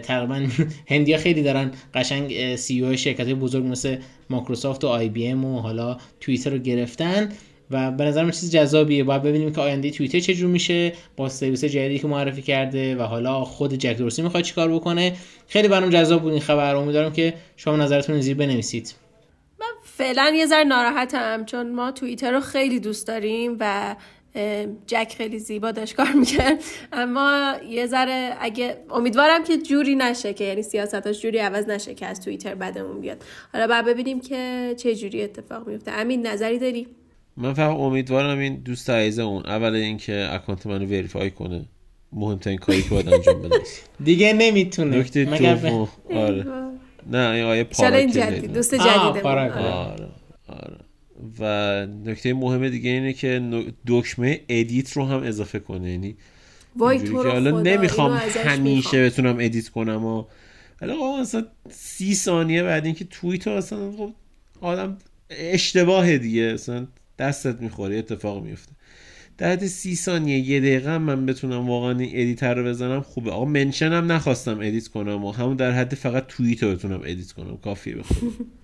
تقریبا 0.03 0.47
هندیا 0.91 1.17
خیلی 1.17 1.43
دارن 1.43 1.71
قشنگ 1.93 2.55
CEO 2.55 2.95
شرکت 2.95 3.27
بزرگ 3.27 3.65
مثل 3.65 3.97
مایکروسافت 4.29 4.83
و 4.83 4.87
IBM 4.87 5.45
و 5.45 5.59
حالا 5.59 5.97
توییتر 6.19 6.49
رو 6.49 6.57
گرفتن. 6.57 7.29
و 7.73 7.91
به 7.91 8.03
نظر 8.03 8.23
من 8.23 8.31
چیز 8.31 8.51
جذابیه. 8.51 9.03
باید 9.03 9.21
ببینیم 9.23 9.53
که 9.53 9.61
آینده 9.61 9.91
توییتر 9.91 10.19
چجور 10.19 10.49
میشه 10.49 10.93
با 11.17 11.29
سرویس 11.29 11.63
جدیدی 11.63 11.99
که 11.99 12.07
معرفی 12.07 12.41
کرده 12.41 12.95
و 12.95 13.01
حالا 13.01 13.43
خود 13.43 13.73
جک 13.73 13.97
دورسی 13.97 14.21
می‌خواد 14.21 14.43
چیکار 14.43 14.73
بکنه. 14.73 15.13
خیلی 15.47 15.67
برام 15.67 15.89
جذاب 15.89 16.21
بود 16.21 16.31
این 16.31 16.41
خبر. 16.41 16.75
امیدوارم 16.75 17.13
که 17.13 17.33
شما 17.57 17.75
نظرتون 17.75 18.21
زیر 18.21 18.37
بنویسید. 18.37 18.95
من 19.59 19.67
فعلا 19.83 20.33
یه 20.35 20.45
ذره 20.45 20.63
ناراحتم 20.63 21.45
چون 21.45 21.71
ما 21.71 21.91
توییتر 21.91 22.31
رو 22.31 22.39
خیلی 22.39 22.79
دوست 22.79 23.07
داریم 23.07 23.57
و 23.59 23.95
جک 24.87 25.13
خیلی 25.17 25.39
زیبا 25.39 25.71
داشت 25.71 25.95
کار 25.95 26.11
می‌کرد. 26.11 26.63
اما 26.93 27.53
یه 27.69 27.87
ذره 27.87 28.37
اگه 28.39 28.77
امیدوارم 28.91 29.43
که 29.43 29.57
جوری 29.57 29.95
نشه 29.95 30.33
که 30.33 30.43
یعنی 30.43 30.61
سیاستاش 30.61 31.21
جوری 31.21 31.37
عوض 31.37 31.67
نشه 31.67 31.93
که 31.93 32.05
از 32.05 32.21
توییتر 32.21 32.55
بدمون 32.55 33.01
بیاد. 33.01 33.23
حالا 33.53 33.67
بعد 33.67 33.85
ببینیم 33.85 34.21
که 34.21 34.73
چه 34.77 34.95
جوری 34.95 35.23
اتفاق 35.23 35.67
میفته 35.67 35.91
امین 35.91 36.27
نظری 36.27 36.59
داری؟ 36.59 36.87
من 37.37 37.53
فقط 37.53 37.77
امیدوارم 37.77 38.39
این 38.39 38.55
دوست 38.55 38.89
عزیز 38.89 39.19
اون 39.19 39.45
اول 39.45 39.75
اینکه 39.75 40.27
اکانت 40.31 40.67
منو 40.67 40.85
وریفای 40.85 41.31
کنه. 41.31 41.65
مهمترین 42.11 42.57
کاری 42.57 42.81
که 42.81 42.89
باید 42.89 43.13
انجام 43.13 43.41
بده. 43.41 43.55
دیگه 44.03 44.33
نمی‌تونه. 44.33 44.97
نکته 44.97 45.25
دوم 45.25 45.89
آره. 46.13 46.45
نه 47.11 47.29
این 47.29 47.43
آیه 47.43 47.63
پاراک 47.63 48.07
جدید 48.07 48.53
دوست 48.53 48.75
جدیده 48.75 49.21
آره. 49.21 50.07
آره. 50.47 50.77
و 51.39 51.85
نکته 52.05 52.33
مهم 52.33 52.69
دیگه 52.69 52.89
اینه 52.89 53.13
که 53.13 53.41
دکمه 53.87 54.41
edit 54.49 54.91
رو 54.91 55.05
هم 55.05 55.23
اضافه 55.23 55.59
کنه. 55.59 55.91
یعنی 55.91 56.15
وای 56.75 56.99
تو 56.99 57.23
رو 57.23 57.31
حالا 57.31 57.61
نمی‌خوام 57.61 58.21
همیشه 58.45 59.05
بتونم 59.05 59.37
edit 59.39 59.69
کنم 59.69 60.05
و 60.05 60.23
ولی 60.81 60.93
خب 60.93 61.17
مثلا 61.21 61.45
سی 61.69 62.15
ثانیه 62.15 62.63
بعد 62.63 62.85
اینکه 62.85 63.05
توییت 63.05 63.47
اصلا 63.47 63.91
خب 63.91 64.11
آدم 64.61 64.97
اشتباه 65.29 66.17
دیگه. 66.17 66.41
اصلا 66.41 66.87
دستت 67.19 67.61
می‌خوره 67.61 67.97
اتفاق 67.97 68.43
میفته. 68.43 68.71
در 69.37 69.51
حد 69.51 69.67
سی 69.67 69.95
ثانیه 69.95 70.39
یه 70.39 70.59
دقیقه 70.59 70.97
من 70.97 71.25
بتونم 71.25 71.69
واقعا 71.69 71.99
این 71.99 72.09
edit 72.13 72.53
رو 72.53 72.63
بزنم 72.63 73.01
خوبه. 73.01 73.31
آقا 73.31 73.45
mention 73.45 73.91
هم 73.91 74.11
نخواستم 74.11 74.59
edit 74.59 74.87
کنم 74.87 75.25
و 75.25 75.31
همون 75.31 75.55
در 75.55 75.71
حد 75.71 75.95
فقط 75.95 76.27
توییت 76.27 76.63
رو 76.63 76.71
بتونم 76.71 77.01
edit 77.05 77.31
کنم. 77.31 77.57
کافیه 77.57 77.95
بخوام 77.95 78.33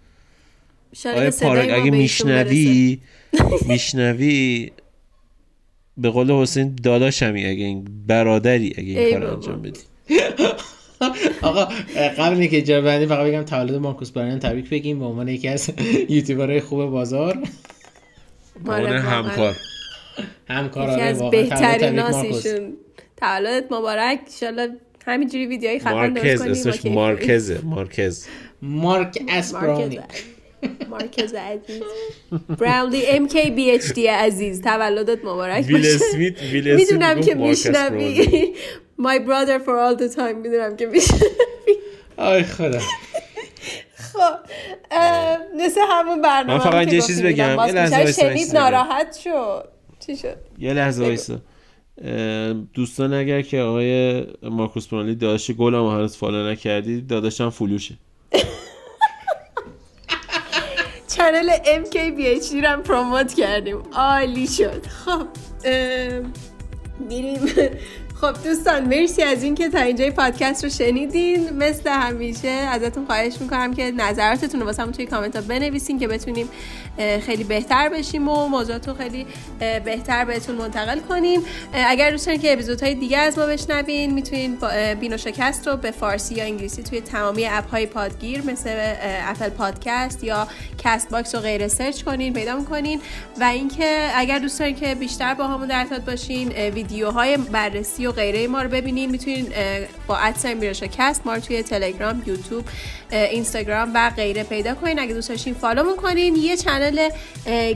آیا 1.06 1.32
پارک 1.32 1.70
اگه 1.74 1.92
میشنوی 1.92 3.00
میشنوی 3.70 4.72
به 5.98 6.10
قول 6.10 6.32
حسین 6.32 6.76
داداشمی 6.84 7.46
اگه 7.46 7.66
این 7.66 7.88
برادری 8.08 8.74
اگه 8.78 9.00
این 9.00 9.20
کار 9.20 9.34
انجام 9.34 9.62
بدی. 9.62 9.80
آقا 11.42 11.66
قبل 12.18 12.38
اینکه 12.38 12.62
جا 12.62 12.82
بندی 12.82 13.06
فقط 13.06 13.28
بگم 13.28 13.44
تولد 13.44 13.76
مارکوس 13.76 14.12
براین 14.12 14.40
تبریک 14.40 14.70
بگیم 14.70 15.00
به 15.00 15.06
عنوان 15.06 15.28
یکی 15.28 15.48
از 15.48 15.70
یوتیوبرهای 16.10 16.62
خوب 16.62 16.86
بازار. 16.86 17.38
عنوان 18.68 18.92
همکار. 18.92 19.56
همکار 20.50 20.90
یکی 20.90 21.02
از 21.02 21.22
بهترین 21.32 21.96
ناسیشون 21.96 22.74
تولدت 23.18 23.72
مبارک. 23.72 24.20
انشالله 24.26 24.70
همینجوری 25.06 25.46
ویدیوهای 25.46 25.80
خفن 25.80 26.14
درست 26.14 26.40
کنیم. 26.40 26.52
اسمش 26.52 26.86
مارکزه 26.86 27.60
مارکز 27.64 28.28
مارک 28.62 29.24
اسپرانی 29.30 30.00
مارکز 30.90 31.34
عزیز. 31.34 31.84
براونلی 32.60 33.06
ام 33.06 33.28
کی 33.28 33.52
بی 33.52 33.72
اچ 33.72 33.92
دی 33.94 34.08
عزیز. 34.08 34.62
تولدت 34.62 35.26
مبارک 35.26 35.66
ویل 35.68 35.86
اسمیت 35.86 36.42
ویل 36.42 36.76
می‌دونم 36.76 37.22
که 37.22 37.36
میشنوی. 37.36 38.54
my 39.02 39.20
brother 39.28 39.60
for 39.66 39.76
all 39.84 39.96
the 40.02 40.16
time. 40.16 40.36
می‌دونم 40.44 40.76
که 40.76 40.86
میشنوی. 40.86 41.22
آی 42.18 42.44
خدا. 42.44 42.80
خب 44.14 44.40
مثل 45.58 45.82
همون 45.90 46.22
برنامه 46.22 46.54
من 46.54 46.72
فقط 46.72 46.94
یه 46.94 47.02
چیز 47.02 47.22
بگم 47.22 47.58
یه 47.68 47.72
لحظه 47.72 48.12
شنید 48.12 48.58
ناراحت 48.58 49.18
شد. 49.24 49.70
چی 50.00 50.18
شد؟ 50.18 50.38
یه 50.60 50.74
لحظه 50.74 51.04
وایسا. 51.04 51.38
دوستان 52.74 53.14
اگر 53.14 53.42
که 53.42 53.62
آقای 53.62 54.24
Marques 54.44 54.88
Brownlee 54.88 55.16
داداش 55.16 55.52
گلم 55.52 55.88
هنوز 55.88 56.18
follow 56.18 56.52
نکردی 56.52 57.02
داداشم 57.02 57.50
follow 57.50 57.78
شه. 57.78 57.96
channel 61.16 61.58
MKBHD 61.58 62.54
رو 62.54 62.68
هم 62.68 62.84
promote 62.84 63.34
کردیم. 63.34 63.84
عالی 63.94 64.48
شد. 64.48 64.86
خب 64.86 65.28
میریم. 67.10 67.40
خب 68.22 68.44
دوستان 68.44 68.86
مرسی 68.86 69.24
از 69.24 69.44
اینکه 69.44 69.70
تا 69.70 69.80
اینجای 69.80 70.12
پادکست 70.12 70.64
رو 70.64 70.70
شنیدین. 70.70 71.50
مثل 71.50 71.90
همیشه 71.90 72.48
ازتون 72.48 73.06
خواهش 73.06 73.34
می‌کنم 73.42 73.74
که 73.74 73.92
نظراتتون 73.92 74.60
رو 74.60 74.66
واسه 74.66 74.86
توی 74.86 75.06
کامنت 75.06 75.36
ها 75.36 75.42
بنویسین 75.42 76.00
که 76.00 76.08
بتونیم 76.08 76.50
خیلی 77.26 77.44
بهتر 77.44 77.90
بشیم 77.90 78.30
و 78.30 78.48
موضوعات 78.48 78.88
رو 78.88 78.94
خیلی 78.94 79.26
بهتر 79.86 80.26
بهتون 80.26 80.56
منتقل 80.56 81.00
کنیم. 81.00 81.42
اگر 81.74 82.12
دوست 82.12 82.26
دارین 82.26 82.42
که 82.42 82.54
اپیزودهای 82.54 82.96
دیگه 82.96 83.18
از 83.18 83.38
ما 83.38 83.46
بشنوین 83.46 84.14
می‌تونین 84.14 84.58
بینو 85.00 85.18
شکست 85.18 85.68
رو 85.68 85.78
به 85.78 85.92
فارسی 85.92 86.36
یا 86.36 86.44
انگلیسی 86.44 86.84
توی 86.84 87.02
تمامی 87.02 87.46
app 87.46 87.70
های 87.70 87.86
پادگیر 87.86 88.42
مثل 88.42 88.94
Apple 89.04 89.50
Podcast 89.50 90.24
یا 90.24 90.48
Castbox 90.84 91.36
و 91.36 91.40
غیره 91.40 91.68
search 91.68 92.04
کنین 92.04 92.34
پیدا 92.34 92.64
کنین 92.64 93.02
و 93.40 93.44
اینکه 93.44 94.10
اگر 94.16 94.40
دوست 94.40 94.60
دارین 94.60 94.76
که 94.76 94.96
بیشتر 94.96 95.34
باهامون 95.34 95.68
در 95.68 95.80
ارتباط 95.80 96.02
باشین 96.02 96.50
ویدیوهای 96.50 97.38
بررسی 97.38 98.09
و 98.10 98.12
غیره 98.12 98.48
ما 98.48 98.62
رو 98.62 98.70
ببینین. 98.70 99.12
می‌تونین 99.12 99.48
با 100.08 100.18
at 100.18 100.31
sign 100.31 100.58
میراشا 100.58 100.88
کست 100.88 101.22
ما 101.26 101.34
رو 101.34 101.40
توی 101.40 101.64
تلگرام 101.64 102.24
یوتیوب 102.26 102.66
اینستاگرام 103.12 103.92
و 103.94 104.10
غیره 104.10 104.44
پیدا 104.44 104.76
کنین. 104.76 105.00
اگه 105.00 105.14
دوست 105.14 105.30
داشتین 105.30 105.54
follow 105.54 105.96
کنین. 105.96 106.36
یه 106.36 106.58
channel 106.58 107.10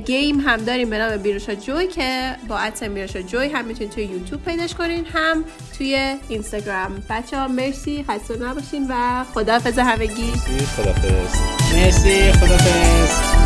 گیم 0.06 0.40
هم 0.40 0.58
داریم 0.58 0.90
به 0.90 0.98
نام 0.98 1.18
بیروشا 1.18 1.56
جوی 1.56 1.88
که 1.88 2.36
با 2.48 2.58
ادساین 2.58 2.94
بیروشا 2.94 3.22
جوی 3.22 3.48
هم 3.48 3.66
می‌تونین 3.66 3.90
توی 3.90 4.04
یوتیوب 4.04 4.46
پیداش 4.46 4.74
کنین 4.74 5.06
هم 5.14 5.44
توی 5.78 6.16
اینستاگرام. 6.30 7.04
بچه 7.10 7.48
مرسی. 7.48 8.06
خسته 8.10 8.38
نباشین 8.38 8.88
و 8.90 9.24
خداحافظ 9.34 9.80
همگی. 9.80 10.32
خداحافظ. 10.78 11.36
مرسی 11.74 12.32
خداحافظ. 12.32 13.43